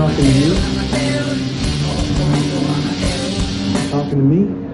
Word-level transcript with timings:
Talking 0.00 0.24
to 0.24 0.32
you? 0.32 0.54
Talking 3.90 4.18
to 4.18 4.24
me? 4.24 4.69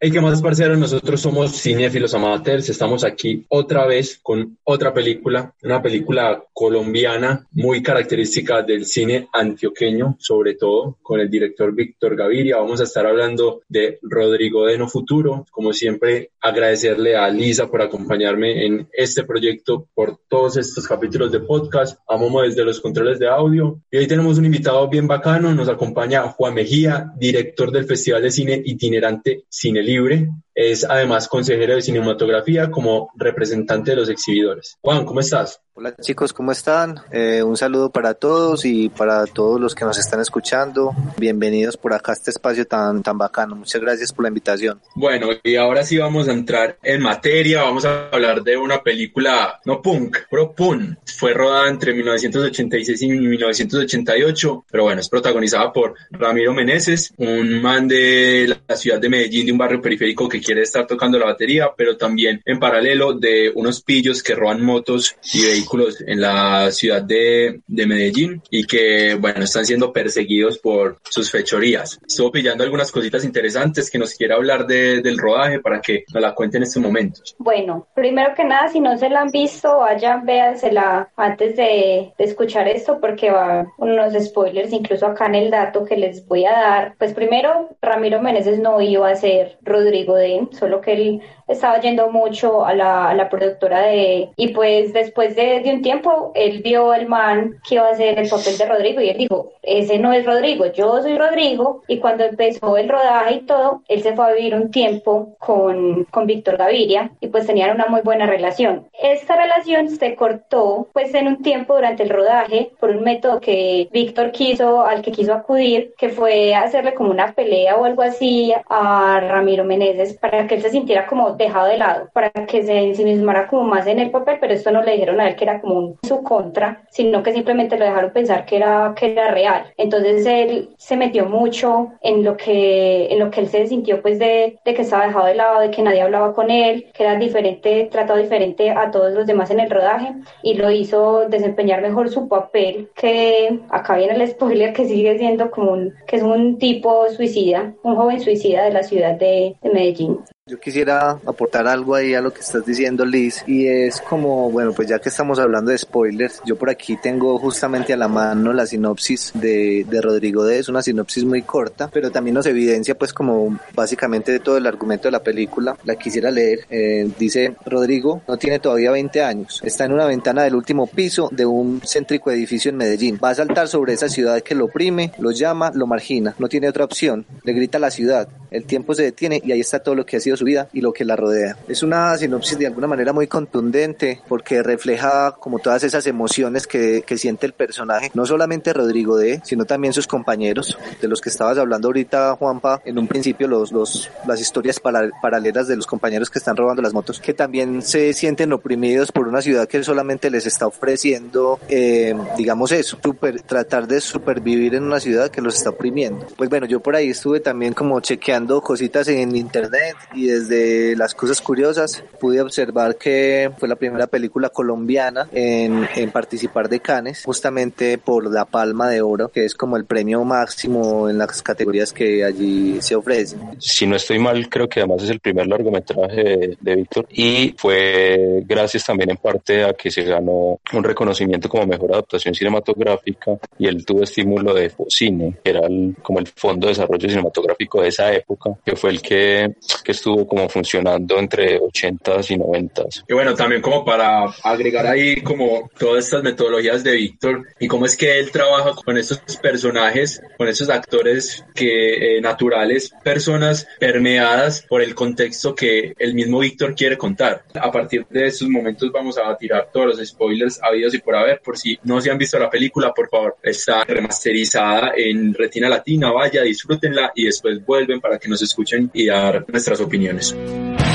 Hey, 0.00 0.12
¿qué 0.12 0.20
más, 0.20 0.40
parceros? 0.40 0.78
Nosotros 0.78 1.20
somos 1.20 1.60
cinéfilos 1.60 2.14
amateurs. 2.14 2.68
Estamos 2.68 3.02
aquí 3.02 3.44
otra 3.48 3.84
vez 3.84 4.20
con 4.22 4.56
otra 4.62 4.94
película, 4.94 5.56
una 5.64 5.82
película 5.82 6.40
colombiana 6.52 7.48
muy 7.50 7.82
característica 7.82 8.62
del 8.62 8.86
cine 8.86 9.28
antioqueño, 9.32 10.14
sobre 10.20 10.54
todo 10.54 10.98
con 11.02 11.18
el 11.18 11.28
director 11.28 11.74
Víctor 11.74 12.14
Gaviria. 12.14 12.58
Vamos 12.58 12.80
a 12.80 12.84
estar 12.84 13.06
hablando 13.06 13.62
de 13.68 13.98
Rodrigo 14.02 14.66
de 14.66 14.78
No 14.78 14.86
Futuro. 14.88 15.44
Como 15.50 15.72
siempre, 15.72 16.30
agradecerle 16.40 17.16
a 17.16 17.28
Lisa 17.28 17.68
por 17.68 17.82
acompañarme 17.82 18.66
en 18.66 18.88
este 18.92 19.24
proyecto, 19.24 19.88
por 19.96 20.20
todos 20.28 20.58
estos 20.58 20.86
capítulos 20.86 21.32
de 21.32 21.40
podcast. 21.40 21.98
A 22.06 22.16
Momo 22.16 22.42
desde 22.42 22.64
los 22.64 22.80
controles 22.80 23.18
de 23.18 23.26
audio. 23.26 23.80
Y 23.90 23.96
hoy 23.96 24.06
tenemos 24.06 24.38
un 24.38 24.44
invitado 24.44 24.86
bien 24.88 25.08
bacano. 25.08 25.52
Nos 25.56 25.68
acompaña 25.68 26.22
Juan 26.28 26.54
Mejía, 26.54 27.12
director 27.16 27.72
del 27.72 27.84
Festival 27.84 28.22
de 28.22 28.30
Cine 28.30 28.62
Itinerante 28.64 29.42
Cine 29.48 29.87
livre. 29.88 30.28
Es 30.60 30.82
además 30.82 31.28
consejero 31.28 31.76
de 31.76 31.82
cinematografía 31.82 32.68
como 32.68 33.12
representante 33.14 33.92
de 33.92 33.96
los 33.96 34.08
exhibidores. 34.08 34.76
Juan, 34.80 35.04
¿cómo 35.04 35.20
estás? 35.20 35.60
Hola 35.78 35.94
chicos, 35.94 36.32
¿cómo 36.32 36.50
están? 36.50 36.96
Eh, 37.12 37.40
un 37.44 37.56
saludo 37.56 37.92
para 37.92 38.14
todos 38.14 38.64
y 38.64 38.88
para 38.88 39.24
todos 39.26 39.60
los 39.60 39.76
que 39.76 39.84
nos 39.84 39.96
están 39.96 40.18
escuchando. 40.18 40.90
Bienvenidos 41.16 41.76
por 41.76 41.94
acá 41.94 42.10
a 42.10 42.14
este 42.16 42.32
espacio 42.32 42.66
tan, 42.66 43.04
tan 43.04 43.16
bacano. 43.16 43.54
Muchas 43.54 43.80
gracias 43.80 44.12
por 44.12 44.24
la 44.24 44.28
invitación. 44.30 44.80
Bueno, 44.96 45.28
y 45.44 45.54
ahora 45.54 45.84
sí 45.84 45.96
vamos 45.96 46.26
a 46.26 46.32
entrar 46.32 46.78
en 46.82 47.00
materia. 47.00 47.62
Vamos 47.62 47.84
a 47.84 48.08
hablar 48.08 48.42
de 48.42 48.56
una 48.56 48.82
película, 48.82 49.60
no 49.66 49.80
punk, 49.80 50.16
pro 50.28 50.50
pun. 50.50 50.98
Fue 51.16 51.32
rodada 51.32 51.68
entre 51.68 51.94
1986 51.94 53.00
y 53.02 53.08
1988, 53.10 54.64
pero 54.68 54.82
bueno, 54.82 55.00
es 55.00 55.08
protagonizada 55.08 55.72
por 55.72 55.94
Ramiro 56.10 56.52
Meneses, 56.52 57.14
un 57.18 57.62
man 57.62 57.86
de 57.86 58.52
la 58.66 58.76
ciudad 58.76 58.98
de 58.98 59.08
Medellín, 59.08 59.46
de 59.46 59.52
un 59.52 59.58
barrio 59.58 59.80
periférico 59.80 60.28
que 60.28 60.40
quiere 60.48 60.62
estar 60.62 60.86
tocando 60.86 61.18
la 61.18 61.26
batería, 61.26 61.72
pero 61.76 61.98
también 61.98 62.40
en 62.46 62.58
paralelo 62.58 63.12
de 63.12 63.52
unos 63.54 63.82
pillos 63.82 64.22
que 64.22 64.34
roban 64.34 64.64
motos 64.64 65.14
y 65.34 65.44
vehículos 65.44 66.02
en 66.06 66.22
la 66.22 66.70
ciudad 66.70 67.02
de, 67.02 67.60
de, 67.66 67.86
Medellín 67.86 68.40
y 68.50 68.66
que, 68.66 69.14
bueno, 69.20 69.44
están 69.44 69.66
siendo 69.66 69.92
perseguidos 69.92 70.58
por 70.58 71.00
sus 71.10 71.30
fechorías. 71.30 72.00
Estuvo 72.06 72.32
pillando 72.32 72.64
algunas 72.64 72.90
cositas 72.90 73.26
interesantes 73.26 73.90
que 73.90 73.98
nos 73.98 74.14
quiere 74.14 74.32
hablar 74.32 74.66
de, 74.66 75.02
del 75.02 75.18
rodaje 75.18 75.60
para 75.60 75.82
que 75.82 76.04
nos 76.14 76.22
la 76.22 76.34
cuente 76.34 76.56
en 76.56 76.62
este 76.62 76.80
momento. 76.80 77.20
Bueno, 77.36 77.86
primero 77.94 78.34
que 78.34 78.44
nada, 78.44 78.68
si 78.68 78.80
no 78.80 78.96
se 78.96 79.10
la 79.10 79.20
han 79.20 79.30
visto, 79.30 79.80
vayan, 79.80 80.24
véansela 80.24 81.10
antes 81.14 81.56
de, 81.56 82.14
de 82.16 82.24
escuchar 82.24 82.68
esto 82.68 83.00
porque 83.02 83.30
va 83.30 83.66
unos 83.76 84.14
spoilers, 84.14 84.72
incluso 84.72 85.04
acá 85.04 85.26
en 85.26 85.34
el 85.34 85.50
dato 85.50 85.84
que 85.84 85.98
les 85.98 86.26
voy 86.26 86.46
a 86.46 86.52
dar. 86.52 86.94
Pues 86.96 87.12
primero, 87.12 87.68
Ramiro 87.82 88.22
Meneses 88.22 88.58
no 88.58 88.80
iba 88.80 89.10
a 89.10 89.14
ser 89.14 89.58
Rodrigo 89.60 90.16
Solo 90.52 90.80
que 90.80 90.92
él 90.92 91.22
estaba 91.46 91.80
yendo 91.80 92.10
mucho 92.10 92.64
a 92.64 92.74
la, 92.74 93.10
a 93.10 93.14
la 93.14 93.28
productora 93.28 93.80
de... 93.82 94.30
Y 94.36 94.48
pues 94.48 94.92
después 94.92 95.34
de, 95.34 95.60
de, 95.60 95.72
un 95.72 95.82
tiempo, 95.82 96.32
él 96.34 96.60
vio 96.62 96.92
al 96.92 97.08
man 97.08 97.58
que 97.66 97.76
iba 97.76 97.86
a 97.86 97.92
hacer 97.92 98.18
el 98.18 98.28
papel 98.28 98.58
de 98.58 98.66
Rodrigo 98.66 99.00
y 99.00 99.08
él 99.08 99.16
dijo, 99.18 99.52
ese 99.62 99.98
no 99.98 100.12
es 100.12 100.26
Rodrigo, 100.26 100.66
yo 100.66 101.02
soy 101.02 101.16
Rodrigo. 101.16 101.82
Y 101.88 101.98
cuando 101.98 102.24
empezó 102.24 102.76
el 102.76 102.88
rodaje 102.88 103.34
y 103.34 103.40
todo, 103.40 103.82
él 103.88 104.02
se 104.02 104.14
fue 104.14 104.26
a 104.26 104.32
vivir 104.32 104.54
un 104.54 104.70
tiempo 104.70 105.36
con, 105.38 106.04
con 106.04 106.26
Víctor 106.26 106.56
Gaviria 106.56 107.10
y 107.20 107.28
pues 107.28 107.46
tenían 107.46 107.74
una 107.74 107.86
muy 107.86 108.02
buena 108.02 108.26
relación. 108.26 108.86
Esta 108.92 109.36
relación 109.36 109.88
se 109.88 110.14
cortó 110.14 110.88
pues 110.92 111.14
en 111.14 111.28
un 111.28 111.42
tiempo 111.42 111.74
durante 111.74 112.02
el 112.02 112.10
rodaje 112.10 112.72
por 112.78 112.90
un 112.90 113.02
método 113.02 113.40
que 113.40 113.88
Víctor 113.92 114.32
quiso, 114.32 114.82
al 114.82 115.02
que 115.02 115.12
quiso 115.12 115.32
acudir, 115.32 115.94
que 115.98 116.08
fue 116.08 116.54
hacerle 116.54 116.94
como 116.94 117.10
una 117.10 117.32
pelea 117.32 117.76
o 117.76 117.84
algo 117.84 118.02
así 118.02 118.52
a 118.68 119.20
Ramiro 119.20 119.64
Meneses 119.64 120.14
para 120.30 120.46
que 120.46 120.56
él 120.56 120.62
se 120.62 120.70
sintiera 120.70 121.06
como 121.06 121.32
dejado 121.32 121.68
de 121.68 121.78
lado 121.78 122.10
para 122.12 122.30
que 122.30 122.62
se 122.62 122.76
ensimismara 122.76 123.48
como 123.48 123.62
más 123.62 123.86
en 123.86 123.98
el 123.98 124.10
papel, 124.10 124.36
pero 124.40 124.52
esto 124.52 124.70
no 124.70 124.82
le 124.82 124.92
dijeron 124.92 125.20
a 125.20 125.28
él 125.28 125.36
que 125.36 125.44
era 125.44 125.60
como 125.60 125.74
un, 125.78 125.98
su 126.02 126.22
contra, 126.22 126.82
sino 126.90 127.22
que 127.22 127.32
simplemente 127.32 127.78
lo 127.78 127.86
dejaron 127.86 128.12
pensar 128.12 128.44
que 128.44 128.56
era, 128.56 128.92
que 128.94 129.12
era 129.12 129.30
real. 129.30 129.72
Entonces 129.78 130.26
él 130.26 130.70
se 130.76 130.96
metió 130.96 131.26
mucho 131.26 131.92
en 132.02 132.24
lo 132.24 132.36
que, 132.36 133.06
en 133.10 133.18
lo 133.18 133.30
que 133.30 133.40
él 133.40 133.48
se 133.48 133.66
sintió 133.66 134.02
pues 134.02 134.18
de, 134.18 134.58
de 134.64 134.74
que 134.74 134.82
estaba 134.82 135.06
dejado 135.06 135.26
de 135.26 135.34
lado, 135.34 135.60
de 135.60 135.70
que 135.70 135.82
nadie 135.82 136.02
hablaba 136.02 136.34
con 136.34 136.50
él, 136.50 136.86
que 136.92 137.04
era 137.04 137.16
diferente, 137.16 137.88
tratado 137.90 138.18
diferente 138.18 138.70
a 138.70 138.90
todos 138.90 139.12
los 139.12 139.26
demás 139.26 139.50
en 139.50 139.60
el 139.60 139.70
rodaje 139.70 140.12
y 140.42 140.54
lo 140.54 140.70
hizo 140.70 141.28
desempeñar 141.28 141.80
mejor 141.80 142.10
su 142.10 142.28
papel 142.28 142.90
que 142.94 143.60
acá 143.70 143.96
viene 143.96 144.14
el 144.14 144.28
spoiler 144.28 144.74
que 144.74 144.84
sigue 144.84 145.16
siendo 145.16 145.50
como 145.50 145.72
un, 145.72 145.94
que 146.06 146.16
es 146.16 146.22
un 146.22 146.58
tipo 146.58 147.08
suicida, 147.08 147.72
un 147.82 147.96
joven 147.96 148.20
suicida 148.20 148.64
de 148.64 148.72
la 148.72 148.82
ciudad 148.82 149.14
de, 149.14 149.56
de 149.62 149.70
Medellín. 149.70 150.17
Yo 150.48 150.58
quisiera 150.58 151.20
aportar 151.26 151.68
algo 151.68 151.94
ahí 151.94 152.14
a 152.14 152.22
lo 152.22 152.32
que 152.32 152.40
estás 152.40 152.64
diciendo, 152.64 153.04
Liz, 153.04 153.44
y 153.46 153.66
es 153.66 154.00
como, 154.00 154.50
bueno, 154.50 154.72
pues 154.72 154.88
ya 154.88 154.98
que 154.98 155.10
estamos 155.10 155.38
hablando 155.38 155.70
de 155.70 155.76
spoilers, 155.76 156.40
yo 156.46 156.56
por 156.56 156.70
aquí 156.70 156.96
tengo 156.96 157.38
justamente 157.38 157.92
a 157.92 157.98
la 157.98 158.08
mano 158.08 158.54
la 158.54 158.64
sinopsis 158.64 159.32
de, 159.34 159.84
de 159.86 160.00
Rodrigo 160.00 160.44
D. 160.44 160.58
Es 160.58 160.70
una 160.70 160.80
sinopsis 160.80 161.26
muy 161.26 161.42
corta, 161.42 161.90
pero 161.92 162.10
también 162.10 162.32
nos 162.32 162.46
evidencia 162.46 162.96
pues 162.96 163.12
como 163.12 163.60
básicamente 163.74 164.32
de 164.32 164.40
todo 164.40 164.56
el 164.56 164.66
argumento 164.66 165.08
de 165.08 165.12
la 165.12 165.22
película. 165.22 165.76
La 165.84 165.96
quisiera 165.96 166.30
leer. 166.30 166.60
Eh, 166.70 167.10
dice, 167.18 167.54
Rodrigo 167.66 168.22
no 168.26 168.38
tiene 168.38 168.58
todavía 168.58 168.90
20 168.90 169.22
años, 169.22 169.60
está 169.62 169.84
en 169.84 169.92
una 169.92 170.06
ventana 170.06 170.44
del 170.44 170.54
último 170.54 170.86
piso 170.86 171.28
de 171.30 171.44
un 171.44 171.82
céntrico 171.84 172.30
edificio 172.30 172.70
en 172.70 172.78
Medellín. 172.78 173.20
Va 173.22 173.30
a 173.30 173.34
saltar 173.34 173.68
sobre 173.68 173.92
esa 173.92 174.08
ciudad 174.08 174.40
que 174.40 174.54
lo 174.54 174.64
oprime, 174.64 175.12
lo 175.18 175.30
llama, 175.30 175.70
lo 175.74 175.86
margina, 175.86 176.34
no 176.38 176.48
tiene 176.48 176.70
otra 176.70 176.86
opción. 176.86 177.26
Le 177.44 177.52
grita 177.52 177.76
a 177.76 177.82
la 177.82 177.90
ciudad, 177.90 178.30
el 178.50 178.64
tiempo 178.64 178.94
se 178.94 179.02
detiene 179.02 179.42
y 179.44 179.52
ahí 179.52 179.60
está 179.60 179.80
todo 179.80 179.94
lo 179.94 180.06
que 180.06 180.16
ha 180.16 180.20
sido 180.20 180.37
su 180.38 180.44
vida 180.44 180.68
y 180.72 180.80
lo 180.80 180.92
que 180.92 181.04
la 181.04 181.16
rodea. 181.16 181.56
Es 181.68 181.82
una 181.82 182.16
sinopsis 182.16 182.58
de 182.58 182.66
alguna 182.66 182.86
manera 182.86 183.12
muy 183.12 183.26
contundente 183.26 184.20
porque 184.28 184.62
refleja 184.62 185.32
como 185.32 185.58
todas 185.58 185.82
esas 185.84 186.06
emociones 186.06 186.66
que, 186.66 187.02
que 187.06 187.18
siente 187.18 187.46
el 187.46 187.52
personaje, 187.52 188.10
no 188.14 188.24
solamente 188.24 188.72
Rodrigo 188.72 189.16
D, 189.16 189.40
sino 189.44 189.64
también 189.64 189.92
sus 189.92 190.06
compañeros, 190.06 190.78
de 191.00 191.08
los 191.08 191.20
que 191.20 191.28
estabas 191.28 191.58
hablando 191.58 191.88
ahorita, 191.88 192.36
Juanpa, 192.36 192.80
en 192.84 192.98
un 192.98 193.08
principio 193.08 193.48
los, 193.48 193.72
los, 193.72 194.10
las 194.26 194.40
historias 194.40 194.80
para, 194.80 195.10
paralelas 195.20 195.68
de 195.68 195.76
los 195.76 195.86
compañeros 195.86 196.30
que 196.30 196.38
están 196.38 196.56
robando 196.56 196.82
las 196.82 196.94
motos, 196.94 197.20
que 197.20 197.34
también 197.34 197.82
se 197.82 198.12
sienten 198.12 198.52
oprimidos 198.52 199.12
por 199.12 199.28
una 199.28 199.42
ciudad 199.42 199.68
que 199.68 199.82
solamente 199.82 200.30
les 200.30 200.46
está 200.46 200.66
ofreciendo, 200.66 201.58
eh, 201.68 202.14
digamos 202.36 202.72
eso, 202.72 202.98
tratar 203.46 203.86
de 203.86 204.00
supervivir 204.00 204.74
en 204.74 204.84
una 204.84 205.00
ciudad 205.00 205.30
que 205.30 205.40
los 205.40 205.56
está 205.56 205.70
oprimiendo. 205.70 206.26
Pues 206.36 206.50
bueno, 206.50 206.66
yo 206.66 206.80
por 206.80 206.96
ahí 206.96 207.10
estuve 207.10 207.40
también 207.40 207.74
como 207.74 208.00
chequeando 208.00 208.60
cositas 208.60 209.08
en 209.08 209.34
internet 209.36 209.96
y 210.14 210.27
desde 210.28 210.96
las 210.96 211.14
cosas 211.14 211.40
curiosas 211.40 212.02
pude 212.20 212.40
observar 212.40 212.96
que 212.96 213.50
fue 213.58 213.68
la 213.68 213.76
primera 213.76 214.06
película 214.06 214.48
colombiana 214.50 215.28
en, 215.32 215.88
en 215.94 216.10
participar 216.10 216.68
de 216.68 216.80
Cannes, 216.80 217.22
justamente 217.24 217.98
por 217.98 218.30
la 218.30 218.44
Palma 218.44 218.88
de 218.88 219.02
Oro, 219.02 219.28
que 219.28 219.44
es 219.44 219.54
como 219.54 219.76
el 219.76 219.84
premio 219.84 220.24
máximo 220.24 221.08
en 221.08 221.18
las 221.18 221.42
categorías 221.42 221.92
que 221.92 222.24
allí 222.24 222.80
se 222.80 222.94
ofrecen. 222.94 223.40
Si 223.58 223.86
no 223.86 223.96
estoy 223.96 224.18
mal, 224.18 224.48
creo 224.48 224.68
que 224.68 224.80
además 224.80 225.02
es 225.02 225.10
el 225.10 225.20
primer 225.20 225.46
largometraje 225.46 226.22
de, 226.22 226.58
de 226.60 226.76
Víctor 226.76 227.06
y 227.10 227.54
fue 227.56 228.42
gracias 228.46 228.84
también 228.84 229.10
en 229.10 229.16
parte 229.16 229.64
a 229.64 229.74
que 229.74 229.90
se 229.90 230.02
ganó 230.02 230.60
un 230.72 230.84
reconocimiento 230.84 231.48
como 231.48 231.66
mejor 231.66 231.92
adaptación 231.92 232.34
cinematográfica 232.34 233.38
y 233.58 233.66
él 233.66 233.84
tuvo 233.84 234.02
estímulo 234.02 234.54
de 234.54 234.72
cine, 234.88 235.36
que 235.42 235.50
era 235.50 235.66
el, 235.66 235.96
como 236.02 236.18
el 236.18 236.26
Fondo 236.26 236.66
de 236.66 236.72
Desarrollo 236.72 237.08
Cinematográfico 237.08 237.82
de 237.82 237.88
esa 237.88 238.12
época, 238.12 238.50
que 238.64 238.76
fue 238.76 238.90
el 238.90 239.02
que, 239.02 239.54
que 239.84 239.92
estuvo 239.92 240.17
estuvo 240.18 240.26
como 240.26 240.48
funcionando 240.48 241.18
entre 241.18 241.58
80s 241.60 242.30
y 242.30 242.36
90s. 242.36 243.04
Y 243.08 243.14
bueno, 243.14 243.34
también 243.34 243.62
como 243.62 243.84
para 243.84 244.24
agregar 244.42 244.86
ahí 244.86 245.20
como 245.22 245.70
todas 245.78 246.04
estas 246.04 246.22
metodologías 246.22 246.82
de 246.84 246.92
Víctor 246.92 247.46
y 247.58 247.68
cómo 247.68 247.86
es 247.86 247.96
que 247.96 248.18
él 248.18 248.30
trabaja 248.30 248.74
con 248.74 248.96
estos 248.96 249.20
personajes, 249.40 250.22
con 250.36 250.48
estos 250.48 250.68
actores 250.68 251.44
que 251.54 252.16
eh, 252.16 252.20
naturales, 252.20 252.92
personas 253.02 253.66
permeadas 253.78 254.64
por 254.68 254.82
el 254.82 254.94
contexto 254.94 255.54
que 255.54 255.94
el 255.98 256.14
mismo 256.14 256.40
Víctor 256.40 256.74
quiere 256.74 256.96
contar. 256.96 257.44
A 257.54 257.70
partir 257.70 258.06
de 258.10 258.26
estos 258.26 258.48
momentos 258.48 258.90
vamos 258.92 259.18
a 259.18 259.36
tirar 259.36 259.68
todos 259.72 259.98
los 259.98 260.08
spoilers 260.08 260.60
habidos 260.62 260.94
y 260.94 260.98
por 260.98 261.16
haber, 261.16 261.40
por 261.40 261.56
si 261.56 261.78
no 261.84 262.00
se 262.00 262.10
han 262.10 262.18
visto 262.18 262.38
la 262.38 262.50
película, 262.50 262.92
por 262.92 263.08
favor, 263.08 263.36
está 263.42 263.84
remasterizada 263.84 264.92
en 264.96 265.34
Retina 265.34 265.68
Latina, 265.68 266.10
vaya, 266.10 266.42
disfrútenla 266.42 267.12
y 267.14 267.26
después 267.26 267.64
vuelven 267.64 268.00
para 268.00 268.18
que 268.18 268.28
nos 268.28 268.42
escuchen 268.42 268.90
y 268.92 269.06
dar 269.06 269.44
nuestras 269.48 269.80
opiniones. 269.80 270.07
Bueno, 270.10 270.87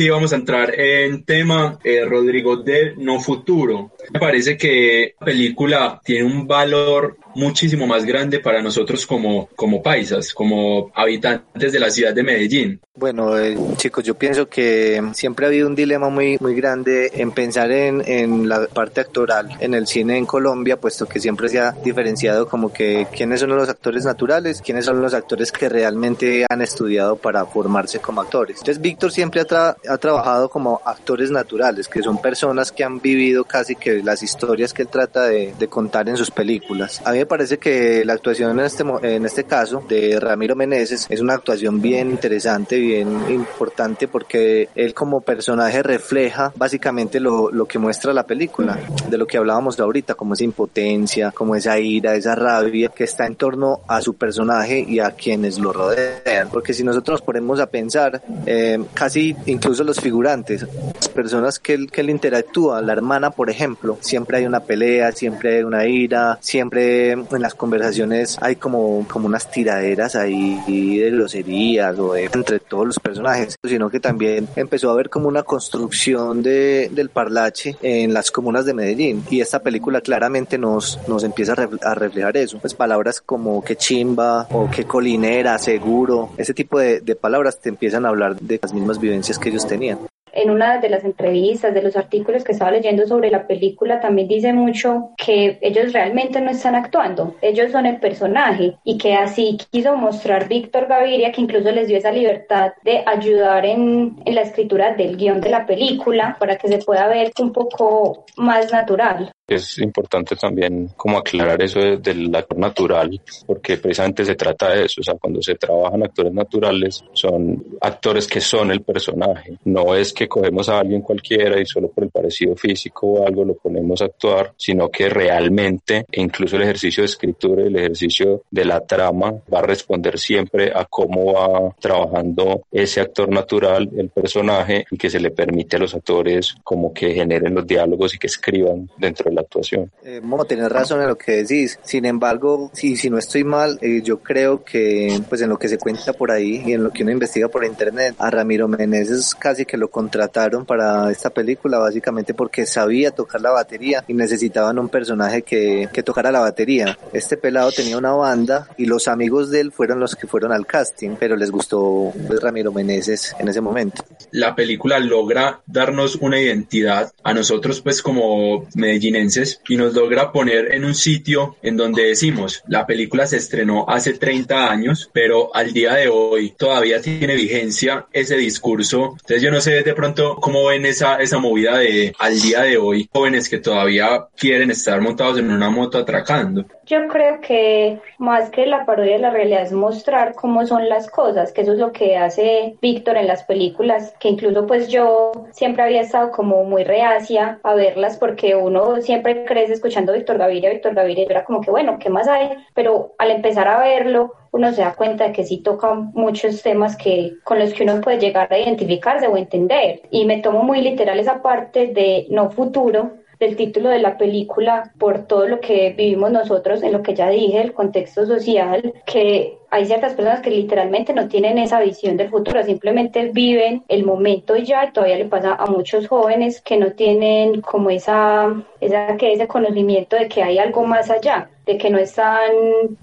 sí 0.00 0.08
vamos 0.08 0.32
a 0.32 0.36
entrar 0.36 0.80
en 0.80 1.24
tema, 1.24 1.78
eh, 1.84 2.06
Rodrigo, 2.06 2.56
de 2.56 2.94
No 2.96 3.20
Futuro. 3.20 3.90
Me 4.10 4.18
parece 4.18 4.56
que 4.56 5.14
la 5.20 5.26
película 5.26 6.00
tiene 6.02 6.24
un 6.24 6.46
valor 6.46 7.18
muchísimo 7.34 7.86
más 7.86 8.04
grande 8.04 8.40
para 8.40 8.62
nosotros 8.62 9.06
como, 9.06 9.48
como 9.56 9.82
paisas, 9.82 10.32
como 10.34 10.90
habitantes 10.94 11.72
de 11.72 11.80
la 11.80 11.90
ciudad 11.90 12.14
de 12.14 12.22
Medellín. 12.22 12.80
Bueno, 12.94 13.38
eh, 13.38 13.56
chicos, 13.76 14.04
yo 14.04 14.14
pienso 14.14 14.48
que 14.48 15.02
siempre 15.14 15.46
ha 15.46 15.48
habido 15.48 15.66
un 15.66 15.74
dilema 15.74 16.10
muy, 16.10 16.36
muy 16.40 16.54
grande 16.54 17.10
en 17.14 17.30
pensar 17.30 17.70
en, 17.70 18.02
en 18.06 18.48
la 18.48 18.66
parte 18.66 19.00
actoral 19.00 19.48
en 19.60 19.72
el 19.74 19.86
cine 19.86 20.18
en 20.18 20.26
Colombia, 20.26 20.78
puesto 20.78 21.06
que 21.06 21.18
siempre 21.18 21.48
se 21.48 21.60
ha 21.60 21.72
diferenciado 21.72 22.46
como 22.46 22.72
que 22.72 23.06
quiénes 23.14 23.40
son 23.40 23.56
los 23.56 23.68
actores 23.68 24.04
naturales, 24.04 24.60
quiénes 24.60 24.84
son 24.84 25.00
los 25.00 25.14
actores 25.14 25.50
que 25.50 25.68
realmente 25.68 26.44
han 26.50 26.60
estudiado 26.60 27.16
para 27.16 27.46
formarse 27.46 28.00
como 28.00 28.20
actores. 28.20 28.58
Entonces, 28.58 28.82
Víctor 28.82 29.12
siempre 29.12 29.40
ha, 29.40 29.46
tra- 29.46 29.76
ha 29.88 29.98
trabajado 29.98 30.50
como 30.50 30.82
actores 30.84 31.30
naturales, 31.30 31.88
que 31.88 32.02
son 32.02 32.20
personas 32.20 32.70
que 32.70 32.84
han 32.84 33.00
vivido 33.00 33.44
casi 33.44 33.76
que 33.76 34.02
las 34.02 34.22
historias 34.22 34.74
que 34.74 34.82
él 34.82 34.88
trata 34.88 35.24
de, 35.24 35.54
de 35.58 35.68
contar 35.68 36.08
en 36.08 36.18
sus 36.18 36.30
películas. 36.30 37.00
Parece 37.30 37.58
que 37.58 38.04
la 38.04 38.14
actuación 38.14 38.58
en 38.58 38.66
este, 38.66 38.84
en 39.02 39.24
este 39.24 39.44
caso 39.44 39.84
de 39.88 40.18
Ramiro 40.18 40.56
Meneses 40.56 41.06
es 41.08 41.20
una 41.20 41.34
actuación 41.34 41.80
bien 41.80 42.10
interesante, 42.10 42.76
bien 42.76 43.08
importante, 43.30 44.08
porque 44.08 44.68
él 44.74 44.94
como 44.94 45.20
personaje 45.20 45.80
refleja 45.84 46.52
básicamente 46.56 47.20
lo, 47.20 47.52
lo 47.52 47.66
que 47.66 47.78
muestra 47.78 48.12
la 48.12 48.26
película, 48.26 48.76
de 49.08 49.16
lo 49.16 49.28
que 49.28 49.38
hablábamos 49.38 49.78
ahorita, 49.78 50.14
como 50.14 50.34
esa 50.34 50.42
impotencia, 50.42 51.30
como 51.30 51.54
esa 51.54 51.78
ira, 51.78 52.16
esa 52.16 52.34
rabia 52.34 52.88
que 52.88 53.04
está 53.04 53.26
en 53.26 53.36
torno 53.36 53.82
a 53.86 54.02
su 54.02 54.14
personaje 54.14 54.80
y 54.80 54.98
a 54.98 55.12
quienes 55.12 55.60
lo 55.60 55.72
rodean. 55.72 56.48
Porque 56.50 56.74
si 56.74 56.82
nosotros 56.82 57.20
nos 57.20 57.22
ponemos 57.22 57.60
a 57.60 57.66
pensar, 57.66 58.20
eh, 58.44 58.82
casi 58.92 59.36
incluso 59.46 59.84
los 59.84 60.00
figurantes, 60.00 60.66
las 60.94 61.08
personas 61.08 61.60
que 61.60 61.74
él, 61.74 61.92
que 61.92 62.00
él 62.00 62.10
interactúa, 62.10 62.82
la 62.82 62.92
hermana, 62.92 63.30
por 63.30 63.50
ejemplo, 63.50 63.98
siempre 64.00 64.38
hay 64.38 64.46
una 64.46 64.60
pelea, 64.60 65.12
siempre 65.12 65.58
hay 65.58 65.62
una 65.62 65.86
ira, 65.86 66.38
siempre 66.40 67.09
en 67.12 67.42
las 67.42 67.54
conversaciones 67.54 68.38
hay 68.40 68.56
como, 68.56 69.06
como 69.08 69.26
unas 69.26 69.50
tiraderas 69.50 70.16
ahí 70.16 70.60
de 70.66 71.10
groserías 71.10 71.98
o 71.98 72.14
de, 72.14 72.24
entre 72.24 72.60
todos 72.60 72.86
los 72.86 72.98
personajes, 72.98 73.56
sino 73.64 73.90
que 73.90 74.00
también 74.00 74.48
empezó 74.56 74.90
a 74.90 74.92
haber 74.92 75.10
como 75.10 75.28
una 75.28 75.42
construcción 75.42 76.42
de, 76.42 76.90
del 76.92 77.10
parlache 77.10 77.76
en 77.82 78.12
las 78.12 78.30
comunas 78.30 78.64
de 78.64 78.74
Medellín. 78.74 79.24
Y 79.30 79.40
esta 79.40 79.60
película 79.60 80.00
claramente 80.00 80.58
nos, 80.58 80.98
nos 81.08 81.24
empieza 81.24 81.54
a, 81.54 81.90
a 81.90 81.94
reflejar 81.94 82.36
eso, 82.36 82.58
pues 82.58 82.74
palabras 82.74 83.20
como 83.20 83.62
que 83.62 83.76
chimba 83.76 84.46
o 84.50 84.70
que 84.70 84.84
colinera, 84.84 85.58
seguro, 85.58 86.30
ese 86.36 86.54
tipo 86.54 86.78
de, 86.78 87.00
de 87.00 87.16
palabras 87.16 87.60
te 87.60 87.68
empiezan 87.68 88.06
a 88.06 88.08
hablar 88.08 88.36
de 88.36 88.58
las 88.60 88.74
mismas 88.74 89.00
vivencias 89.00 89.38
que 89.38 89.48
ellos 89.48 89.66
tenían. 89.66 89.98
En 90.42 90.50
una 90.50 90.78
de 90.78 90.88
las 90.88 91.04
entrevistas, 91.04 91.74
de 91.74 91.82
los 91.82 91.96
artículos 91.96 92.44
que 92.44 92.52
estaba 92.52 92.70
leyendo 92.70 93.06
sobre 93.06 93.30
la 93.30 93.46
película, 93.46 94.00
también 94.00 94.28
dice 94.28 94.52
mucho 94.52 95.10
que 95.16 95.58
ellos 95.60 95.92
realmente 95.92 96.40
no 96.40 96.50
están 96.50 96.74
actuando, 96.74 97.36
ellos 97.42 97.72
son 97.72 97.86
el 97.86 97.98
personaje 97.98 98.76
y 98.84 98.98
que 98.98 99.14
así 99.14 99.58
quiso 99.70 99.96
mostrar 99.96 100.48
Víctor 100.48 100.86
Gaviria, 100.86 101.32
que 101.32 101.42
incluso 101.42 101.70
les 101.70 101.88
dio 101.88 101.98
esa 101.98 102.12
libertad 102.12 102.72
de 102.84 103.02
ayudar 103.06 103.66
en, 103.66 104.16
la 104.26 104.42
escritura 104.42 104.94
del 104.94 105.16
guion 105.16 105.40
de 105.40 105.50
la 105.50 105.66
película 105.66 106.36
para 106.38 106.56
que 106.56 106.68
se 106.68 106.78
pueda 106.78 107.08
ver 107.08 107.32
un 107.40 107.52
poco 107.52 108.24
más 108.36 108.72
natural. 108.72 109.30
Es 109.50 109.78
importante 109.78 110.36
también 110.36 110.90
como 110.96 111.18
aclarar 111.18 111.60
eso 111.60 111.80
de- 111.80 111.96
del 111.96 112.32
actor 112.34 112.56
natural, 112.56 113.20
porque 113.46 113.76
precisamente 113.78 114.24
se 114.24 114.36
trata 114.36 114.70
de 114.74 114.84
eso, 114.84 115.00
o 115.00 115.04
sea, 115.04 115.14
cuando 115.14 115.42
se 115.42 115.56
trabajan 115.56 116.04
actores 116.04 116.32
naturales, 116.32 117.02
son 117.12 117.64
actores 117.80 118.28
que 118.28 118.40
son 118.40 118.70
el 118.70 118.82
personaje, 118.82 119.58
no 119.64 119.96
es 119.96 120.12
que 120.12 120.28
cogemos 120.28 120.68
a 120.68 120.78
alguien 120.78 121.02
cualquiera 121.02 121.60
y 121.60 121.66
solo 121.66 121.88
por 121.90 122.04
el 122.04 122.10
parecido 122.10 122.54
físico 122.54 123.08
o 123.08 123.26
algo 123.26 123.44
lo 123.44 123.54
ponemos 123.54 124.00
a 124.02 124.04
actuar, 124.04 124.52
sino 124.56 124.88
que 124.88 125.08
realmente, 125.08 126.04
e 126.12 126.20
incluso 126.20 126.54
el 126.54 126.62
ejercicio 126.62 127.02
de 127.02 127.06
escritura 127.06 127.64
el 127.64 127.74
ejercicio 127.76 128.42
de 128.50 128.64
la 128.64 128.80
trama 128.86 129.34
va 129.52 129.58
a 129.58 129.62
responder 129.62 130.16
siempre 130.18 130.70
a 130.72 130.84
cómo 130.84 131.32
va 131.32 131.74
trabajando 131.80 132.62
ese 132.70 133.00
actor 133.00 133.28
natural, 133.28 133.90
el 133.96 134.10
personaje, 134.10 134.84
y 134.92 134.96
que 134.96 135.10
se 135.10 135.18
le 135.18 135.32
permite 135.32 135.74
a 135.74 135.80
los 135.80 135.94
actores 135.94 136.54
como 136.62 136.94
que 136.94 137.12
generen 137.14 137.54
los 137.54 137.66
diálogos 137.66 138.14
y 138.14 138.18
que 138.18 138.28
escriban 138.28 138.88
dentro 138.96 139.28
de 139.28 139.34
la 139.36 139.39
actuación. 139.40 139.90
Eh, 140.04 140.20
Momo, 140.22 140.44
tenés 140.44 140.70
razón 140.70 141.00
en 141.00 141.08
lo 141.08 141.18
que 141.18 141.42
decís. 141.44 141.78
Sin 141.82 142.04
embargo, 142.04 142.70
si, 142.72 142.96
si 142.96 143.10
no 143.10 143.18
estoy 143.18 143.44
mal, 143.44 143.78
eh, 143.82 144.02
yo 144.02 144.18
creo 144.20 144.64
que, 144.64 145.20
pues 145.28 145.40
en 145.42 145.48
lo 145.48 145.58
que 145.58 145.68
se 145.68 145.78
cuenta 145.78 146.12
por 146.12 146.30
ahí 146.30 146.62
y 146.66 146.72
en 146.72 146.84
lo 146.84 146.90
que 146.90 147.02
uno 147.02 147.12
investiga 147.12 147.48
por 147.48 147.64
internet, 147.64 148.14
a 148.18 148.30
Ramiro 148.30 148.68
Meneses 148.68 149.34
casi 149.34 149.64
que 149.64 149.76
lo 149.76 149.90
contrataron 149.90 150.64
para 150.64 151.10
esta 151.10 151.30
película, 151.30 151.78
básicamente 151.78 152.34
porque 152.34 152.66
sabía 152.66 153.10
tocar 153.10 153.40
la 153.40 153.50
batería 153.50 154.04
y 154.06 154.14
necesitaban 154.14 154.78
un 154.78 154.88
personaje 154.88 155.42
que, 155.42 155.88
que 155.92 156.02
tocara 156.02 156.30
la 156.30 156.40
batería. 156.40 156.98
Este 157.12 157.36
pelado 157.36 157.72
tenía 157.72 157.98
una 157.98 158.12
banda 158.12 158.68
y 158.76 158.86
los 158.86 159.08
amigos 159.08 159.50
de 159.50 159.60
él 159.60 159.72
fueron 159.72 160.00
los 160.00 160.16
que 160.16 160.26
fueron 160.26 160.52
al 160.52 160.66
casting, 160.66 161.16
pero 161.18 161.36
les 161.36 161.50
gustó 161.50 162.12
pues, 162.26 162.40
Ramiro 162.40 162.72
Meneses 162.72 163.34
en 163.38 163.48
ese 163.48 163.60
momento. 163.60 164.04
La 164.32 164.54
película 164.54 164.98
logra 164.98 165.60
darnos 165.66 166.16
una 166.16 166.40
identidad 166.40 167.12
a 167.22 167.34
nosotros 167.34 167.80
pues 167.80 168.02
como 168.02 168.66
medellinenses 168.74 169.60
y 169.68 169.76
nos 169.76 169.94
logra 169.94 170.32
poner 170.32 170.74
en 170.74 170.84
un 170.84 170.94
sitio 170.94 171.56
en 171.62 171.76
donde 171.76 172.04
decimos 172.04 172.62
la 172.66 172.86
película 172.86 173.26
se 173.26 173.36
estrenó 173.36 173.86
hace 173.88 174.14
30 174.14 174.70
años 174.70 175.10
pero 175.12 175.54
al 175.54 175.72
día 175.72 175.94
de 175.94 176.08
hoy 176.08 176.54
todavía 176.56 177.00
tiene 177.00 177.34
vigencia 177.34 178.06
ese 178.12 178.36
discurso. 178.36 179.12
Entonces 179.12 179.42
yo 179.42 179.50
no 179.50 179.60
sé 179.60 179.82
de 179.82 179.94
pronto 179.94 180.36
cómo 180.36 180.66
ven 180.66 180.86
esa, 180.86 181.16
esa 181.16 181.38
movida 181.38 181.78
de 181.78 182.14
al 182.18 182.40
día 182.40 182.62
de 182.62 182.76
hoy 182.76 183.08
jóvenes 183.12 183.48
que 183.48 183.58
todavía 183.58 184.26
quieren 184.36 184.70
estar 184.70 185.00
montados 185.00 185.38
en 185.38 185.50
una 185.50 185.70
moto 185.70 185.98
atracando 185.98 186.66
Yo 186.90 187.06
creo 187.06 187.40
que 187.40 188.00
más 188.18 188.50
que 188.50 188.66
la 188.66 188.84
parodia 188.84 189.12
de 189.12 189.20
la 189.20 189.30
realidad 189.30 189.62
es 189.62 189.72
mostrar 189.72 190.34
cómo 190.34 190.66
son 190.66 190.88
las 190.88 191.08
cosas, 191.08 191.52
que 191.52 191.60
eso 191.60 191.74
es 191.74 191.78
lo 191.78 191.92
que 191.92 192.16
hace 192.16 192.74
Víctor 192.82 193.16
en 193.16 193.28
las 193.28 193.44
películas, 193.44 194.12
que 194.18 194.28
incluso 194.28 194.66
pues 194.66 194.88
yo 194.88 195.30
siempre 195.52 195.84
había 195.84 196.00
estado 196.00 196.32
como 196.32 196.64
muy 196.64 196.82
reacia 196.82 197.60
a 197.62 197.74
verlas 197.74 198.16
porque 198.16 198.56
uno 198.56 199.00
siempre 199.02 199.44
crece 199.44 199.74
escuchando 199.74 200.14
Víctor 200.14 200.38
Gaviria, 200.38 200.70
Víctor 200.70 200.96
Gaviria, 200.96 201.22
y 201.22 201.30
era 201.30 201.44
como 201.44 201.60
que 201.60 201.70
bueno, 201.70 201.96
¿qué 202.00 202.10
más 202.10 202.26
hay? 202.26 202.56
Pero 202.74 203.14
al 203.18 203.30
empezar 203.30 203.68
a 203.68 203.78
verlo, 203.78 204.34
uno 204.50 204.72
se 204.72 204.82
da 204.82 204.94
cuenta 204.94 205.28
de 205.28 205.32
que 205.32 205.44
sí 205.44 205.58
toca 205.58 205.94
muchos 205.94 206.60
temas 206.60 206.96
que 206.96 207.34
con 207.44 207.60
los 207.60 207.72
que 207.72 207.84
uno 207.84 208.00
puede 208.00 208.18
llegar 208.18 208.52
a 208.52 208.58
identificarse 208.58 209.28
o 209.28 209.36
entender. 209.36 210.02
Y 210.10 210.24
me 210.24 210.42
tomo 210.42 210.64
muy 210.64 210.80
literal 210.80 211.20
esa 211.20 211.40
parte 211.40 211.86
de 211.86 212.26
no 212.30 212.50
futuro, 212.50 213.12
del 213.40 213.56
título 213.56 213.88
de 213.88 213.98
la 213.98 214.18
película 214.18 214.92
por 214.98 215.26
todo 215.26 215.48
lo 215.48 215.60
que 215.60 215.94
vivimos 215.96 216.30
nosotros, 216.30 216.82
en 216.82 216.92
lo 216.92 217.02
que 217.02 217.14
ya 217.14 217.28
dije, 217.30 217.60
el 217.60 217.72
contexto 217.72 218.26
social, 218.26 218.94
que 219.06 219.59
hay 219.70 219.86
ciertas 219.86 220.14
personas 220.14 220.40
que 220.40 220.50
literalmente 220.50 221.12
no 221.12 221.28
tienen 221.28 221.58
esa 221.58 221.80
visión 221.80 222.16
del 222.16 222.28
futuro, 222.28 222.62
simplemente 222.64 223.30
viven 223.32 223.84
el 223.88 224.04
momento 224.04 224.56
ya, 224.56 224.84
y 224.84 224.92
todavía 224.92 225.16
le 225.16 225.26
pasa 225.26 225.54
a 225.54 225.66
muchos 225.66 226.08
jóvenes 226.08 226.60
que 226.60 226.76
no 226.76 226.92
tienen 226.92 227.60
como 227.60 227.90
esa, 227.90 228.52
esa 228.80 229.16
que 229.16 229.32
ese 229.32 229.46
conocimiento 229.46 230.16
de 230.16 230.28
que 230.28 230.42
hay 230.42 230.58
algo 230.58 230.84
más 230.84 231.10
allá 231.10 231.48
de 231.66 231.78
que 231.78 231.90
no 231.90 231.98
están 231.98 232.50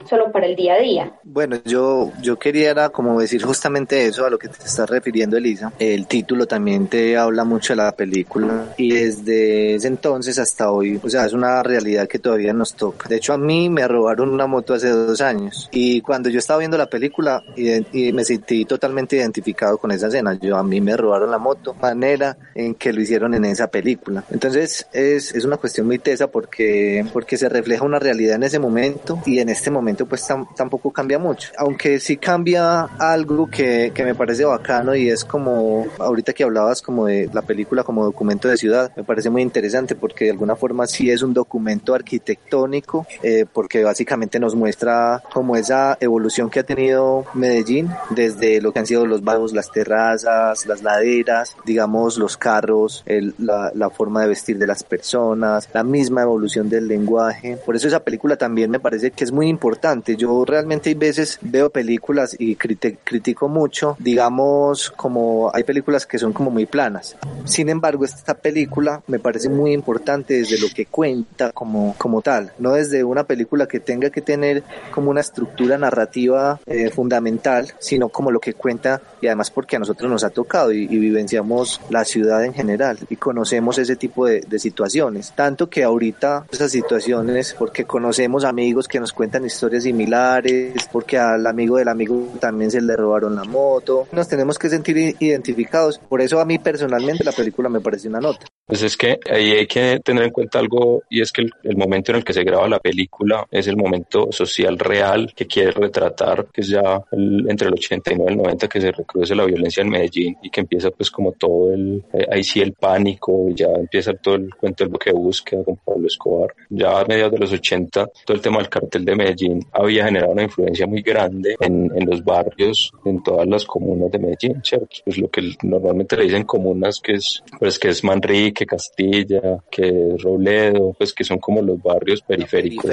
solo 0.10 0.32
para 0.32 0.46
el 0.46 0.56
día 0.56 0.74
a 0.74 0.80
día. 0.80 1.12
Bueno, 1.24 1.58
yo, 1.64 2.12
yo 2.22 2.38
quería 2.38 2.90
como 2.90 3.20
decir 3.20 3.42
justamente 3.44 4.06
eso 4.06 4.26
a 4.26 4.30
lo 4.30 4.38
que 4.38 4.50
te 4.50 4.64
estás 4.64 4.90
refiriendo, 4.90 5.38
Elisa. 5.38 5.72
El 5.80 6.08
título 6.08 6.48
también 6.48 6.88
te 6.88 7.16
habla 7.18 7.44
mucho 7.44 7.74
de 7.74 7.78
la 7.78 7.92
película 7.94 8.74
y 8.78 8.92
desde 8.92 9.76
ese 9.76 9.88
entonces 9.88 10.38
hasta 10.40 10.72
hoy, 10.72 11.00
o 11.02 11.10
sea, 11.10 11.26
es 11.26 11.34
una 11.34 11.64
realidad 11.64 12.08
que 12.08 12.20
todavía 12.20 12.52
nos 12.52 12.74
toca. 12.74 13.08
De 13.08 13.18
hecho, 13.18 13.34
a 13.34 13.38
mí 13.38 13.70
me 13.70 13.88
robaron 13.88 14.30
una 14.30 14.48
moto 14.48 14.74
hace 14.74 14.90
dos 14.90 15.22
años 15.22 15.70
y 15.72 16.02
cuando 16.02 16.30
yo 16.30 16.40
estaba 16.40 16.57
viendo 16.58 16.78
la 16.78 16.88
película 16.88 17.44
y, 17.56 18.12
me 18.14 18.24
sentí 18.24 18.66
totalmente 18.66 19.18
identificado 19.18 19.78
con 19.78 19.92
esa 19.92 20.08
escena. 20.08 20.34
Yo 20.36 20.58
a 20.58 20.64
mí 20.64 20.82
me 20.82 20.96
robaron 20.96 21.30
la 21.30 21.38
moto, 21.38 21.76
manera 21.76 22.38
en 22.56 22.76
que 22.76 22.94
lo 22.94 23.02
hicieron 23.02 23.34
en 23.34 23.46
esa 23.46 23.68
película. 23.68 24.24
Entonces 24.32 24.88
es, 24.94 25.34
es 25.34 25.46
una 25.46 25.58
cuestión 25.58 25.88
muy 25.88 26.00
tesa 26.00 26.28
porque, 26.28 27.06
porque 27.14 27.38
se 27.38 27.50
refleja 27.50 27.84
una 27.84 28.00
realidad 28.00 28.36
en 28.36 28.44
ese 28.44 28.60
momento 28.60 29.22
y 29.26 29.40
en 29.40 29.50
este 29.50 29.70
momento 29.70 30.06
pues 30.06 30.26
tampoco 30.56 30.92
cambia 30.92 31.20
mucho. 31.20 31.50
Aunque 31.58 32.00
sí 32.00 32.18
cambia 32.18 32.84
algo 33.00 33.48
que, 33.48 33.92
que 33.94 34.04
me 34.04 34.16
parece 34.16 34.46
bacano 34.46 34.96
y 34.96 35.10
es 35.10 35.26
como 35.26 35.86
ahorita 36.00 36.34
que 36.34 36.44
hablabas 36.44 36.82
como 36.82 37.08
de 37.08 37.30
la 37.34 37.42
película 37.42 37.84
como 37.84 38.04
documento 38.04 38.48
de 38.48 38.58
ciudad, 38.58 38.92
me 38.96 39.04
parece 39.04 39.30
muy 39.30 39.42
interesante 39.42 39.96
porque 39.96 40.26
de 40.26 40.32
alguna 40.32 40.56
forma 40.56 40.88
sí 40.88 41.10
es 41.12 41.22
un 41.22 41.34
documento 41.34 41.94
arquitectónico 41.94 43.06
eh, 43.24 43.46
porque 43.52 43.84
básicamente 43.84 44.40
nos 44.40 44.56
muestra 44.56 45.22
como 45.34 45.56
esa 45.56 45.98
evolución 46.00 46.47
que 46.50 46.60
ha 46.60 46.64
tenido 46.64 47.26
Medellín 47.34 47.90
desde 48.10 48.62
lo 48.62 48.72
que 48.72 48.80
han 48.80 48.86
sido 48.86 49.06
los 49.06 49.24
bajos, 49.24 49.54
las 49.54 49.72
terrazas, 49.72 50.66
las 50.66 50.84
laderas, 50.84 51.56
digamos 51.66 52.18
los 52.18 52.38
carros, 52.38 53.04
el, 53.06 53.34
la, 53.38 53.72
la 53.74 53.90
forma 53.90 54.22
de 54.22 54.30
vestir 54.30 54.58
de 54.58 54.68
las 54.68 54.84
personas, 54.84 55.70
la 55.74 55.84
misma 55.84 56.24
evolución 56.24 56.70
del 56.70 56.88
lenguaje. 56.88 57.58
Por 57.66 57.76
eso 57.76 57.88
esa 57.88 58.02
película 58.02 58.36
también 58.38 58.72
me 58.72 58.80
parece 58.80 59.12
que 59.12 59.24
es 59.24 59.32
muy 59.32 59.48
importante. 59.48 60.16
Yo 60.16 60.46
realmente 60.46 60.90
hay 60.90 60.96
veces 60.96 61.40
veo 61.42 61.70
películas 61.70 62.36
y 62.38 62.56
critico 62.56 63.48
mucho, 63.48 63.96
digamos, 64.00 64.92
como 64.92 65.52
hay 65.54 65.64
películas 65.64 66.06
que 66.06 66.18
son 66.18 66.34
como 66.34 66.52
muy 66.52 66.66
planas. 66.66 67.16
Sin 67.46 67.70
embargo, 67.70 68.06
esta 68.06 68.34
película 68.36 69.02
me 69.08 69.20
parece 69.20 69.50
muy 69.50 69.74
importante 69.74 70.36
desde 70.36 70.60
lo 70.60 70.68
que 70.74 70.86
cuenta 70.86 71.52
como, 71.52 71.96
como 71.98 72.22
tal, 72.22 72.52
no 72.60 72.74
desde 72.74 73.04
una 73.04 73.24
película 73.24 73.68
que 73.68 73.80
tenga 73.80 74.10
que 74.10 74.22
tener 74.22 74.64
como 74.92 75.10
una 75.10 75.22
estructura 75.22 75.78
narrativa 75.78 76.37
eh, 76.66 76.90
fundamental, 76.90 77.74
sino 77.80 78.10
como 78.10 78.32
lo 78.32 78.40
que 78.40 78.54
cuenta 78.54 79.02
y 79.22 79.28
además 79.28 79.52
porque 79.52 79.76
a 79.76 79.80
nosotros 79.80 80.10
nos 80.10 80.24
ha 80.24 80.30
tocado 80.30 80.72
y, 80.72 80.88
vivenciamos 80.98 81.80
la 81.90 82.04
ciudad 82.04 82.44
en 82.44 82.54
general 82.54 82.98
y 83.10 83.16
conocemos 83.16 83.78
ese 83.78 83.96
tipo 83.96 84.26
de, 84.26 84.42
de 84.42 84.60
situaciones. 84.60 85.32
Tanto 85.36 85.70
que 85.70 85.84
ahorita 85.84 86.46
esas 86.52 86.72
situaciones, 86.72 87.56
porque 87.58 87.86
conocemos 87.86 88.44
amigos 88.44 88.88
que 88.88 89.00
nos 89.00 89.14
cuentan 89.14 89.46
historias 89.46 89.84
similares, 89.84 90.88
porque 90.92 91.18
al 91.18 91.46
amigo 91.46 91.78
del 91.78 91.88
amigo 91.88 92.34
también 92.40 92.72
se 92.72 92.82
le 92.82 92.96
robaron 92.96 93.36
la 93.36 93.44
moto. 93.44 94.08
Nos 94.12 94.28
tenemos 94.28 94.58
que 94.58 94.70
sentir 94.70 95.16
identificados. 95.20 96.00
Por 96.00 96.22
eso 96.22 96.40
a 96.40 96.46
mí 96.46 96.60
personalmente 96.60 97.24
la 97.24 97.32
película 97.32 97.70
me 97.70 97.82
parece 97.82 98.08
una 98.08 98.20
nota. 98.20 98.48
Pues 98.68 98.82
es 98.82 98.98
que 98.98 99.18
ahí 99.32 99.52
hay 99.52 99.66
que 99.66 100.02
tener 100.04 100.26
en 100.26 100.32
cuenta 100.32 100.60
algo 100.60 101.04
y 101.10 101.22
es 101.22 101.32
que 101.32 101.44
el, 101.64 101.78
momento 101.78 102.12
en 102.12 102.18
el 102.18 102.26
que 102.26 102.34
se 102.34 102.44
graba 102.44 102.68
la 102.68 102.80
película 102.80 103.48
es 103.50 103.66
el 103.68 103.78
momento 103.78 104.30
social 104.30 104.78
real 104.78 105.32
que 105.34 105.48
quiere 105.48 105.72
retratar, 105.72 106.48
que 106.52 106.60
es 106.60 106.68
ya 106.68 107.02
entre 107.14 107.70
el 107.70 107.76
89 107.76 108.30
y 108.30 108.34
el 108.34 108.38
90 108.38 108.68
que 108.68 108.82
se 108.82 108.92
recrudece 108.92 109.36
la 109.36 109.46
violencia 109.46 109.84
en 109.84 109.90
Medellín 109.90 110.36
y 110.44 110.50
que 110.50 110.60
empieza 110.60 110.92
pues 110.92 111.10
como 111.10 111.32
todo 111.32 111.74
el, 111.74 112.04
eh, 112.12 112.28
ahí 112.30 112.44
sí 112.44 112.60
el 112.60 112.74
pánico, 112.74 113.48
ya 113.52 113.68
empieza 113.68 114.14
todo 114.16 114.36
el 114.36 114.54
cuento 114.54 114.84
del 114.84 115.00
que 115.00 115.14
búsqueda 115.14 115.64
con 115.64 115.78
Pablo 115.78 116.06
Escobar. 116.06 116.54
Ya 116.70 117.00
a 117.00 117.06
mediados 117.06 117.32
de 117.32 117.40
los 117.40 117.54
80 117.54 118.06
todo 118.26 118.36
el 118.36 118.42
tema 118.42 118.58
del 118.58 118.68
cartel 118.68 119.06
de 119.06 119.16
Medellín 119.16 119.66
había 119.72 120.04
generado 120.04 120.34
una 120.34 120.44
influencia 120.44 120.86
muy 120.86 121.02
grande 121.02 121.56
en, 121.62 121.90
en 121.96 122.06
los 122.06 122.22
barrios, 122.22 122.92
en 123.06 123.24
todas 123.24 123.48
las 123.48 123.64
comunas 123.64 124.12
de 124.12 124.20
Medellín, 124.20 124.62
¿cierto? 124.62 124.98
Pues 125.06 125.18
lo 125.18 125.30
que 125.30 125.54
normalmente 125.64 126.18
le 126.18 126.24
dicen 126.24 126.44
comunas 126.44 127.00
que 127.00 127.14
es, 127.14 127.42
pues 127.58 127.80
que 127.80 127.88
es 127.90 128.04
Manrique, 128.04 128.57
Castilla, 128.66 129.64
que 129.70 130.16
Robledo, 130.18 130.94
pues 130.98 131.14
que 131.14 131.24
son 131.24 131.38
como 131.40 131.62
los 131.62 131.82
barrios 131.82 132.22
periféricos. 132.22 132.86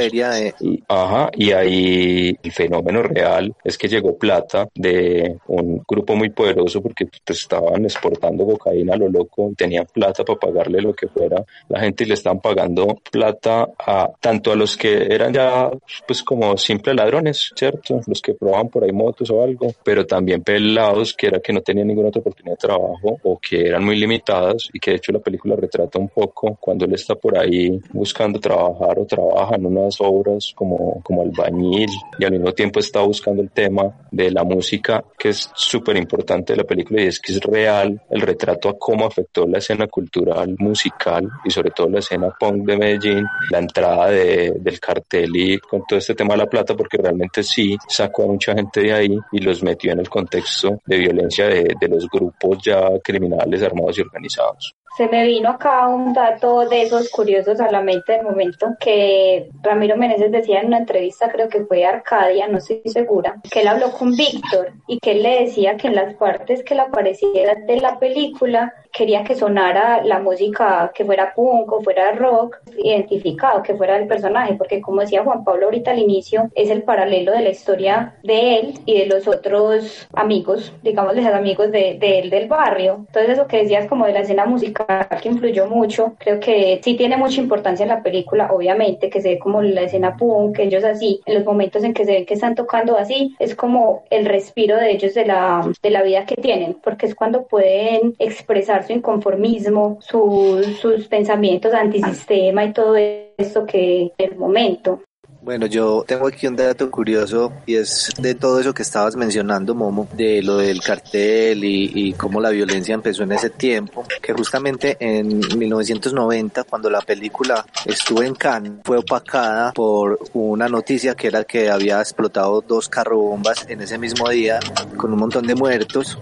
Y, 0.61 0.83
ajá, 0.88 1.30
y 1.35 1.52
ahí 1.52 2.37
el 2.42 2.52
fenómeno 2.52 3.02
real 3.02 3.54
es 3.64 3.78
que 3.78 3.88
llegó 3.88 4.16
plata 4.18 4.68
de 4.75 5.38
un 5.49 5.83
grupo 5.87 6.14
muy 6.14 6.30
poderoso 6.30 6.83
porque 6.83 7.06
pues, 7.06 7.40
estaban 7.40 7.85
exportando 7.85 8.47
cocaína 8.47 8.94
a 8.94 8.99
lo 8.99 9.09
loco, 9.09 9.52
tenían 9.56 9.87
plata 9.92 10.25
para 10.25 10.38
pagarle 10.38 10.80
lo 10.80 10.92
que 10.92 11.09
fuera 11.09 11.44
la 11.68 11.80
gente 11.80 12.04
y 12.04 12.09
le 12.09 12.14
estaban 12.14 12.40
pagando 12.40 12.99
plata 13.11 13.68
a 13.78 14.11
tanto 14.21 14.52
a 14.52 14.56
los 14.56 14.76
que 14.76 15.06
eran 15.11 15.33
ya 15.33 15.71
pues 16.06 16.23
como 16.23 16.56
simples 16.56 16.97
ladrones, 16.97 17.52
¿cierto? 17.54 18.00
Los 18.06 18.21
que 18.21 18.35
probaban 18.35 18.68
por 18.68 18.85
ahí 18.85 18.92
motos 18.92 19.30
o 19.30 19.42
algo, 19.42 19.73
pero 19.83 20.06
también 20.06 20.42
pelados 20.42 21.14
que 21.14 21.28
era 21.28 21.40
que 21.40 21.52
no 21.52 21.61
tenían 21.61 21.88
ninguna 21.88 22.09
otra 22.09 22.21
oportunidad 22.21 22.56
de 22.56 22.66
trabajo 22.66 23.18
o 23.23 23.38
que 23.38 23.68
eran 23.68 23.85
muy 23.85 23.97
limitadas 23.97 24.68
y 24.73 24.78
que 24.78 24.92
de 24.92 24.97
hecho 24.97 25.12
la 25.12 25.21
película 25.21 25.53
retrata 25.56 25.99
un 25.99 26.08
poco 26.08 26.56
cuando 26.61 26.84
él 26.84 26.94
está 26.94 27.14
por 27.14 27.38
ahí 27.38 27.80
buscando 27.92 28.38
trabajar 28.38 28.99
o 28.99 29.06
trabaja 29.06 29.56
en 29.56 29.66
unas 29.66 30.00
obras 30.00 30.52
como, 30.54 31.00
como 31.02 31.23
albañil 31.23 31.90
y 32.18 32.25
al 32.25 32.32
mismo 32.32 32.52
tiempo 32.52 32.80
está 32.80 33.00
buscando 33.00 33.42
el 33.42 33.50
tema 33.50 34.06
de 34.11 34.30
la 34.30 34.44
música 34.44 35.04
que 35.18 35.30
es 35.30 35.50
súper 35.54 35.96
importante 35.96 36.52
de 36.52 36.58
la 36.58 36.64
película 36.64 37.02
y 37.02 37.06
es 37.06 37.20
que 37.20 37.32
es 37.32 37.40
real 37.40 38.00
el 38.11 38.20
retrato 38.20 38.68
a 38.68 38.78
cómo 38.78 39.06
afectó 39.06 39.46
la 39.46 39.58
escena 39.58 39.87
cultural, 39.87 40.54
musical 40.58 41.28
y 41.44 41.50
sobre 41.50 41.70
todo 41.70 41.88
la 41.88 41.99
escena 42.00 42.34
punk 42.38 42.66
de 42.66 42.76
Medellín, 42.76 43.26
la 43.50 43.58
entrada 43.58 44.11
de, 44.11 44.52
del 44.61 44.80
cartel 44.80 45.30
y 45.34 45.58
con 45.58 45.84
todo 45.87 45.99
este 45.99 46.14
tema 46.14 46.34
de 46.34 46.38
la 46.38 46.46
plata, 46.46 46.75
porque 46.75 46.99
realmente 46.99 47.42
sí 47.42 47.76
sacó 47.88 48.25
a 48.25 48.26
mucha 48.26 48.54
gente 48.54 48.80
de 48.80 48.92
ahí 48.92 49.18
y 49.32 49.38
los 49.38 49.62
metió 49.62 49.92
en 49.92 50.00
el 50.00 50.08
contexto 50.08 50.80
de 50.87 50.99
violencia 50.99 51.46
de, 51.46 51.75
de 51.80 51.88
los 51.88 52.08
grupos 52.08 52.58
ya 52.64 52.88
criminales 53.02 53.62
armados 53.62 53.99
y 53.99 54.02
organizados. 54.02 54.75
Se 54.96 55.08
me 55.08 55.24
vino 55.24 55.48
acá 55.48 55.88
un 55.88 56.12
dato 56.12 56.68
de 56.68 56.82
esos 56.82 57.10
curiosos 57.10 57.60
a 57.60 57.68
la 57.68 57.82
mente 57.82 58.12
del 58.12 58.22
momento 58.22 58.76
que 58.78 59.50
Ramiro 59.60 59.96
Meneses 59.96 60.30
decía 60.30 60.60
en 60.60 60.68
una 60.68 60.78
entrevista, 60.78 61.32
creo 61.32 61.48
que 61.48 61.64
fue 61.64 61.84
Arcadia, 61.84 62.46
no 62.46 62.58
estoy 62.58 62.80
segura, 62.84 63.40
que 63.50 63.62
él 63.62 63.68
habló 63.68 63.90
con 63.90 64.12
Víctor 64.12 64.72
y 64.86 65.00
que 65.00 65.12
él 65.12 65.24
le 65.24 65.40
decía 65.46 65.76
que 65.76 65.88
en 65.88 65.96
las 65.96 66.14
partes 66.14 66.62
que 66.62 66.76
le 66.76 66.82
apareciera 66.82 67.56
de 67.56 67.80
la 67.80 67.98
película 67.98 68.72
quería 68.94 69.24
que 69.24 69.34
sonara 69.34 70.02
la 70.04 70.20
música 70.20 70.92
que 70.94 71.04
fuera 71.04 71.34
punk 71.34 71.72
o 71.72 71.82
fuera 71.82 72.12
rock 72.12 72.60
identificado, 72.78 73.62
que 73.62 73.74
fuera 73.74 73.96
el 73.98 74.06
personaje, 74.06 74.54
porque 74.54 74.80
como 74.80 75.00
decía 75.00 75.24
Juan 75.24 75.44
Pablo 75.44 75.66
ahorita 75.66 75.90
al 75.90 75.98
inicio, 75.98 76.48
es 76.54 76.70
el 76.70 76.84
paralelo 76.84 77.32
de 77.32 77.42
la 77.42 77.50
historia 77.50 78.14
de 78.22 78.56
él 78.56 78.74
y 78.86 79.00
de 79.00 79.06
los 79.06 79.26
otros 79.26 80.06
amigos, 80.14 80.72
digamos, 80.82 81.16
los 81.16 81.26
amigos 81.26 81.72
de, 81.72 81.96
de 81.98 82.20
él 82.20 82.30
del 82.30 82.48
barrio. 82.48 83.04
Entonces 83.08 83.32
eso 83.32 83.48
que 83.48 83.58
decías 83.58 83.88
como 83.88 84.06
de 84.06 84.12
la 84.12 84.20
escena 84.20 84.46
musical 84.46 85.08
que 85.20 85.28
influyó 85.28 85.66
mucho, 85.66 86.14
creo 86.18 86.38
que 86.38 86.80
sí 86.82 86.94
tiene 86.94 87.16
mucha 87.16 87.40
importancia 87.40 87.82
en 87.82 87.88
la 87.88 88.02
película, 88.02 88.50
obviamente, 88.52 89.10
que 89.10 89.20
se 89.20 89.30
ve 89.30 89.38
como 89.38 89.60
la 89.60 89.82
escena 89.82 90.16
punk, 90.16 90.60
ellos 90.60 90.84
así, 90.84 91.20
en 91.26 91.34
los 91.34 91.44
momentos 91.44 91.82
en 91.82 91.94
que 91.94 92.04
se 92.04 92.12
ven 92.12 92.26
que 92.26 92.34
están 92.34 92.54
tocando 92.54 92.96
así, 92.96 93.34
es 93.40 93.56
como 93.56 94.04
el 94.10 94.24
respiro 94.26 94.76
de 94.76 94.92
ellos 94.92 95.14
de 95.14 95.26
la, 95.26 95.68
de 95.82 95.90
la 95.90 96.02
vida 96.02 96.26
que 96.26 96.36
tienen, 96.36 96.74
porque 96.74 97.06
es 97.06 97.14
cuando 97.14 97.46
pueden 97.46 98.14
expresar 98.18 98.83
su 98.86 98.92
inconformismo, 98.92 99.98
sus 100.00 101.08
pensamientos 101.08 101.72
antisistema 101.72 102.64
y 102.64 102.72
todo 102.72 102.96
eso 102.96 103.66
que 103.66 104.12
en 104.18 104.32
el 104.32 104.36
momento. 104.36 105.00
Bueno, 105.44 105.66
yo 105.66 106.06
tengo 106.08 106.26
aquí 106.26 106.46
un 106.46 106.56
dato 106.56 106.90
curioso 106.90 107.52
y 107.66 107.74
es 107.74 108.10
de 108.16 108.34
todo 108.34 108.60
eso 108.60 108.72
que 108.72 108.80
estabas 108.80 109.14
mencionando, 109.14 109.74
Momo, 109.74 110.08
de 110.14 110.42
lo 110.42 110.56
del 110.56 110.80
cartel 110.80 111.62
y, 111.62 111.90
y, 111.94 112.12
cómo 112.14 112.40
la 112.40 112.48
violencia 112.48 112.94
empezó 112.94 113.24
en 113.24 113.32
ese 113.32 113.50
tiempo, 113.50 114.06
que 114.22 114.32
justamente 114.32 114.96
en 114.98 115.40
1990, 115.58 116.64
cuando 116.64 116.88
la 116.88 117.02
película 117.02 117.66
estuvo 117.84 118.22
en 118.22 118.34
Cannes, 118.34 118.72
fue 118.84 118.96
opacada 118.96 119.72
por 119.72 120.18
una 120.32 120.66
noticia 120.66 121.14
que 121.14 121.26
era 121.26 121.44
que 121.44 121.68
había 121.68 122.00
explotado 122.00 122.62
dos 122.66 122.88
carrobombas 122.88 123.66
en 123.68 123.82
ese 123.82 123.98
mismo 123.98 124.30
día 124.30 124.60
con 124.96 125.12
un 125.12 125.18
montón 125.18 125.46
de 125.46 125.54
muertos. 125.54 126.18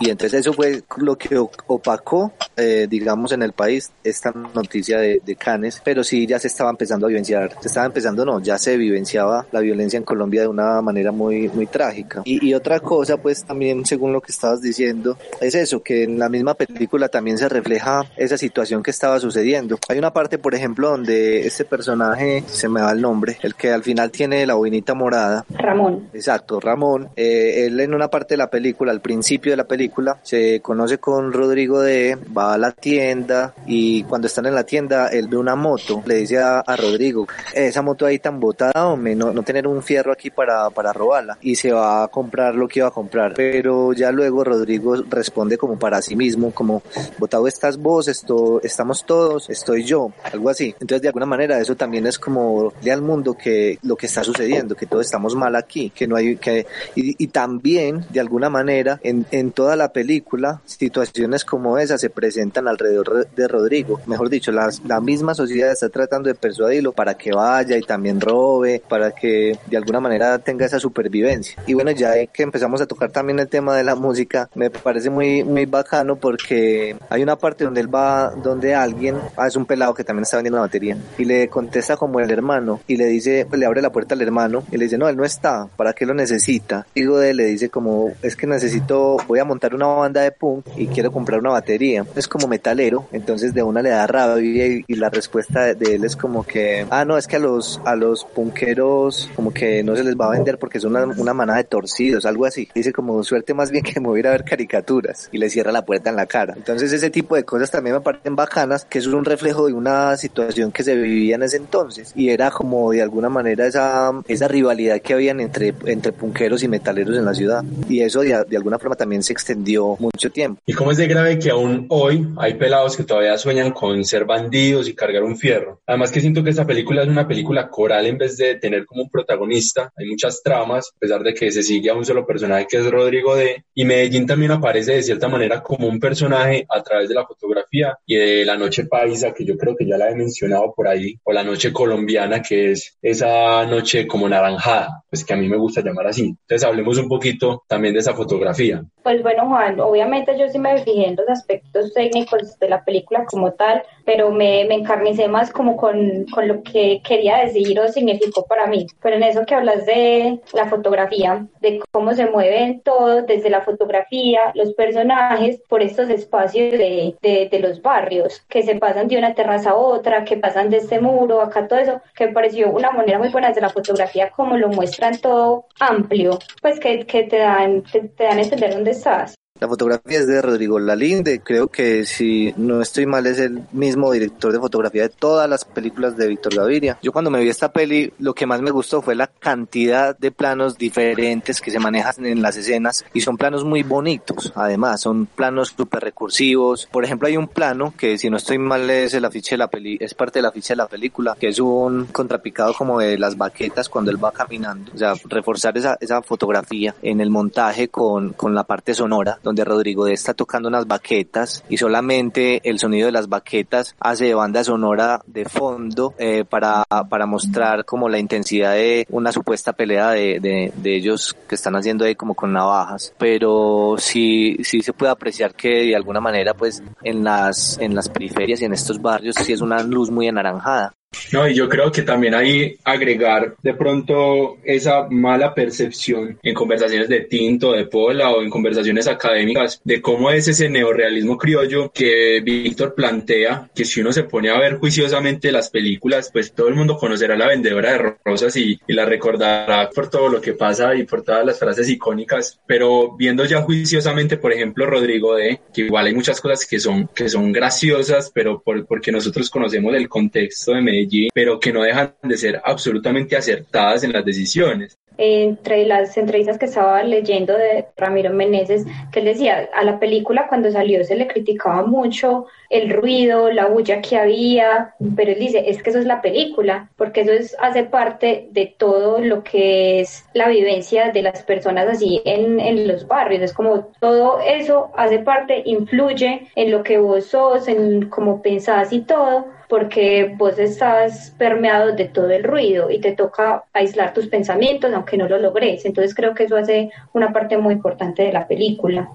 Y 0.00 0.10
entonces 0.10 0.40
eso 0.40 0.52
fue 0.52 0.82
lo 0.98 1.16
que 1.16 1.38
opacó, 1.38 2.30
eh, 2.58 2.86
digamos, 2.90 3.32
en 3.32 3.42
el 3.42 3.54
país 3.54 3.90
esta 4.04 4.32
noticia 4.32 4.98
de, 4.98 5.22
de 5.24 5.34
Cannes, 5.34 5.80
pero 5.82 6.04
sí 6.04 6.26
ya 6.26 6.38
se 6.38 6.48
estaba 6.48 6.68
empezando 6.68 7.06
a 7.06 7.08
vivenciar, 7.08 7.56
se 7.62 7.68
estaba 7.68 7.86
empezando, 7.86 8.22
no, 8.26 8.42
ya 8.42 8.58
se 8.58 8.65
se 8.66 8.76
vivenciaba 8.76 9.46
la 9.52 9.60
violencia 9.60 9.96
en 9.96 10.02
Colombia 10.02 10.40
de 10.40 10.48
una 10.48 10.82
manera 10.82 11.12
muy, 11.12 11.48
muy 11.50 11.68
trágica. 11.68 12.22
Y, 12.24 12.44
y 12.44 12.52
otra 12.52 12.80
cosa, 12.80 13.16
pues 13.16 13.44
también, 13.44 13.86
según 13.86 14.12
lo 14.12 14.20
que 14.20 14.32
estabas 14.32 14.60
diciendo, 14.60 15.16
es 15.40 15.54
eso, 15.54 15.84
que 15.84 16.02
en 16.02 16.18
la 16.18 16.28
misma 16.28 16.54
película 16.54 17.08
también 17.08 17.38
se 17.38 17.48
refleja 17.48 18.04
esa 18.16 18.36
situación 18.36 18.82
que 18.82 18.90
estaba 18.90 19.20
sucediendo. 19.20 19.78
Hay 19.88 19.98
una 19.98 20.12
parte, 20.12 20.38
por 20.38 20.56
ejemplo, 20.56 20.90
donde 20.90 21.46
este 21.46 21.64
personaje, 21.64 22.42
se 22.48 22.68
me 22.68 22.80
va 22.80 22.90
el 22.90 23.00
nombre, 23.00 23.38
el 23.42 23.54
que 23.54 23.70
al 23.70 23.84
final 23.84 24.10
tiene 24.10 24.44
la 24.44 24.54
boinita 24.54 24.94
morada. 24.94 25.44
Ramón. 25.50 26.08
Exacto, 26.12 26.58
Ramón. 26.58 27.10
Eh, 27.14 27.66
él 27.66 27.78
en 27.78 27.94
una 27.94 28.08
parte 28.08 28.34
de 28.34 28.38
la 28.38 28.50
película, 28.50 28.90
al 28.90 29.00
principio 29.00 29.52
de 29.52 29.58
la 29.58 29.68
película, 29.68 30.18
se 30.24 30.60
conoce 30.60 30.98
con 30.98 31.32
Rodrigo 31.32 31.82
de, 31.82 32.18
va 32.36 32.54
a 32.54 32.58
la 32.58 32.72
tienda 32.72 33.54
y 33.64 34.02
cuando 34.02 34.26
están 34.26 34.46
en 34.46 34.56
la 34.56 34.64
tienda, 34.64 35.06
él 35.06 35.28
ve 35.28 35.36
una 35.36 35.54
moto, 35.54 36.02
le 36.04 36.16
dice 36.16 36.38
a, 36.38 36.58
a 36.58 36.74
Rodrigo, 36.74 37.28
esa 37.54 37.82
moto 37.82 38.06
ahí 38.06 38.18
tan 38.18 38.40
botada, 38.40 38.55
no, 38.58 39.32
no 39.32 39.42
tener 39.42 39.66
un 39.66 39.82
fierro 39.82 40.12
aquí 40.12 40.30
para, 40.30 40.70
para 40.70 40.92
robarla. 40.92 41.38
Y 41.40 41.56
se 41.56 41.72
va 41.72 42.04
a 42.04 42.08
comprar 42.08 42.54
lo 42.54 42.68
que 42.68 42.80
iba 42.80 42.88
a 42.88 42.90
comprar. 42.90 43.34
Pero 43.34 43.92
ya 43.92 44.10
luego 44.12 44.44
Rodrigo 44.44 44.96
responde 45.08 45.58
como 45.58 45.78
para 45.78 46.02
sí 46.02 46.16
mismo, 46.16 46.50
como, 46.52 46.82
botado 47.18 47.46
estás 47.46 47.76
vos, 47.76 48.08
esto, 48.08 48.60
estamos 48.62 49.04
todos, 49.04 49.50
estoy 49.50 49.84
yo, 49.84 50.12
algo 50.24 50.50
así. 50.50 50.74
Entonces, 50.80 51.02
de 51.02 51.08
alguna 51.08 51.26
manera, 51.26 51.60
eso 51.60 51.76
también 51.76 52.06
es 52.06 52.18
como 52.18 52.72
de 52.82 52.92
al 52.92 53.02
mundo 53.02 53.34
que 53.34 53.78
lo 53.82 53.96
que 53.96 54.06
está 54.06 54.24
sucediendo, 54.24 54.74
que 54.74 54.86
todos 54.86 55.04
estamos 55.04 55.34
mal 55.34 55.56
aquí, 55.56 55.90
que 55.90 56.06
no 56.06 56.16
hay, 56.16 56.36
que, 56.36 56.66
y, 56.94 57.22
y 57.22 57.28
también, 57.28 58.04
de 58.10 58.20
alguna 58.20 58.48
manera, 58.48 59.00
en, 59.02 59.26
en 59.30 59.52
toda 59.52 59.76
la 59.76 59.92
película, 59.92 60.60
situaciones 60.64 61.44
como 61.44 61.78
esa 61.78 61.98
se 61.98 62.10
presentan 62.10 62.68
alrededor 62.68 63.28
de 63.28 63.48
Rodrigo. 63.48 64.00
Mejor 64.06 64.28
dicho, 64.28 64.52
la, 64.52 64.70
la 64.86 65.00
misma 65.00 65.34
sociedad 65.34 65.72
está 65.72 65.88
tratando 65.88 66.28
de 66.28 66.34
persuadirlo 66.34 66.92
para 66.92 67.16
que 67.16 67.32
vaya 67.32 67.76
y 67.76 67.82
también 67.82 68.20
robe, 68.20 68.45
para 68.88 69.12
que 69.12 69.58
de 69.66 69.76
alguna 69.76 70.00
manera 70.00 70.38
tenga 70.38 70.66
esa 70.66 70.78
supervivencia. 70.78 71.60
Y 71.66 71.74
bueno, 71.74 71.90
ya 71.90 72.26
que 72.26 72.42
empezamos 72.42 72.80
a 72.80 72.86
tocar 72.86 73.10
también 73.10 73.38
el 73.38 73.48
tema 73.48 73.76
de 73.76 73.84
la 73.84 73.94
música, 73.94 74.48
me 74.54 74.70
parece 74.70 75.10
muy, 75.10 75.44
muy 75.44 75.66
bacano 75.66 76.16
porque 76.16 76.96
hay 77.08 77.22
una 77.22 77.36
parte 77.36 77.64
donde 77.64 77.80
él 77.80 77.94
va, 77.94 78.30
donde 78.30 78.74
alguien, 78.74 79.16
ah, 79.36 79.46
es 79.46 79.56
un 79.56 79.66
pelado 79.66 79.94
que 79.94 80.04
también 80.04 80.22
está 80.22 80.36
vendiendo 80.36 80.58
la 80.58 80.62
batería, 80.62 80.96
y 81.18 81.24
le 81.24 81.48
contesta 81.48 81.96
como 81.96 82.20
el 82.20 82.30
hermano, 82.30 82.80
y 82.86 82.96
le 82.96 83.06
dice, 83.06 83.46
pues 83.48 83.58
le 83.58 83.66
abre 83.66 83.82
la 83.82 83.90
puerta 83.90 84.14
al 84.14 84.22
hermano, 84.22 84.64
y 84.70 84.76
le 84.76 84.84
dice, 84.84 84.98
no, 84.98 85.08
él 85.08 85.16
no 85.16 85.24
está, 85.24 85.68
¿para 85.76 85.92
qué 85.92 86.06
lo 86.06 86.14
necesita? 86.14 86.86
Digo 86.94 87.18
de 87.18 87.34
le 87.34 87.46
dice 87.46 87.68
como, 87.68 88.12
es 88.22 88.36
que 88.36 88.46
necesito, 88.46 89.16
voy 89.26 89.38
a 89.38 89.44
montar 89.44 89.74
una 89.74 89.86
banda 89.86 90.22
de 90.22 90.32
punk 90.32 90.66
y 90.76 90.86
quiero 90.86 91.12
comprar 91.12 91.40
una 91.40 91.50
batería. 91.50 92.06
Es 92.14 92.28
como 92.28 92.48
metalero, 92.48 93.06
entonces 93.12 93.54
de 93.54 93.62
una 93.62 93.82
le 93.82 93.90
da 93.90 94.06
rabia 94.06 94.66
y, 94.66 94.84
y 94.86 94.94
la 94.94 95.10
respuesta 95.10 95.74
de 95.74 95.94
él 95.94 96.04
es 96.04 96.16
como 96.16 96.44
que, 96.44 96.86
ah, 96.90 97.04
no, 97.04 97.18
es 97.18 97.26
que 97.26 97.36
a 97.36 97.40
los, 97.40 97.80
a 97.84 97.96
los 97.96 98.25
punqueros 98.28 99.30
como 99.34 99.52
que 99.52 99.82
no 99.82 99.96
se 99.96 100.04
les 100.04 100.16
va 100.16 100.26
a 100.26 100.30
vender 100.30 100.58
porque 100.58 100.80
son 100.80 100.96
una, 100.96 101.04
una 101.04 101.34
manada 101.34 101.58
de 101.58 101.64
torcidos, 101.64 102.26
algo 102.26 102.46
así. 102.46 102.68
Dice 102.74 102.92
como, 102.92 103.22
suerte 103.22 103.54
más 103.54 103.70
bien 103.70 103.84
que 103.84 104.00
me 104.00 104.08
voy 104.08 104.18
a 104.18 104.20
ir 104.20 104.26
a 104.28 104.30
ver 104.32 104.44
caricaturas 104.44 105.28
y 105.32 105.38
le 105.38 105.50
cierra 105.50 105.72
la 105.72 105.84
puerta 105.84 106.10
en 106.10 106.16
la 106.16 106.26
cara. 106.26 106.54
Entonces 106.56 106.92
ese 106.92 107.10
tipo 107.10 107.36
de 107.36 107.44
cosas 107.44 107.70
también 107.70 107.96
me 107.96 108.00
parecen 108.00 108.36
bacanas, 108.36 108.84
que 108.84 108.98
eso 108.98 109.10
es 109.10 109.14
un 109.14 109.24
reflejo 109.24 109.66
de 109.66 109.72
una 109.72 110.16
situación 110.16 110.72
que 110.72 110.82
se 110.82 110.94
vivía 110.94 111.36
en 111.36 111.42
ese 111.42 111.56
entonces 111.56 112.12
y 112.14 112.30
era 112.30 112.50
como 112.50 112.90
de 112.92 113.02
alguna 113.02 113.28
manera 113.28 113.66
esa, 113.66 114.12
esa 114.28 114.48
rivalidad 114.48 115.00
que 115.00 115.14
habían 115.14 115.40
entre, 115.40 115.74
entre 115.86 116.12
punqueros 116.12 116.62
y 116.62 116.68
metaleros 116.68 117.16
en 117.16 117.24
la 117.24 117.34
ciudad. 117.34 117.64
Y 117.88 118.00
eso 118.00 118.20
de, 118.20 118.44
de 118.48 118.56
alguna 118.56 118.78
forma 118.78 118.96
también 118.96 119.22
se 119.22 119.32
extendió 119.32 119.96
mucho 119.98 120.30
tiempo. 120.30 120.60
¿Y 120.66 120.72
cómo 120.72 120.92
es 120.92 120.98
de 120.98 121.06
grave 121.06 121.38
que 121.38 121.50
aún 121.50 121.86
hoy 121.88 122.28
hay 122.36 122.54
pelados 122.54 122.96
que 122.96 123.04
todavía 123.04 123.36
sueñan 123.38 123.72
con 123.72 124.04
ser 124.04 124.24
bandidos 124.24 124.88
y 124.88 124.94
cargar 124.94 125.22
un 125.22 125.36
fierro? 125.36 125.80
Además 125.86 126.10
que 126.10 126.20
siento 126.20 126.42
que 126.42 126.50
esta 126.50 126.66
película 126.66 127.02
es 127.02 127.08
una 127.08 127.26
película 127.26 127.68
coral 127.68 128.06
en 128.06 128.15
vez 128.18 128.36
de 128.36 128.56
tener 128.56 128.86
como 128.86 129.02
un 129.02 129.10
protagonista. 129.10 129.92
Hay 129.96 130.06
muchas 130.06 130.42
tramas, 130.42 130.90
a 130.94 130.98
pesar 130.98 131.22
de 131.22 131.34
que 131.34 131.50
se 131.50 131.62
sigue 131.62 131.90
a 131.90 131.94
un 131.94 132.04
solo 132.04 132.26
personaje 132.26 132.66
que 132.68 132.78
es 132.78 132.90
Rodrigo 132.90 133.36
D. 133.36 133.64
Y 133.74 133.84
Medellín 133.84 134.26
también 134.26 134.52
aparece 134.52 134.94
de 134.94 135.02
cierta 135.02 135.28
manera 135.28 135.62
como 135.62 135.88
un 135.88 136.00
personaje 136.00 136.66
a 136.68 136.82
través 136.82 137.08
de 137.08 137.14
la 137.14 137.26
fotografía 137.26 137.96
y 138.06 138.16
de 138.16 138.44
la 138.44 138.56
noche 138.56 138.86
paisa, 138.86 139.32
que 139.32 139.44
yo 139.44 139.56
creo 139.56 139.76
que 139.76 139.86
ya 139.86 139.96
la 139.96 140.10
he 140.10 140.14
mencionado 140.14 140.72
por 140.74 140.88
ahí, 140.88 141.18
o 141.24 141.32
la 141.32 141.44
noche 141.44 141.72
colombiana, 141.72 142.42
que 142.42 142.72
es 142.72 142.96
esa 143.02 143.64
noche 143.66 144.06
como 144.06 144.28
naranjada, 144.28 145.04
pues 145.08 145.24
que 145.24 145.34
a 145.34 145.36
mí 145.36 145.48
me 145.48 145.56
gusta 145.56 145.82
llamar 145.82 146.06
así. 146.06 146.26
Entonces 146.26 146.64
hablemos 146.64 146.98
un 146.98 147.08
poquito 147.08 147.64
también 147.68 147.94
de 147.94 148.00
esa 148.00 148.14
fotografía. 148.14 148.82
Pues 149.06 149.22
bueno, 149.22 149.46
Juan, 149.46 149.78
obviamente 149.78 150.36
yo 150.36 150.48
sí 150.48 150.58
me 150.58 150.78
fijé 150.78 151.06
en 151.06 151.14
los 151.14 151.28
aspectos 151.28 151.94
técnicos 151.94 152.58
de 152.58 152.68
la 152.68 152.84
película 152.84 153.24
como 153.24 153.52
tal, 153.52 153.84
pero 154.04 154.32
me, 154.32 154.64
me 154.64 154.74
encarnicé 154.74 155.28
más 155.28 155.52
como 155.52 155.76
con, 155.76 156.26
con 156.34 156.48
lo 156.48 156.64
que 156.64 157.00
quería 157.06 157.36
decir 157.36 157.78
o 157.78 157.86
significó 157.86 158.44
para 158.46 158.66
mí. 158.66 158.88
Pero 159.00 159.14
en 159.14 159.22
eso 159.22 159.46
que 159.46 159.54
hablas 159.54 159.86
de 159.86 160.40
la 160.54 160.66
fotografía, 160.66 161.46
de 161.60 161.80
cómo 161.92 162.14
se 162.14 162.26
mueve 162.26 162.80
todo 162.84 163.22
desde 163.22 163.48
la 163.48 163.60
fotografía, 163.60 164.50
los 164.54 164.72
personajes, 164.74 165.62
por 165.68 165.82
estos 165.82 166.10
espacios 166.10 166.72
de, 166.72 167.14
de, 167.22 167.48
de 167.48 167.60
los 167.60 167.80
barrios, 167.82 168.40
que 168.48 168.64
se 168.64 168.74
pasan 168.74 169.06
de 169.06 169.18
una 169.18 169.34
terraza 169.34 169.70
a 169.70 169.76
otra, 169.76 170.24
que 170.24 170.36
pasan 170.36 170.68
de 170.68 170.78
este 170.78 170.98
muro, 171.00 171.42
acá 171.42 171.68
todo 171.68 171.78
eso, 171.78 172.00
que 172.16 172.26
me 172.26 172.32
pareció 172.32 172.72
una 172.72 172.90
manera 172.90 173.20
muy 173.20 173.28
buena 173.28 173.50
desde 173.50 173.60
la 173.60 173.70
fotografía, 173.70 174.30
como 174.30 174.56
lo 174.56 174.66
muestran 174.66 175.16
todo 175.20 175.66
amplio, 175.78 176.40
pues 176.60 176.80
que, 176.80 177.06
que 177.06 177.22
te 177.22 177.38
dan, 177.38 177.84
te, 177.84 178.00
te 178.00 178.24
dan 178.24 178.38
a 178.38 178.42
entender 178.42 178.74
dónde 178.74 178.95
estás. 178.96 179.34
La 179.58 179.68
fotografía 179.68 180.18
es 180.18 180.26
de 180.26 180.42
Rodrigo 180.42 180.78
Lalinde, 180.78 181.40
creo 181.40 181.68
que 181.68 182.04
si 182.04 182.52
no 182.58 182.82
estoy 182.82 183.06
mal 183.06 183.26
es 183.26 183.38
el 183.38 183.62
mismo 183.72 184.12
director 184.12 184.52
de 184.52 184.58
fotografía 184.58 185.04
de 185.04 185.08
todas 185.08 185.48
las 185.48 185.64
películas 185.64 186.14
de 186.18 186.28
Víctor 186.28 186.54
Gaviria. 186.54 186.98
Yo 187.02 187.10
cuando 187.10 187.30
me 187.30 187.40
vi 187.40 187.48
esta 187.48 187.72
peli 187.72 188.12
lo 188.18 188.34
que 188.34 188.44
más 188.44 188.60
me 188.60 188.70
gustó 188.70 189.00
fue 189.00 189.14
la 189.14 189.28
cantidad 189.28 190.16
de 190.18 190.30
planos 190.30 190.76
diferentes 190.76 191.62
que 191.62 191.70
se 191.70 191.78
manejan 191.78 192.26
en 192.26 192.42
las 192.42 192.58
escenas 192.58 193.06
y 193.14 193.22
son 193.22 193.38
planos 193.38 193.64
muy 193.64 193.82
bonitos, 193.82 194.52
además 194.54 195.00
son 195.00 195.24
planos 195.24 195.72
súper 195.74 196.02
recursivos. 196.02 196.86
Por 196.92 197.06
ejemplo 197.06 197.26
hay 197.26 197.38
un 197.38 197.48
plano 197.48 197.94
que 197.96 198.18
si 198.18 198.28
no 198.28 198.36
estoy 198.36 198.58
mal 198.58 198.90
es 198.90 199.14
el 199.14 199.24
afiche 199.24 199.54
de 199.54 199.58
la 199.58 199.70
peli, 199.70 199.96
es 199.98 200.12
parte 200.12 200.38
del 200.38 200.46
afiche 200.46 200.74
de 200.74 200.78
la 200.78 200.88
película, 200.88 201.34
que 201.40 201.48
es 201.48 201.58
un 201.60 202.04
contrapicado 202.12 202.74
como 202.74 202.98
de 202.98 203.18
las 203.18 203.38
baquetas 203.38 203.88
cuando 203.88 204.10
él 204.10 204.22
va 204.22 204.32
caminando, 204.32 204.92
o 204.94 204.98
sea, 204.98 205.14
reforzar 205.24 205.78
esa, 205.78 205.96
esa 205.98 206.20
fotografía 206.20 206.94
en 207.00 207.22
el 207.22 207.30
montaje 207.30 207.88
con, 207.88 208.34
con 208.34 208.54
la 208.54 208.64
parte 208.64 208.92
sonora 208.92 209.38
donde 209.46 209.64
Rodrigo 209.64 210.06
está 210.08 210.34
tocando 210.34 210.68
unas 210.68 210.86
baquetas 210.86 211.64
y 211.68 211.76
solamente 211.76 212.60
el 212.68 212.78
sonido 212.78 213.06
de 213.06 213.12
las 213.12 213.28
baquetas 213.28 213.94
hace 214.00 214.26
de 214.26 214.34
banda 214.34 214.64
sonora 214.64 215.22
de 215.26 215.44
fondo 215.44 216.14
eh, 216.18 216.44
para, 216.44 216.84
para 216.84 217.26
mostrar 217.26 217.84
como 217.84 218.08
la 218.08 218.18
intensidad 218.18 218.74
de 218.74 219.06
una 219.10 219.30
supuesta 219.30 219.72
pelea 219.72 220.10
de, 220.10 220.40
de, 220.40 220.72
de, 220.76 220.96
ellos 220.96 221.36
que 221.48 221.54
están 221.54 221.76
haciendo 221.76 222.04
ahí 222.04 222.14
como 222.14 222.34
con 222.34 222.52
navajas. 222.52 223.14
Pero 223.18 223.94
sí, 223.98 224.56
sí 224.62 224.80
se 224.80 224.92
puede 224.92 225.12
apreciar 225.12 225.54
que 225.54 225.68
de 225.68 225.96
alguna 225.96 226.20
manera 226.20 226.54
pues 226.54 226.82
en 227.02 227.22
las, 227.22 227.78
en 227.78 227.94
las 227.94 228.08
periferias 228.08 228.60
y 228.60 228.64
en 228.64 228.72
estos 228.72 229.00
barrios 229.00 229.36
sí 229.36 229.52
es 229.52 229.60
una 229.60 229.82
luz 229.82 230.10
muy 230.10 230.28
anaranjada. 230.28 230.92
No, 231.32 231.48
y 231.48 231.54
yo 231.54 231.68
creo 231.68 231.90
que 231.90 232.02
también 232.02 232.34
hay 232.34 232.76
agregar 232.84 233.56
de 233.62 233.74
pronto 233.74 234.58
esa 234.64 235.08
mala 235.10 235.54
percepción 235.54 236.38
en 236.42 236.54
conversaciones 236.54 237.08
de 237.08 237.20
tinto, 237.20 237.72
de 237.72 237.86
pola 237.86 238.30
o 238.30 238.42
en 238.42 238.50
conversaciones 238.50 239.06
académicas 239.08 239.80
de 239.84 240.00
cómo 240.00 240.30
es 240.30 240.48
ese 240.48 240.68
neorealismo 240.68 241.36
criollo 241.36 241.90
que 241.92 242.40
Víctor 242.44 242.94
plantea, 242.94 243.70
que 243.74 243.84
si 243.84 244.00
uno 244.00 244.12
se 244.12 244.24
pone 244.24 244.50
a 244.50 244.58
ver 244.58 244.76
juiciosamente 244.76 245.52
las 245.52 245.70
películas, 245.70 246.30
pues 246.32 246.52
todo 246.52 246.68
el 246.68 246.74
mundo 246.74 246.96
conocerá 246.96 247.36
la 247.36 247.48
vendedora 247.48 247.92
de 247.92 248.14
rosas 248.24 248.56
y, 248.56 248.78
y 248.86 248.92
la 248.92 249.04
recordará 249.04 249.90
por 249.94 250.08
todo 250.08 250.28
lo 250.28 250.40
que 250.40 250.52
pasa 250.54 250.94
y 250.94 251.04
por 251.04 251.22
todas 251.22 251.44
las 251.44 251.58
frases 251.58 251.88
icónicas, 251.88 252.60
pero 252.66 253.16
viendo 253.16 253.44
ya 253.44 253.62
juiciosamente, 253.62 254.36
por 254.36 254.52
ejemplo, 254.52 254.86
Rodrigo 254.86 255.34
D, 255.34 255.60
que 255.72 255.82
igual 255.82 256.06
hay 256.06 256.14
muchas 256.14 256.40
cosas 256.40 256.66
que 256.66 256.78
son, 256.78 257.08
que 257.14 257.28
son 257.28 257.52
graciosas, 257.52 258.30
pero 258.32 258.60
por, 258.60 258.86
porque 258.86 259.12
nosotros 259.12 259.50
conocemos 259.50 259.94
el 259.94 260.08
contexto 260.08 260.72
de 260.72 260.82
Medellín 260.82 261.05
pero 261.34 261.60
que 261.60 261.72
no 261.72 261.82
dejan 261.82 262.14
de 262.22 262.36
ser 262.36 262.60
absolutamente 262.64 263.36
acertadas 263.36 264.04
en 264.04 264.12
las 264.12 264.24
decisiones. 264.24 264.98
Entre 265.18 265.86
las 265.86 266.14
entrevistas 266.18 266.58
que 266.58 266.66
estaba 266.66 267.02
leyendo 267.02 267.54
de 267.54 267.86
Ramiro 267.96 268.34
Meneses, 268.34 268.84
que 269.10 269.20
él 269.20 269.24
decía, 269.24 269.70
a 269.74 269.82
la 269.82 269.98
película 269.98 270.46
cuando 270.46 270.70
salió 270.70 271.02
se 271.04 271.16
le 271.16 271.26
criticaba 271.26 271.86
mucho 271.86 272.46
el 272.68 272.90
ruido, 272.90 273.50
la 273.50 273.66
bulla 273.66 274.02
que 274.02 274.18
había, 274.18 274.94
pero 275.16 275.32
él 275.32 275.38
dice, 275.38 275.70
es 275.70 275.82
que 275.82 275.88
eso 275.88 276.00
es 276.00 276.04
la 276.04 276.20
película, 276.20 276.90
porque 276.96 277.22
eso 277.22 277.32
es, 277.32 277.56
hace 277.60 277.84
parte 277.84 278.48
de 278.50 278.74
todo 278.76 279.20
lo 279.20 279.42
que 279.42 280.00
es 280.00 280.26
la 280.34 280.48
vivencia 280.48 281.10
de 281.10 281.22
las 281.22 281.42
personas 281.44 281.88
así 281.88 282.20
en, 282.26 282.60
en 282.60 282.86
los 282.86 283.06
barrios, 283.06 283.42
es 283.42 283.54
como 283.54 283.92
todo 284.00 284.40
eso 284.40 284.90
hace 284.96 285.20
parte, 285.20 285.62
influye 285.64 286.48
en 286.54 286.70
lo 286.70 286.82
que 286.82 286.98
vos 286.98 287.24
sos, 287.24 287.68
en 287.68 288.10
cómo 288.10 288.42
pensás 288.42 288.92
y 288.92 289.00
todo, 289.00 289.46
porque 289.68 290.34
vos 290.36 290.58
estás 290.58 291.34
permeado 291.38 291.92
de 291.92 292.06
todo 292.06 292.30
el 292.30 292.44
ruido 292.44 292.90
y 292.90 293.00
te 293.00 293.12
toca 293.12 293.64
aislar 293.72 294.12
tus 294.14 294.26
pensamientos 294.28 294.92
aunque 294.92 295.16
no 295.16 295.28
lo 295.28 295.38
logres. 295.38 295.84
Entonces 295.84 296.14
creo 296.14 296.34
que 296.34 296.44
eso 296.44 296.56
hace 296.56 296.90
una 297.12 297.32
parte 297.32 297.58
muy 297.58 297.74
importante 297.74 298.22
de 298.22 298.32
la 298.32 298.46
película. 298.46 299.08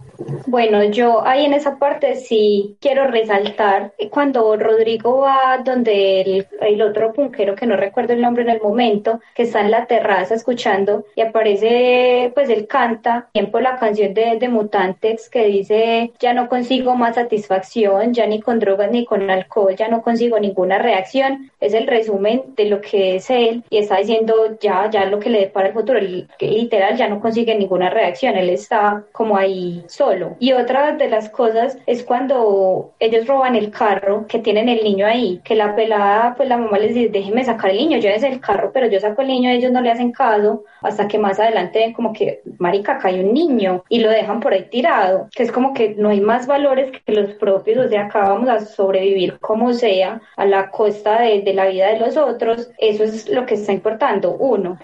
Bueno, 0.46 0.84
yo 0.84 1.26
ahí 1.26 1.46
en 1.46 1.54
esa 1.54 1.78
parte 1.78 2.16
sí 2.16 2.78
quiero 2.80 3.08
resaltar 3.08 3.94
cuando 4.12 4.56
Rodrigo 4.56 5.20
va 5.20 5.60
donde 5.64 6.22
el, 6.22 6.48
el 6.62 6.82
otro 6.82 7.14
punquero, 7.14 7.56
que 7.56 7.66
no 7.66 7.76
recuerdo 7.76 8.14
el 8.14 8.22
nombre 8.22 8.44
en 8.44 8.50
el 8.50 8.62
momento, 8.62 9.20
que 9.36 9.44
está 9.44 9.62
en 9.62 9.72
la 9.72 9.86
terraza 9.86 10.36
escuchando 10.36 11.06
y 11.16 11.22
aparece, 11.22 12.32
pues 12.34 12.50
él 12.50 12.68
canta, 12.68 13.30
tiempo 13.32 13.60
la 13.60 13.78
canción 13.78 14.14
de, 14.14 14.38
de 14.38 14.50
Mutantex 14.50 15.30
que 15.30 15.46
dice, 15.46 16.12
ya 16.20 16.34
no 16.34 16.50
consigo 16.50 16.96
más 16.96 17.16
satisfacción, 17.16 18.14
ya 18.14 18.26
ni 18.26 18.40
con 18.40 18.60
drogas 18.60 18.92
ni 18.92 19.06
con 19.06 19.30
alcohol, 19.30 19.76
ya 19.76 19.88
no 19.88 20.02
consigo 20.02 20.40
ninguna 20.42 20.78
reacción. 20.78 21.52
Es 21.60 21.74
el 21.74 21.88
resumen 21.88 22.44
de 22.56 22.66
lo 22.66 22.82
que 22.82 23.16
es 23.16 23.30
él 23.30 23.64
y 23.70 23.78
está 23.78 23.98
diciendo 23.98 24.58
ya, 24.60 24.90
ya 24.90 25.06
lo 25.06 25.20
que 25.20 25.30
le 25.30 25.40
depara 25.42 25.68
el 25.68 25.74
futuro, 25.74 26.00
literal 26.40 26.98
ya 26.98 27.08
no 27.08 27.20
consigue 27.22 27.56
ninguna 27.56 27.90
reacción, 27.90 28.36
él 28.36 28.50
está 28.50 29.04
como 29.12 29.38
ahí 29.38 29.84
solo. 29.88 30.36
Y 30.40 30.54
otra 30.54 30.94
de 30.94 31.10
las 31.10 31.30
cosas 31.30 31.78
es 31.86 32.04
cuando 32.04 32.94
ellos 33.00 33.28
roban 33.28 33.56
el 33.56 33.72
carro 33.72 34.26
que 34.28 34.40
tienen 34.40 34.70
el 34.70 34.84
niño 34.84 35.06
ahí, 35.06 35.40
que 35.44 35.56
la 35.56 35.76
pelada, 35.76 36.34
pues 36.36 36.50
la 36.50 36.58
mamá 36.58 36.80
les 36.80 36.96
dice, 36.96 37.10
déjeme 37.10 37.44
sacar 37.44 37.72
el 37.72 37.78
niño, 37.78 38.00
llévense 38.00 38.28
el 38.28 38.40
carro, 38.40 38.72
pero 38.74 38.88
yo 38.88 39.00
saco 39.00 39.22
el 39.22 39.28
niño, 39.28 39.50
ellos 39.52 39.72
no 39.72 39.82
le 39.82 39.92
hacen 39.92 40.12
caso, 40.12 40.64
hasta 40.82 41.08
que 41.08 41.18
más 41.18 41.40
adelante 41.40 41.80
ven 41.80 41.94
como 41.94 42.14
que, 42.14 42.42
marica, 42.58 42.94
acá 42.94 43.10
hay 43.10 43.20
un 43.20 43.34
niño, 43.34 43.84
y 43.90 44.00
lo 44.00 44.10
dejan 44.10 44.40
por 44.40 44.54
ahí 44.54 44.66
tirado, 44.70 45.28
que 45.36 45.44
es 45.44 45.52
como 45.52 45.74
que 45.74 45.96
no 45.96 46.10
hay 46.10 46.22
más 46.22 46.48
valores 46.48 46.92
que 47.06 47.14
los 47.14 47.32
propios, 47.36 47.86
o 47.86 47.90
sea, 47.90 48.06
acá 48.06 48.22
vamos 48.22 48.50
a 48.50 48.60
sobrevivir 48.60 49.40
como 49.40 49.74
sea, 49.74 50.22
a 50.36 50.46
la 50.46 50.72
costa 50.72 51.22
de, 51.22 51.42
de 51.42 51.54
la 51.54 51.68
vida 51.68 51.88
de 51.88 52.00
los 52.00 52.18
otros, 52.18 52.70
eso 52.78 53.04
es 53.04 53.30
lo 53.30 53.46
que 53.46 53.56
está 53.56 53.72
importando, 53.72 54.32
uno. 54.32 54.80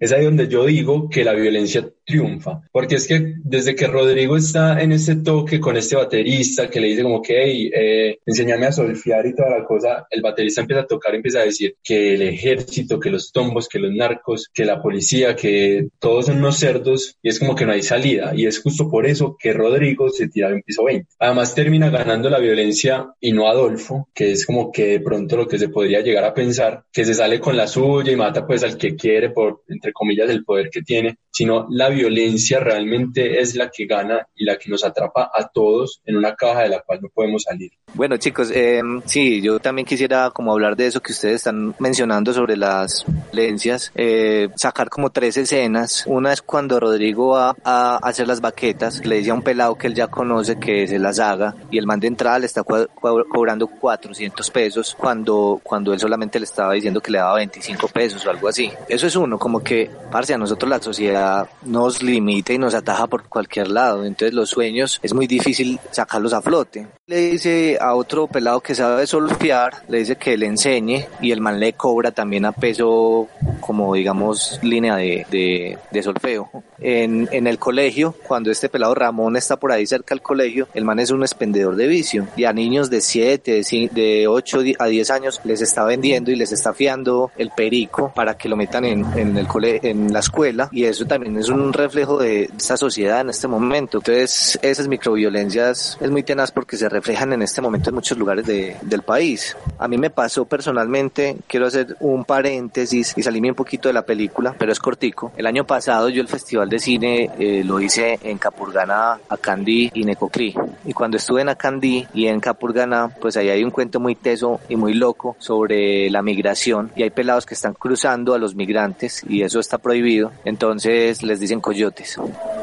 Es 0.00 0.12
ahí 0.12 0.24
donde 0.24 0.48
yo 0.48 0.64
digo 0.64 1.10
que 1.10 1.24
la 1.24 1.34
violencia 1.34 1.86
triunfa, 2.06 2.62
porque 2.72 2.96
es 2.96 3.06
que 3.06 3.34
desde 3.44 3.74
que 3.74 3.86
Rodrigo 3.86 4.36
está 4.36 4.80
en 4.80 4.92
ese 4.92 5.16
toque 5.16 5.60
con 5.60 5.76
este 5.76 5.94
baterista 5.94 6.68
que 6.70 6.80
le 6.80 6.88
dice 6.88 7.02
como 7.02 7.20
que, 7.20 7.42
hey, 7.42 7.70
eh, 7.72 8.18
enséñame 8.24 8.66
a 8.66 8.72
solfear 8.72 9.26
y 9.26 9.34
toda 9.34 9.58
la 9.58 9.64
cosa, 9.64 10.06
el 10.10 10.22
baterista 10.22 10.62
empieza 10.62 10.82
a 10.82 10.86
tocar, 10.86 11.14
empieza 11.14 11.40
a 11.40 11.44
decir 11.44 11.76
que 11.84 12.14
el 12.14 12.22
ejército, 12.22 12.98
que 12.98 13.10
los 13.10 13.30
tombos, 13.30 13.68
que 13.68 13.78
los 13.78 13.92
narcos, 13.92 14.48
que 14.52 14.64
la 14.64 14.80
policía, 14.80 15.36
que 15.36 15.88
todos 15.98 16.26
son 16.26 16.38
unos 16.38 16.58
cerdos 16.58 17.16
y 17.22 17.28
es 17.28 17.38
como 17.38 17.54
que 17.54 17.66
no 17.66 17.72
hay 17.72 17.82
salida 17.82 18.32
y 18.34 18.46
es 18.46 18.60
justo 18.60 18.88
por 18.88 19.06
eso 19.06 19.36
que 19.38 19.52
Rodrigo 19.52 20.08
se 20.08 20.28
tira 20.28 20.48
en 20.48 20.62
piso 20.62 20.84
20. 20.84 21.06
Además 21.18 21.54
termina 21.54 21.90
ganando 21.90 22.30
la 22.30 22.38
violencia 22.38 23.12
y 23.20 23.32
no 23.32 23.48
Adolfo, 23.48 24.08
que 24.14 24.32
es 24.32 24.46
como 24.46 24.72
que 24.72 24.86
de 24.86 25.00
pronto 25.00 25.36
lo 25.36 25.46
que 25.46 25.58
se 25.58 25.68
podría 25.68 26.00
llegar 26.00 26.24
a 26.24 26.34
pensar, 26.34 26.84
que 26.90 27.04
se 27.04 27.12
sale 27.14 27.38
con 27.38 27.56
la 27.56 27.66
suya 27.66 28.12
y 28.12 28.16
mata 28.16 28.46
pues 28.46 28.64
al 28.64 28.78
que 28.78 28.96
quiere 28.96 29.30
por, 29.30 29.62
entre 29.68 29.89
comillas, 29.92 30.30
el 30.30 30.44
poder 30.44 30.70
que 30.70 30.82
tiene, 30.82 31.18
sino 31.30 31.66
la 31.70 31.88
violencia 31.88 32.60
realmente 32.60 33.40
es 33.40 33.54
la 33.56 33.70
que 33.70 33.86
gana 33.86 34.26
y 34.34 34.44
la 34.44 34.56
que 34.56 34.68
nos 34.68 34.84
atrapa 34.84 35.30
a 35.34 35.48
todos 35.48 36.00
en 36.04 36.16
una 36.16 36.34
caja 36.34 36.62
de 36.62 36.68
la 36.70 36.80
cual 36.80 37.00
no 37.02 37.08
podemos 37.08 37.42
salir. 37.44 37.70
Bueno 37.94 38.16
chicos, 38.16 38.50
eh, 38.54 38.82
sí, 39.06 39.40
yo 39.40 39.58
también 39.58 39.86
quisiera 39.86 40.30
como 40.30 40.52
hablar 40.52 40.76
de 40.76 40.86
eso 40.86 41.00
que 41.00 41.12
ustedes 41.12 41.36
están 41.36 41.74
mencionando 41.78 42.32
sobre 42.32 42.56
las 42.56 43.04
violencias, 43.32 43.92
eh, 43.94 44.48
sacar 44.56 44.88
como 44.90 45.10
tres 45.10 45.36
escenas. 45.36 46.04
Una 46.06 46.32
es 46.32 46.42
cuando 46.42 46.80
Rodrigo 46.80 47.28
va 47.30 47.54
a 47.64 47.96
hacer 48.02 48.26
las 48.26 48.40
baquetas, 48.40 49.04
le 49.04 49.18
dice 49.18 49.30
a 49.30 49.34
un 49.34 49.42
pelado 49.42 49.76
que 49.76 49.86
él 49.86 49.94
ya 49.94 50.08
conoce 50.08 50.58
que 50.58 50.86
se 50.86 50.98
las 50.98 51.18
haga 51.18 51.54
y 51.70 51.78
el 51.78 51.86
man 51.86 52.00
de 52.00 52.08
entrada 52.08 52.38
le 52.38 52.46
está 52.46 52.64
cobrando 52.64 53.66
400 53.66 54.50
pesos 54.50 54.96
cuando, 54.98 55.60
cuando 55.62 55.92
él 55.92 56.00
solamente 56.00 56.38
le 56.38 56.44
estaba 56.44 56.74
diciendo 56.74 57.00
que 57.00 57.10
le 57.10 57.18
daba 57.18 57.36
25 57.36 57.88
pesos 57.88 58.24
o 58.26 58.30
algo 58.30 58.48
así. 58.48 58.70
Eso 58.88 59.06
es 59.06 59.16
uno, 59.16 59.38
como 59.38 59.60
que, 59.60 59.79
parce, 60.10 60.34
a 60.34 60.38
nosotros 60.38 60.68
la 60.68 60.82
sociedad 60.82 61.48
no 61.62 61.88
limita 62.00 62.52
y 62.52 62.58
nos 62.58 62.74
ataja 62.74 63.06
por 63.06 63.28
cualquier 63.28 63.68
lado. 63.68 64.04
Entonces 64.04 64.34
los 64.34 64.50
sueños 64.50 64.98
es 65.02 65.14
muy 65.14 65.26
difícil 65.26 65.78
sacarlos 65.90 66.32
a 66.32 66.42
flote. 66.42 66.86
Le 67.06 67.30
dice 67.32 67.78
a 67.80 67.94
otro 67.94 68.26
pelado 68.26 68.60
que 68.60 68.74
sabe 68.74 69.06
solfear, 69.06 69.82
le 69.88 69.98
dice 69.98 70.16
que 70.16 70.36
le 70.36 70.46
enseñe 70.46 71.06
y 71.20 71.32
el 71.32 71.40
man 71.40 71.58
le 71.58 71.72
cobra 71.72 72.12
también 72.12 72.44
a 72.44 72.52
peso 72.52 73.28
como 73.60 73.94
digamos 73.94 74.58
línea 74.62 74.96
de, 74.96 75.26
de, 75.30 75.78
de 75.90 76.02
solfeo. 76.02 76.50
En, 76.78 77.28
en, 77.32 77.46
el 77.46 77.58
colegio, 77.58 78.14
cuando 78.26 78.50
este 78.50 78.68
pelado 78.68 78.94
Ramón 78.94 79.36
está 79.36 79.56
por 79.56 79.70
ahí 79.70 79.86
cerca 79.86 80.14
del 80.14 80.22
colegio, 80.22 80.68
el 80.72 80.84
man 80.84 80.98
es 80.98 81.10
un 81.10 81.22
expendedor 81.22 81.76
de 81.76 81.86
vicio 81.86 82.26
y 82.36 82.44
a 82.44 82.52
niños 82.52 82.90
de 82.90 83.00
7, 83.00 83.62
de 83.92 84.26
8 84.28 84.58
a 84.78 84.86
10 84.86 85.10
años 85.10 85.40
les 85.44 85.60
está 85.60 85.84
vendiendo 85.84 86.30
y 86.30 86.36
les 86.36 86.52
está 86.52 86.72
fiando 86.72 87.30
el 87.36 87.50
perico 87.50 88.12
para 88.14 88.36
que 88.36 88.48
lo 88.48 88.56
metan 88.56 88.84
en, 88.84 89.04
en, 89.18 89.36
el 89.36 89.46
en 89.82 90.12
la 90.12 90.20
escuela 90.20 90.68
y 90.72 90.84
eso 90.84 91.04
también 91.06 91.36
es 91.36 91.48
un 91.48 91.72
reflejo 91.72 92.18
de 92.18 92.50
esta 92.56 92.76
sociedad 92.76 93.20
en 93.20 93.30
este 93.30 93.48
momento. 93.48 93.98
Entonces, 93.98 94.58
esas 94.62 94.88
microviolencias 94.88 95.98
es 96.00 96.10
muy 96.10 96.22
tenaz 96.22 96.50
porque 96.50 96.76
se 96.76 96.88
reflejan 96.88 97.32
en 97.32 97.42
este 97.42 97.60
momento 97.60 97.90
en 97.90 97.94
muchos 97.94 98.18
lugares 98.18 98.46
de, 98.46 98.76
del 98.82 99.02
país. 99.02 99.56
A 99.78 99.88
mí 99.88 99.98
me 99.98 100.10
pasó 100.10 100.44
personalmente, 100.44 101.36
quiero 101.46 101.66
hacer 101.66 101.96
un 102.00 102.24
paréntesis 102.24 103.14
y 103.16 103.22
salirme 103.22 103.50
un 103.50 103.56
poquito 103.56 103.88
de 103.88 103.94
la 103.94 104.02
película, 104.02 104.54
pero 104.58 104.72
es 104.72 104.78
cortico. 104.78 105.32
El 105.36 105.46
año 105.46 105.66
pasado 105.66 106.08
yo 106.08 106.20
el 106.20 106.28
festival 106.28 106.68
de 106.68 106.78
cine 106.78 107.30
eh, 107.38 107.62
lo 107.64 107.80
hice 107.80 108.18
en 108.22 108.38
Capurgana, 108.38 109.18
Acandí 109.28 109.90
y 109.94 110.04
Necoclí. 110.04 110.54
Y 110.84 110.92
cuando 110.92 111.16
estuve 111.16 111.42
en 111.42 111.48
Acandí 111.48 112.06
y 112.14 112.26
en 112.26 112.40
Capurgana, 112.40 113.08
pues 113.20 113.36
ahí 113.36 113.50
hay 113.50 113.64
un 113.64 113.70
cuento 113.70 114.00
muy 114.00 114.14
teso 114.14 114.60
y 114.68 114.76
muy 114.76 114.94
loco 114.94 115.36
sobre 115.38 116.10
la 116.10 116.22
migración 116.22 116.90
y 116.96 117.02
hay 117.02 117.10
pelados 117.10 117.46
que 117.46 117.54
están 117.54 117.74
cruzando 117.74 118.34
a 118.34 118.38
los 118.38 118.54
migrantes 118.54 119.22
y 119.28 119.42
eso 119.42 119.60
está 119.60 119.78
prohibido. 119.78 120.32
Entonces 120.44 121.22
les 121.22 121.40
dicen 121.40 121.60
coyotes. 121.60 122.16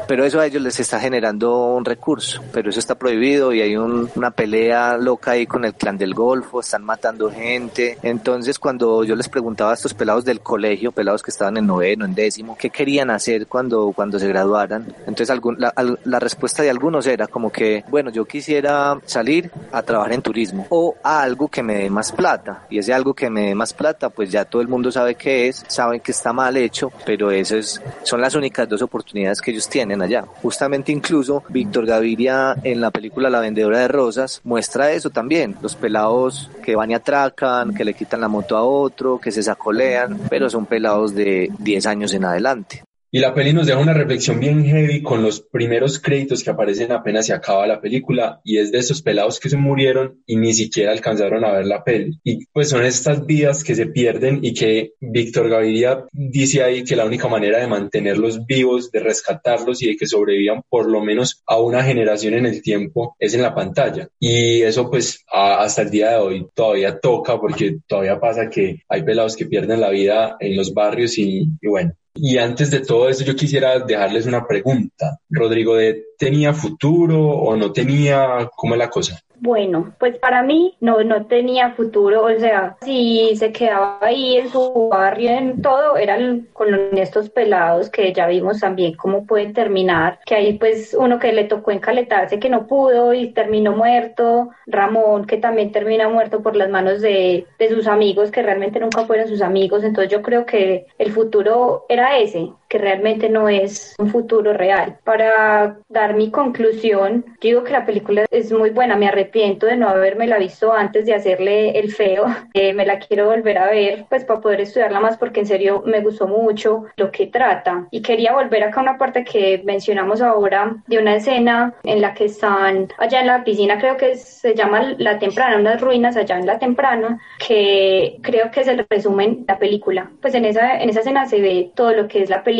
Pero 0.06 0.24
eso 0.24 0.40
a 0.40 0.46
ellos 0.46 0.62
les 0.62 0.80
está 0.80 1.00
generando 1.00 1.74
un 1.74 1.84
recurso, 1.84 2.42
pero 2.52 2.70
eso 2.70 2.80
está 2.80 2.94
prohibido 2.94 3.52
y 3.52 3.60
hay 3.60 3.76
una 3.76 4.30
pelea 4.30 4.96
loca 4.96 5.32
ahí 5.32 5.46
con 5.46 5.64
el 5.64 5.74
clan 5.74 5.98
del 5.98 6.14
Golfo, 6.14 6.60
están 6.60 6.84
matando 6.84 7.30
gente. 7.30 7.98
Entonces 8.02 8.58
cuando 8.58 9.04
yo 9.04 9.14
les 9.14 9.28
preguntaba 9.28 9.72
a 9.72 9.74
estos 9.74 9.94
pelados 9.94 10.24
del 10.24 10.40
colegio, 10.40 10.92
pelados 10.92 11.22
que 11.22 11.30
estaban 11.30 11.56
en 11.56 11.66
noveno, 11.66 12.04
en 12.04 12.14
décimo, 12.14 12.56
qué 12.58 12.70
querían 12.70 13.10
hacer 13.10 13.46
cuando, 13.46 13.92
cuando 13.94 14.18
se 14.18 14.28
graduaran, 14.28 14.86
entonces 15.00 15.30
algún, 15.30 15.56
la, 15.58 15.72
la 16.04 16.18
respuesta 16.18 16.62
de 16.62 16.70
algunos 16.70 17.06
era 17.06 17.26
como 17.26 17.50
que, 17.50 17.84
bueno, 17.88 18.07
yo 18.10 18.24
quisiera 18.24 18.98
salir 19.04 19.50
a 19.72 19.82
trabajar 19.82 20.12
en 20.12 20.22
turismo 20.22 20.66
o 20.70 20.94
a 21.02 21.22
algo 21.22 21.48
que 21.48 21.62
me 21.62 21.74
dé 21.76 21.90
más 21.90 22.12
plata. 22.12 22.66
Y 22.70 22.78
ese 22.78 22.92
algo 22.92 23.14
que 23.14 23.30
me 23.30 23.48
dé 23.48 23.54
más 23.54 23.72
plata, 23.72 24.10
pues 24.10 24.30
ya 24.30 24.44
todo 24.44 24.62
el 24.62 24.68
mundo 24.68 24.90
sabe 24.90 25.14
qué 25.14 25.48
es, 25.48 25.64
saben 25.68 26.00
que 26.00 26.12
está 26.12 26.32
mal 26.32 26.56
hecho, 26.56 26.92
pero 27.04 27.30
eso 27.30 27.56
es, 27.56 27.80
son 28.02 28.20
las 28.20 28.34
únicas 28.34 28.68
dos 28.68 28.82
oportunidades 28.82 29.40
que 29.40 29.50
ellos 29.50 29.68
tienen 29.68 30.02
allá. 30.02 30.24
Justamente 30.42 30.92
incluso 30.92 31.42
Víctor 31.48 31.86
Gaviria 31.86 32.56
en 32.62 32.80
la 32.80 32.90
película 32.90 33.30
La 33.30 33.40
vendedora 33.40 33.80
de 33.80 33.88
rosas 33.88 34.40
muestra 34.44 34.92
eso 34.92 35.10
también, 35.10 35.56
los 35.62 35.76
pelados 35.76 36.50
que 36.62 36.76
van 36.76 36.90
y 36.90 36.94
atracan, 36.94 37.74
que 37.74 37.84
le 37.84 37.94
quitan 37.94 38.20
la 38.20 38.28
moto 38.28 38.56
a 38.56 38.62
otro, 38.62 39.18
que 39.18 39.32
se 39.32 39.42
sacolean, 39.42 40.18
pero 40.28 40.50
son 40.50 40.66
pelados 40.66 41.14
de 41.14 41.50
10 41.58 41.86
años 41.86 42.12
en 42.14 42.24
adelante. 42.24 42.87
Y 43.10 43.20
la 43.20 43.32
peli 43.32 43.54
nos 43.54 43.66
deja 43.66 43.78
una 43.78 43.94
reflexión 43.94 44.38
bien 44.38 44.66
heavy 44.66 45.02
con 45.02 45.22
los 45.22 45.40
primeros 45.40 45.98
créditos 45.98 46.42
que 46.42 46.50
aparecen 46.50 46.92
apenas 46.92 47.24
se 47.24 47.32
acaba 47.32 47.66
la 47.66 47.80
película 47.80 48.42
y 48.44 48.58
es 48.58 48.70
de 48.70 48.78
esos 48.78 49.00
pelados 49.00 49.40
que 49.40 49.48
se 49.48 49.56
murieron 49.56 50.22
y 50.26 50.36
ni 50.36 50.52
siquiera 50.52 50.92
alcanzaron 50.92 51.42
a 51.42 51.52
ver 51.52 51.66
la 51.66 51.82
peli. 51.82 52.18
Y 52.22 52.44
pues 52.52 52.68
son 52.68 52.84
estas 52.84 53.24
vidas 53.24 53.64
que 53.64 53.74
se 53.74 53.86
pierden 53.86 54.40
y 54.42 54.52
que 54.52 54.92
Víctor 55.00 55.48
Gaviria 55.48 56.04
dice 56.12 56.62
ahí 56.62 56.84
que 56.84 56.96
la 56.96 57.06
única 57.06 57.28
manera 57.28 57.60
de 57.60 57.66
mantenerlos 57.66 58.44
vivos, 58.44 58.90
de 58.90 59.00
rescatarlos 59.00 59.82
y 59.82 59.86
de 59.86 59.96
que 59.96 60.06
sobrevivan 60.06 60.60
por 60.68 60.86
lo 60.86 61.00
menos 61.00 61.42
a 61.46 61.58
una 61.58 61.82
generación 61.82 62.34
en 62.34 62.44
el 62.44 62.60
tiempo 62.60 63.16
es 63.18 63.32
en 63.32 63.40
la 63.40 63.54
pantalla. 63.54 64.08
Y 64.20 64.60
eso 64.60 64.90
pues 64.90 65.24
hasta 65.32 65.80
el 65.80 65.90
día 65.90 66.10
de 66.10 66.16
hoy 66.16 66.46
todavía 66.54 67.00
toca 67.00 67.40
porque 67.40 67.78
todavía 67.86 68.20
pasa 68.20 68.50
que 68.50 68.82
hay 68.86 69.02
pelados 69.02 69.34
que 69.34 69.46
pierden 69.46 69.80
la 69.80 69.88
vida 69.88 70.36
en 70.40 70.56
los 70.56 70.74
barrios 70.74 71.16
y, 71.16 71.48
y 71.58 71.68
bueno, 71.68 71.94
y 72.20 72.38
antes 72.38 72.70
de 72.70 72.80
todo 72.80 73.08
eso, 73.08 73.24
yo 73.24 73.36
quisiera 73.36 73.78
dejarles 73.78 74.26
una 74.26 74.46
pregunta. 74.46 75.20
Rodrigo, 75.30 75.76
¿tenía 76.18 76.52
futuro 76.52 77.28
o 77.28 77.56
no 77.56 77.72
tenía? 77.72 78.50
¿Cómo 78.56 78.74
es 78.74 78.78
la 78.78 78.90
cosa? 78.90 79.22
Bueno, 79.40 79.94
pues 79.98 80.18
para 80.18 80.42
mí 80.42 80.76
no, 80.80 81.02
no 81.04 81.26
tenía 81.26 81.70
futuro, 81.70 82.24
o 82.24 82.38
sea, 82.38 82.76
si 82.82 83.36
se 83.36 83.52
quedaba 83.52 83.98
ahí 84.00 84.36
en 84.36 84.50
su 84.50 84.88
barrio, 84.90 85.30
en 85.30 85.62
todo, 85.62 85.96
eran 85.96 86.48
con 86.52 86.96
estos 86.98 87.30
pelados 87.30 87.88
que 87.88 88.12
ya 88.12 88.26
vimos 88.26 88.60
también 88.60 88.94
cómo 88.96 89.26
pueden 89.26 89.52
terminar, 89.52 90.18
que 90.26 90.34
ahí 90.34 90.58
pues 90.58 90.94
uno 90.98 91.18
que 91.18 91.32
le 91.32 91.44
tocó 91.44 91.70
encaletarse 91.70 92.40
que 92.40 92.48
no 92.50 92.66
pudo 92.66 93.14
y 93.14 93.32
terminó 93.32 93.76
muerto, 93.76 94.50
Ramón 94.66 95.26
que 95.26 95.36
también 95.36 95.70
termina 95.70 96.08
muerto 96.08 96.42
por 96.42 96.56
las 96.56 96.68
manos 96.68 97.00
de, 97.00 97.46
de 97.58 97.68
sus 97.68 97.86
amigos 97.86 98.30
que 98.30 98.42
realmente 98.42 98.80
nunca 98.80 99.04
fueron 99.04 99.28
sus 99.28 99.42
amigos, 99.42 99.84
entonces 99.84 100.10
yo 100.10 100.22
creo 100.22 100.46
que 100.46 100.86
el 100.98 101.12
futuro 101.12 101.84
era 101.88 102.18
ese, 102.18 102.50
que 102.68 102.78
realmente 102.78 103.28
no 103.28 103.48
es 103.48 103.94
un 103.98 104.10
futuro 104.10 104.52
real. 104.52 104.98
Para 105.04 105.78
dar 105.88 106.14
mi 106.14 106.30
conclusión, 106.30 107.24
digo 107.40 107.64
que 107.64 107.72
la 107.72 107.86
película 107.86 108.26
es 108.30 108.52
muy 108.52 108.70
buena, 108.70 108.96
me 108.96 109.08
arrepiento 109.08 109.66
de 109.66 109.76
no 109.76 109.88
haberme 109.88 110.26
la 110.26 110.38
visto 110.38 110.72
antes 110.72 111.06
de 111.06 111.14
hacerle 111.14 111.78
el 111.78 111.92
feo, 111.92 112.26
eh, 112.54 112.72
me 112.72 112.86
la 112.86 112.98
quiero 112.98 113.26
volver 113.26 113.58
a 113.58 113.70
ver 113.70 114.06
pues 114.08 114.24
para 114.24 114.40
poder 114.40 114.60
estudiarla 114.60 115.00
más 115.00 115.16
porque 115.16 115.40
en 115.40 115.46
serio 115.46 115.82
me 115.86 116.00
gustó 116.00 116.26
mucho 116.26 116.84
lo 116.96 117.10
que 117.10 117.26
trata 117.26 117.86
y 117.90 118.02
quería 118.02 118.32
volver 118.32 118.64
acá 118.64 118.80
a 118.80 118.82
una 118.82 118.98
parte 118.98 119.24
que 119.24 119.62
mencionamos 119.64 120.20
ahora 120.20 120.76
de 120.86 120.98
una 120.98 121.16
escena 121.16 121.74
en 121.84 122.00
la 122.00 122.14
que 122.14 122.26
están 122.26 122.88
allá 122.98 123.20
en 123.20 123.26
la 123.26 123.44
piscina, 123.44 123.78
creo 123.78 123.96
que 123.96 124.16
se 124.16 124.54
llama 124.54 124.94
La 124.98 125.18
Temprana, 125.18 125.56
unas 125.56 125.80
ruinas 125.80 126.16
allá 126.16 126.38
en 126.38 126.46
La 126.46 126.58
Temprana, 126.58 127.18
que 127.46 128.18
creo 128.22 128.50
que 128.50 128.60
es 128.60 128.68
el 128.68 128.86
resumen 128.88 129.40
de 129.40 129.52
la 129.52 129.58
película. 129.58 130.10
Pues 130.20 130.34
en 130.34 130.44
esa, 130.44 130.80
en 130.80 130.90
esa 130.90 131.00
escena 131.00 131.26
se 131.26 131.40
ve 131.40 131.70
todo 131.74 131.92
lo 131.92 132.08
que 132.08 132.22
es 132.22 132.30
la 132.30 132.42
película, 132.42 132.57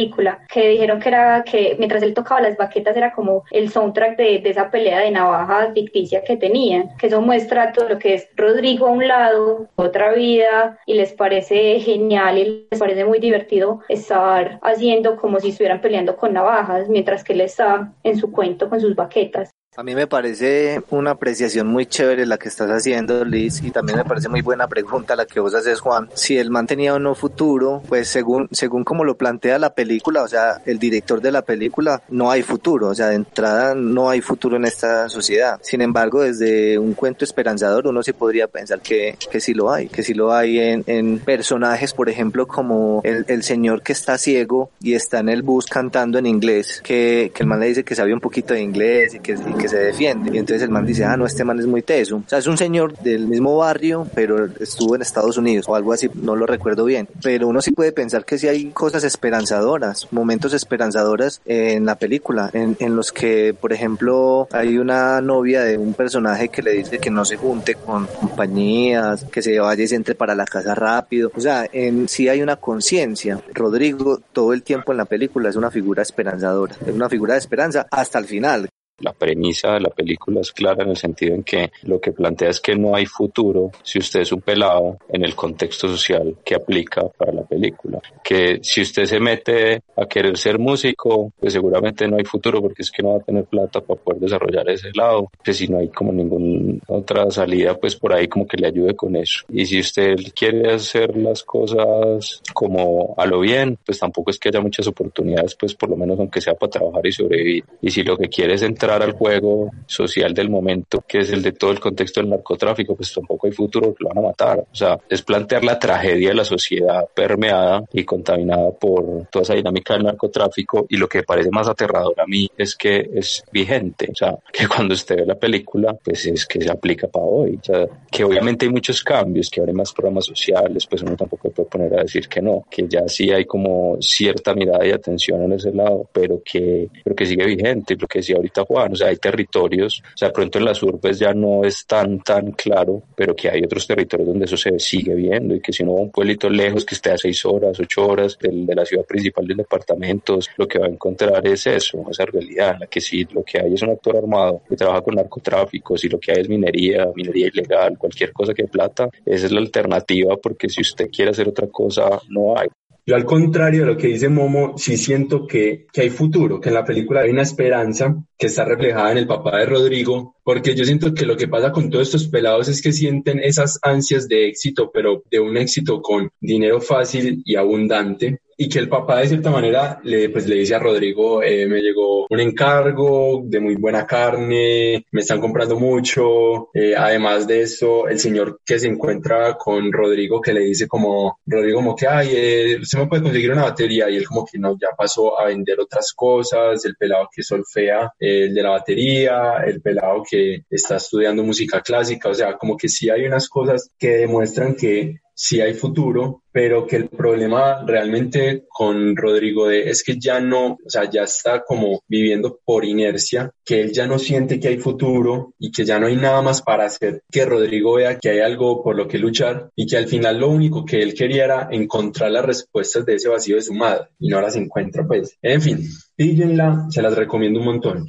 que 0.48 0.68
dijeron 0.68 1.00
que 1.00 1.08
era 1.08 1.42
que 1.44 1.76
mientras 1.78 2.02
él 2.02 2.14
tocaba 2.14 2.40
las 2.40 2.56
baquetas 2.56 2.96
era 2.96 3.12
como 3.12 3.44
el 3.50 3.70
soundtrack 3.70 4.16
de, 4.16 4.38
de 4.38 4.50
esa 4.50 4.70
pelea 4.70 5.00
de 5.00 5.10
navajas 5.10 5.72
ficticia 5.74 6.22
que 6.22 6.36
tenían, 6.36 6.96
que 6.96 7.08
eso 7.08 7.20
muestra 7.20 7.72
todo 7.72 7.88
lo 7.88 7.98
que 7.98 8.14
es 8.14 8.28
Rodrigo 8.36 8.86
a 8.86 8.90
un 8.90 9.06
lado, 9.06 9.68
otra 9.76 10.12
vida, 10.12 10.78
y 10.86 10.94
les 10.94 11.12
parece 11.12 11.80
genial 11.80 12.38
y 12.38 12.66
les 12.70 12.80
parece 12.80 13.04
muy 13.04 13.18
divertido 13.18 13.80
estar 13.88 14.58
haciendo 14.62 15.16
como 15.16 15.40
si 15.40 15.50
estuvieran 15.50 15.80
peleando 15.80 16.16
con 16.16 16.32
navajas, 16.32 16.88
mientras 16.88 17.24
que 17.24 17.32
él 17.32 17.40
está 17.40 17.92
en 18.02 18.16
su 18.16 18.30
cuento 18.30 18.68
con 18.68 18.80
sus 18.80 18.94
baquetas. 18.94 19.50
A 19.78 19.84
mí 19.84 19.94
me 19.94 20.08
parece 20.08 20.82
una 20.90 21.12
apreciación 21.12 21.68
muy 21.68 21.86
chévere 21.86 22.26
la 22.26 22.36
que 22.36 22.48
estás 22.48 22.68
haciendo, 22.68 23.24
Liz, 23.24 23.62
y 23.62 23.70
también 23.70 23.98
me 23.98 24.04
parece 24.04 24.28
muy 24.28 24.40
buena 24.40 24.66
pregunta 24.66 25.14
la 25.14 25.24
que 25.24 25.38
vos 25.38 25.54
haces, 25.54 25.78
Juan. 25.78 26.08
Si 26.14 26.36
el 26.36 26.50
man 26.50 26.66
tenía 26.66 26.94
o 26.94 26.98
no 26.98 27.14
futuro, 27.14 27.80
pues 27.88 28.08
según, 28.08 28.48
según 28.50 28.82
como 28.82 29.04
lo 29.04 29.16
plantea 29.16 29.56
la 29.60 29.74
película, 29.74 30.24
o 30.24 30.26
sea, 30.26 30.60
el 30.66 30.80
director 30.80 31.20
de 31.20 31.30
la 31.30 31.42
película, 31.42 32.02
no 32.08 32.28
hay 32.28 32.42
futuro, 32.42 32.88
o 32.88 32.94
sea, 32.96 33.10
de 33.10 33.14
entrada 33.14 33.76
no 33.76 34.10
hay 34.10 34.20
futuro 34.20 34.56
en 34.56 34.64
esta 34.64 35.08
sociedad. 35.08 35.60
Sin 35.62 35.80
embargo, 35.80 36.22
desde 36.22 36.76
un 36.76 36.94
cuento 36.94 37.24
esperanzador, 37.24 37.86
uno 37.86 38.02
sí 38.02 38.12
podría 38.12 38.48
pensar 38.48 38.80
que, 38.80 39.16
que 39.30 39.38
sí 39.38 39.54
lo 39.54 39.70
hay, 39.70 39.86
que 39.86 40.02
sí 40.02 40.12
lo 40.12 40.32
hay 40.32 40.58
en, 40.58 40.82
en 40.88 41.20
personajes, 41.20 41.94
por 41.94 42.08
ejemplo, 42.08 42.48
como 42.48 43.00
el, 43.04 43.24
el 43.28 43.44
señor 43.44 43.82
que 43.82 43.92
está 43.92 44.18
ciego 44.18 44.72
y 44.80 44.94
está 44.94 45.20
en 45.20 45.28
el 45.28 45.42
bus 45.42 45.66
cantando 45.66 46.18
en 46.18 46.26
inglés, 46.26 46.80
que, 46.82 47.30
que 47.32 47.44
el 47.44 47.48
man 47.48 47.60
le 47.60 47.66
dice 47.66 47.84
que 47.84 47.94
sabe 47.94 48.12
un 48.12 48.20
poquito 48.20 48.54
de 48.54 48.60
inglés 48.60 49.14
y 49.14 49.20
que, 49.20 49.34
y 49.34 49.54
que 49.54 49.67
se 49.68 49.78
defiende. 49.78 50.30
Y 50.34 50.38
entonces 50.38 50.62
el 50.62 50.70
man 50.70 50.86
dice, 50.86 51.04
ah, 51.04 51.16
no, 51.16 51.26
este 51.26 51.44
man 51.44 51.58
es 51.58 51.66
muy 51.66 51.82
teso. 51.82 52.16
O 52.16 52.28
sea, 52.28 52.38
es 52.38 52.46
un 52.46 52.56
señor 52.56 52.96
del 52.98 53.26
mismo 53.26 53.56
barrio, 53.56 54.06
pero 54.14 54.46
estuvo 54.60 54.94
en 54.94 55.02
Estados 55.02 55.36
Unidos 55.36 55.66
o 55.68 55.74
algo 55.74 55.92
así, 55.92 56.10
no 56.14 56.36
lo 56.36 56.46
recuerdo 56.46 56.84
bien. 56.84 57.08
Pero 57.22 57.48
uno 57.48 57.60
sí 57.60 57.72
puede 57.72 57.92
pensar 57.92 58.24
que 58.24 58.38
sí 58.38 58.48
hay 58.48 58.70
cosas 58.70 59.04
esperanzadoras, 59.04 60.08
momentos 60.10 60.52
esperanzadoras 60.54 61.40
en 61.44 61.86
la 61.86 61.96
película, 61.96 62.50
en, 62.52 62.76
en 62.80 62.96
los 62.96 63.12
que, 63.12 63.54
por 63.58 63.72
ejemplo, 63.72 64.48
hay 64.52 64.78
una 64.78 65.20
novia 65.20 65.62
de 65.62 65.78
un 65.78 65.94
personaje 65.94 66.48
que 66.48 66.62
le 66.62 66.72
dice 66.72 66.98
que 66.98 67.10
no 67.10 67.24
se 67.24 67.36
junte 67.36 67.74
con 67.74 68.06
compañías, 68.06 69.24
que 69.24 69.42
se 69.42 69.58
vaya 69.58 69.84
y 69.84 69.88
se 69.88 69.96
entre 69.96 70.14
para 70.14 70.34
la 70.34 70.44
casa 70.44 70.74
rápido. 70.74 71.30
O 71.36 71.40
sea, 71.40 71.66
en 71.72 72.08
sí 72.08 72.28
hay 72.28 72.42
una 72.42 72.56
conciencia. 72.56 73.40
Rodrigo 73.52 74.20
todo 74.32 74.52
el 74.52 74.62
tiempo 74.62 74.92
en 74.92 74.98
la 74.98 75.04
película 75.04 75.48
es 75.48 75.56
una 75.56 75.70
figura 75.70 76.02
esperanzadora, 76.02 76.74
es 76.86 76.94
una 76.94 77.08
figura 77.08 77.34
de 77.34 77.40
esperanza 77.40 77.86
hasta 77.90 78.18
el 78.18 78.26
final. 78.26 78.68
La 79.00 79.12
premisa 79.12 79.74
de 79.74 79.80
la 79.80 79.90
película 79.90 80.40
es 80.40 80.52
clara 80.52 80.84
en 80.84 80.90
el 80.90 80.96
sentido 80.96 81.34
en 81.34 81.44
que 81.44 81.70
lo 81.82 82.00
que 82.00 82.12
plantea 82.12 82.50
es 82.50 82.60
que 82.60 82.74
no 82.74 82.94
hay 82.94 83.06
futuro 83.06 83.70
si 83.82 83.98
usted 83.98 84.20
es 84.20 84.32
un 84.32 84.40
pelado 84.40 84.98
en 85.08 85.24
el 85.24 85.34
contexto 85.34 85.88
social 85.88 86.36
que 86.44 86.54
aplica 86.54 87.08
para 87.08 87.32
la 87.32 87.42
película. 87.42 88.00
Que 88.22 88.58
si 88.62 88.82
usted 88.82 89.04
se 89.04 89.20
mete 89.20 89.82
a 89.96 90.06
querer 90.06 90.36
ser 90.36 90.58
músico, 90.58 91.32
pues 91.38 91.52
seguramente 91.52 92.08
no 92.08 92.16
hay 92.16 92.24
futuro 92.24 92.60
porque 92.60 92.82
es 92.82 92.90
que 92.90 93.02
no 93.02 93.10
va 93.10 93.18
a 93.18 93.24
tener 93.24 93.44
plata 93.44 93.80
para 93.80 94.00
poder 94.00 94.20
desarrollar 94.20 94.68
ese 94.68 94.90
lado. 94.94 95.30
Que 95.42 95.52
si 95.52 95.68
no 95.68 95.78
hay 95.78 95.88
como 95.88 96.12
ninguna 96.12 96.78
otra 96.88 97.30
salida, 97.30 97.74
pues 97.74 97.96
por 97.96 98.12
ahí 98.12 98.26
como 98.28 98.46
que 98.46 98.56
le 98.56 98.66
ayude 98.66 98.94
con 98.96 99.16
eso. 99.16 99.44
Y 99.48 99.66
si 99.66 99.80
usted 99.80 100.16
quiere 100.34 100.72
hacer 100.72 101.16
las 101.16 101.42
cosas 101.42 102.42
como 102.52 103.14
a 103.16 103.26
lo 103.26 103.40
bien, 103.40 103.78
pues 103.84 103.98
tampoco 103.98 104.30
es 104.30 104.38
que 104.38 104.48
haya 104.48 104.60
muchas 104.60 104.86
oportunidades, 104.86 105.54
pues 105.54 105.74
por 105.74 105.88
lo 105.90 105.96
menos 105.96 106.18
aunque 106.18 106.40
sea 106.40 106.54
para 106.54 106.70
trabajar 106.70 107.06
y 107.06 107.12
sobrevivir. 107.12 107.64
Y 107.80 107.90
si 107.90 108.02
lo 108.02 108.16
que 108.16 108.28
quiere 108.28 108.54
es 108.54 108.62
entrar 108.62 108.87
al 108.90 109.12
juego 109.12 109.70
social 109.86 110.34
del 110.34 110.50
momento, 110.50 111.04
que 111.06 111.18
es 111.18 111.30
el 111.30 111.42
de 111.42 111.52
todo 111.52 111.70
el 111.70 111.80
contexto 111.80 112.20
del 112.20 112.30
narcotráfico, 112.30 112.94
pues 112.96 113.12
tampoco 113.12 113.46
hay 113.46 113.52
futuro 113.52 113.94
que 113.94 114.04
lo 114.04 114.10
van 114.10 114.18
a 114.18 114.28
matar. 114.28 114.58
O 114.60 114.74
sea, 114.74 114.98
es 115.08 115.22
plantear 115.22 115.64
la 115.64 115.78
tragedia 115.78 116.30
de 116.30 116.34
la 116.34 116.44
sociedad 116.44 117.06
permeada 117.14 117.84
y 117.92 118.04
contaminada 118.04 118.70
por 118.72 119.26
toda 119.30 119.42
esa 119.42 119.54
dinámica 119.54 119.94
del 119.94 120.04
narcotráfico 120.04 120.86
y 120.88 120.96
lo 120.96 121.08
que 121.08 121.22
parece 121.22 121.50
más 121.50 121.68
aterrador 121.68 122.18
a 122.20 122.26
mí 122.26 122.48
es 122.56 122.74
que 122.76 123.08
es 123.14 123.42
vigente. 123.52 124.08
O 124.10 124.14
sea, 124.14 124.36
que 124.52 124.66
cuando 124.66 124.94
usted 124.94 125.16
ve 125.16 125.26
la 125.26 125.34
película, 125.34 125.94
pues 125.94 126.26
es 126.26 126.46
que 126.46 126.60
se 126.60 126.70
aplica 126.70 127.08
para 127.08 127.24
hoy. 127.24 127.58
O 127.60 127.64
sea, 127.64 127.86
que 128.10 128.24
obviamente 128.24 128.66
hay 128.66 128.72
muchos 128.72 129.02
cambios, 129.02 129.50
que 129.50 129.60
habrá 129.60 129.72
más 129.72 129.92
programas 129.92 130.26
sociales, 130.26 130.86
pues 130.86 131.02
uno 131.02 131.16
tampoco 131.16 131.50
puede 131.50 131.68
poner 131.68 131.94
a 131.94 132.02
decir 132.02 132.28
que 132.28 132.40
no, 132.40 132.64
que 132.70 132.86
ya 132.88 133.08
sí 133.08 133.30
hay 133.30 133.44
como 133.44 133.96
cierta 134.00 134.54
mirada 134.54 134.86
y 134.86 134.90
atención 134.90 135.42
en 135.42 135.52
ese 135.52 135.72
lado, 135.72 136.08
pero 136.12 136.42
que, 136.44 136.88
pero 137.04 137.16
que 137.16 137.26
sigue 137.26 137.44
vigente. 137.46 137.96
Lo 137.98 138.06
que 138.06 138.20
decía 138.20 138.36
ahorita 138.36 138.64
Juan, 138.64 138.77
o 138.84 138.96
sea, 138.96 139.08
hay 139.08 139.16
territorios, 139.16 140.02
o 140.14 140.16
sea, 140.16 140.32
pronto 140.32 140.58
en 140.58 140.64
las 140.64 140.82
urbes 140.82 141.18
ya 141.18 141.32
no 141.32 141.64
es 141.64 141.86
tan, 141.86 142.20
tan 142.20 142.52
claro, 142.52 143.02
pero 143.14 143.34
que 143.34 143.50
hay 143.50 143.62
otros 143.62 143.86
territorios 143.86 144.28
donde 144.28 144.44
eso 144.44 144.56
se 144.56 144.78
sigue 144.78 145.14
viendo 145.14 145.54
y 145.54 145.60
que 145.60 145.72
si 145.72 145.82
uno 145.82 145.94
va 145.94 146.00
a 146.00 146.02
un 146.02 146.10
pueblito 146.10 146.48
lejos 146.48 146.84
que 146.84 146.94
esté 146.94 147.10
a 147.10 147.18
seis 147.18 147.44
horas, 147.44 147.78
ocho 147.80 148.06
horas 148.06 148.38
del, 148.38 148.66
de 148.66 148.74
la 148.74 148.84
ciudad 148.84 149.04
principal 149.04 149.46
del 149.46 149.58
departamento, 149.58 150.38
lo 150.56 150.66
que 150.66 150.78
va 150.78 150.86
a 150.86 150.90
encontrar 150.90 151.46
es 151.46 151.66
eso, 151.66 152.04
esa 152.10 152.24
realidad 152.26 152.74
en 152.74 152.80
la 152.80 152.86
que 152.86 153.00
sí, 153.00 153.26
lo 153.32 153.42
que 153.42 153.60
hay 153.60 153.74
es 153.74 153.82
un 153.82 153.90
actor 153.90 154.16
armado 154.16 154.62
que 154.68 154.76
trabaja 154.76 155.02
con 155.02 155.14
narcotráfico, 155.14 155.96
si 155.96 156.08
lo 156.08 156.18
que 156.18 156.32
hay 156.32 156.42
es 156.42 156.48
minería, 156.48 157.06
minería 157.14 157.48
ilegal, 157.48 157.98
cualquier 157.98 158.32
cosa 158.32 158.54
que 158.54 158.64
plata, 158.64 159.08
esa 159.24 159.46
es 159.46 159.52
la 159.52 159.60
alternativa 159.60 160.36
porque 160.36 160.68
si 160.68 160.80
usted 160.82 161.10
quiere 161.10 161.30
hacer 161.30 161.48
otra 161.48 161.66
cosa, 161.68 162.20
no 162.28 162.56
hay. 162.56 162.68
Yo 163.08 163.16
al 163.16 163.24
contrario 163.24 163.80
de 163.80 163.86
lo 163.86 163.96
que 163.96 164.08
dice 164.08 164.28
Momo, 164.28 164.76
sí 164.76 164.98
siento 164.98 165.46
que, 165.46 165.86
que 165.90 166.02
hay 166.02 166.10
futuro, 166.10 166.60
que 166.60 166.68
en 166.68 166.74
la 166.74 166.84
película 166.84 167.22
hay 167.22 167.30
una 167.30 167.40
esperanza 167.40 168.14
que 168.36 168.48
está 168.48 168.66
reflejada 168.66 169.12
en 169.12 169.16
el 169.16 169.26
papá 169.26 169.56
de 169.56 169.64
Rodrigo, 169.64 170.36
porque 170.44 170.74
yo 170.74 170.84
siento 170.84 171.14
que 171.14 171.24
lo 171.24 171.34
que 171.34 171.48
pasa 171.48 171.72
con 171.72 171.88
todos 171.88 172.08
estos 172.08 172.28
pelados 172.28 172.68
es 172.68 172.82
que 172.82 172.92
sienten 172.92 173.38
esas 173.38 173.78
ansias 173.80 174.28
de 174.28 174.48
éxito, 174.48 174.90
pero 174.92 175.22
de 175.30 175.40
un 175.40 175.56
éxito 175.56 176.02
con 176.02 176.30
dinero 176.38 176.82
fácil 176.82 177.40
y 177.46 177.56
abundante, 177.56 178.42
y 178.60 178.68
que 178.68 178.80
el 178.80 178.88
papá 178.88 179.20
de 179.20 179.28
cierta 179.28 179.50
manera 179.50 180.00
le, 180.02 180.30
pues, 180.30 180.48
le 180.48 180.56
dice 180.56 180.74
a 180.74 180.80
Rodrigo, 180.80 181.44
eh, 181.44 181.64
me 181.68 181.80
llegó 181.80 182.26
un 182.28 182.40
encargo 182.40 183.40
de 183.44 183.60
muy 183.60 183.76
buena 183.76 184.04
carne, 184.04 185.06
me 185.12 185.20
están 185.20 185.40
comprando 185.40 185.78
mucho, 185.78 186.68
eh, 186.74 186.92
además 186.96 187.46
de 187.46 187.62
eso, 187.62 188.08
el 188.08 188.18
señor 188.18 188.60
que 188.66 188.80
se 188.80 188.88
encuentra 188.88 189.56
con 189.56 189.92
Rodrigo 189.92 190.40
que 190.40 190.52
le 190.52 190.62
dice 190.62 190.88
como, 190.88 191.38
Rodrigo 191.46 191.78
como 191.78 191.94
que, 191.94 192.08
ay, 192.08 192.30
eh, 192.32 192.78
usted 192.82 192.98
me 192.98 193.06
puede 193.06 193.22
conseguir 193.22 193.52
una 193.52 193.62
batería 193.62 194.10
y 194.10 194.16
él 194.16 194.26
como 194.26 194.44
que 194.44 194.58
no, 194.58 194.76
ya 194.76 194.88
pasó 194.96 195.38
a 195.38 195.46
vender 195.46 195.78
otras 195.78 196.12
cosas, 196.12 196.84
el 196.84 196.96
pelado 196.96 197.28
que 197.32 197.44
solfea, 197.44 198.12
el 198.18 198.52
de 198.52 198.62
la 198.62 198.70
batería, 198.70 199.58
el 199.64 199.80
pelado 199.80 200.24
que 200.28 200.64
está 200.68 200.96
estudiando 200.96 201.44
música 201.44 201.80
clásica, 201.80 202.28
o 202.30 202.34
sea, 202.34 202.56
como 202.56 202.76
que 202.76 202.88
sí 202.88 203.08
hay 203.08 203.24
unas 203.24 203.48
cosas 203.48 203.88
que 203.96 204.16
demuestran 204.16 204.74
que 204.74 205.20
sí 205.38 205.60
hay 205.60 205.74
futuro, 205.74 206.42
pero 206.50 206.84
que 206.84 206.96
el 206.96 207.08
problema 207.08 207.84
realmente 207.86 208.64
con 208.68 209.14
Rodrigo 209.14 209.68
de 209.68 209.88
es 209.88 210.02
que 210.02 210.18
ya 210.18 210.40
no, 210.40 210.72
o 210.72 210.90
sea, 210.90 211.08
ya 211.08 211.22
está 211.22 211.62
como 211.62 212.02
viviendo 212.08 212.58
por 212.64 212.84
inercia, 212.84 213.52
que 213.64 213.80
él 213.80 213.92
ya 213.92 214.08
no 214.08 214.18
siente 214.18 214.58
que 214.58 214.66
hay 214.66 214.78
futuro 214.78 215.54
y 215.60 215.70
que 215.70 215.84
ya 215.84 216.00
no 216.00 216.08
hay 216.08 216.16
nada 216.16 216.42
más 216.42 216.60
para 216.60 216.86
hacer, 216.86 217.22
que 217.30 217.44
Rodrigo 217.44 217.94
vea 217.94 218.18
que 218.18 218.30
hay 218.30 218.40
algo 218.40 218.82
por 218.82 218.96
lo 218.96 219.06
que 219.06 219.18
luchar 219.18 219.70
y 219.76 219.86
que 219.86 219.96
al 219.96 220.08
final 220.08 220.40
lo 220.40 220.48
único 220.48 220.84
que 220.84 221.00
él 221.00 221.14
quería 221.14 221.44
era 221.44 221.68
encontrar 221.70 222.32
las 222.32 222.44
respuestas 222.44 223.06
de 223.06 223.14
ese 223.14 223.28
vacío 223.28 223.54
de 223.54 223.62
su 223.62 223.74
madre 223.74 224.08
y 224.18 224.28
no 224.28 224.40
las 224.40 224.56
encuentra 224.56 225.06
pues. 225.06 225.36
En 225.40 225.62
fin, 225.62 225.78
píllenla, 226.16 226.88
se 226.90 227.00
las 227.00 227.14
recomiendo 227.14 227.60
un 227.60 227.66
montón. 227.66 228.06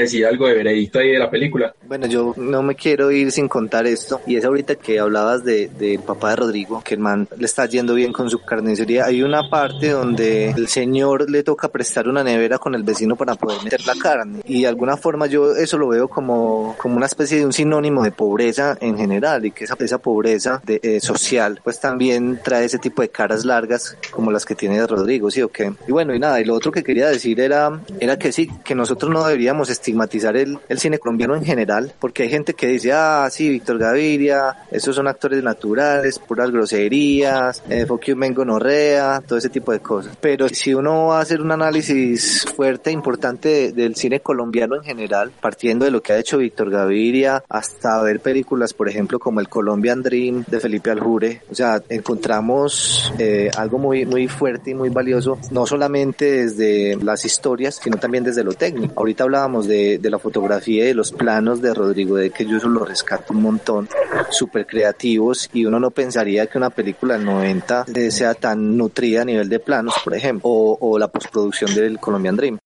Decir 0.00 0.26
algo 0.26 0.46
de 0.46 0.54
veredicto 0.54 0.98
ahí 0.98 1.12
de 1.12 1.18
la 1.18 1.30
película. 1.30 1.74
Bueno, 1.86 2.06
yo 2.06 2.34
no 2.36 2.62
me 2.62 2.74
quiero 2.74 3.10
ir 3.10 3.32
sin 3.32 3.48
contar 3.48 3.86
esto. 3.86 4.20
Y 4.26 4.36
es 4.36 4.44
ahorita 4.44 4.76
que 4.76 4.98
hablabas 4.98 5.44
del 5.44 5.76
de, 5.76 5.98
papá 5.98 6.30
de 6.30 6.36
Rodrigo, 6.36 6.82
que 6.84 6.94
el 6.94 7.00
man 7.00 7.28
le 7.36 7.46
está 7.46 7.66
yendo 7.66 7.94
bien 7.94 8.12
con 8.12 8.30
su 8.30 8.40
carnicería. 8.40 9.06
Hay 9.06 9.22
una 9.22 9.48
parte 9.48 9.90
donde 9.90 10.50
el 10.50 10.68
señor 10.68 11.30
le 11.30 11.42
toca 11.42 11.68
prestar 11.68 12.08
una 12.08 12.22
nevera 12.24 12.58
con 12.58 12.74
el 12.74 12.82
vecino 12.82 13.16
para 13.16 13.34
poder 13.34 13.62
meter 13.62 13.84
la 13.86 13.94
carne. 13.94 14.40
Y 14.44 14.62
de 14.62 14.68
alguna 14.68 14.96
forma 14.96 15.26
yo 15.26 15.54
eso 15.54 15.78
lo 15.78 15.88
veo 15.88 16.08
como, 16.08 16.74
como 16.78 16.96
una 16.96 17.06
especie 17.06 17.38
de 17.38 17.46
un 17.46 17.52
sinónimo 17.52 18.02
de 18.02 18.12
pobreza 18.12 18.76
en 18.80 18.96
general 18.96 19.44
y 19.46 19.50
que 19.50 19.64
esa, 19.64 19.76
esa 19.78 19.98
pobreza 19.98 20.60
de, 20.64 20.80
eh, 20.82 21.00
social 21.00 21.60
pues 21.62 21.80
también 21.80 22.40
trae 22.42 22.64
ese 22.64 22.78
tipo 22.78 23.02
de 23.02 23.08
caras 23.08 23.44
largas 23.44 23.96
como 24.10 24.30
las 24.30 24.44
que 24.44 24.54
tiene 24.54 24.86
Rodrigo, 24.86 25.30
¿sí 25.30 25.42
o 25.42 25.48
qué? 25.48 25.72
Y 25.86 25.92
bueno, 25.92 26.14
y 26.14 26.18
nada, 26.18 26.40
y 26.40 26.44
lo 26.44 26.54
otro 26.54 26.72
que 26.72 26.82
quería 26.82 27.08
decir 27.08 27.40
era, 27.40 27.80
era 27.98 28.18
que 28.18 28.32
sí, 28.32 28.50
que 28.64 28.74
nosotros 28.74 29.10
no 29.10 29.24
deberíamos 29.24 29.70
estigmatizar 29.90 30.36
el, 30.36 30.58
el 30.68 30.78
cine 30.78 30.98
colombiano 30.98 31.34
en 31.34 31.44
general, 31.44 31.92
porque 31.98 32.22
hay 32.22 32.30
gente 32.30 32.54
que 32.54 32.68
dice, 32.68 32.92
ah, 32.92 33.28
sí, 33.30 33.48
Víctor 33.48 33.78
Gaviria, 33.78 34.56
esos 34.70 34.94
son 34.94 35.08
actores 35.08 35.42
naturales, 35.42 36.18
puras 36.18 36.50
groserías, 36.50 37.62
eh, 37.68 37.86
Mengo 38.16 38.44
Norrea, 38.44 39.22
todo 39.26 39.38
ese 39.38 39.48
tipo 39.48 39.72
de 39.72 39.80
cosas. 39.80 40.16
Pero 40.20 40.48
si 40.48 40.74
uno 40.74 41.06
va 41.06 41.18
a 41.18 41.22
hacer 41.22 41.40
un 41.40 41.52
análisis 41.52 42.44
fuerte, 42.56 42.90
importante 42.90 43.72
del 43.72 43.96
cine 43.96 44.20
colombiano 44.20 44.76
en 44.76 44.82
general, 44.82 45.32
partiendo 45.40 45.84
de 45.84 45.90
lo 45.90 46.02
que 46.02 46.12
ha 46.12 46.18
hecho 46.18 46.38
Víctor 46.38 46.70
Gaviria, 46.70 47.42
hasta 47.48 48.02
ver 48.02 48.20
películas, 48.20 48.74
por 48.74 48.88
ejemplo, 48.88 49.18
como 49.18 49.40
el 49.40 49.48
Colombian 49.48 50.02
Dream 50.02 50.44
de 50.46 50.60
Felipe 50.60 50.90
Aljure, 50.90 51.42
o 51.50 51.54
sea, 51.54 51.82
encontramos 51.88 53.12
eh, 53.18 53.50
algo 53.56 53.78
muy, 53.78 54.06
muy 54.06 54.28
fuerte 54.28 54.70
y 54.70 54.74
muy 54.74 54.90
valioso, 54.90 55.38
no 55.50 55.66
solamente 55.66 56.46
desde 56.46 56.96
las 56.96 57.24
historias, 57.24 57.80
sino 57.82 57.96
también 57.96 58.24
desde 58.24 58.44
lo 58.44 58.52
técnico. 58.52 58.94
Ahorita 58.96 59.24
hablábamos 59.24 59.66
de, 59.66 59.79
de 59.98 60.10
la 60.10 60.18
fotografía 60.18 60.84
y 60.84 60.88
de 60.88 60.94
los 60.94 61.12
planos 61.12 61.60
de 61.62 61.74
Rodrigo, 61.74 62.16
de 62.16 62.30
que 62.30 62.46
yo 62.46 62.56
eso 62.56 62.68
lo 62.68 62.84
rescato 62.84 63.32
un 63.32 63.42
montón, 63.42 63.88
súper 64.30 64.66
creativos, 64.66 65.48
y 65.52 65.64
uno 65.64 65.80
no 65.80 65.90
pensaría 65.90 66.46
que 66.46 66.58
una 66.58 66.70
película 66.70 67.14
del 67.14 67.24
90 67.24 67.86
sea 68.10 68.34
tan 68.34 68.76
nutrida 68.76 69.22
a 69.22 69.24
nivel 69.24 69.48
de 69.48 69.60
planos, 69.60 69.94
por 70.02 70.14
ejemplo, 70.14 70.50
o, 70.50 70.78
o 70.80 70.98
la 70.98 71.08
postproducción 71.08 71.74
del 71.74 71.98
Colombian 71.98 72.36
Dream. 72.36 72.58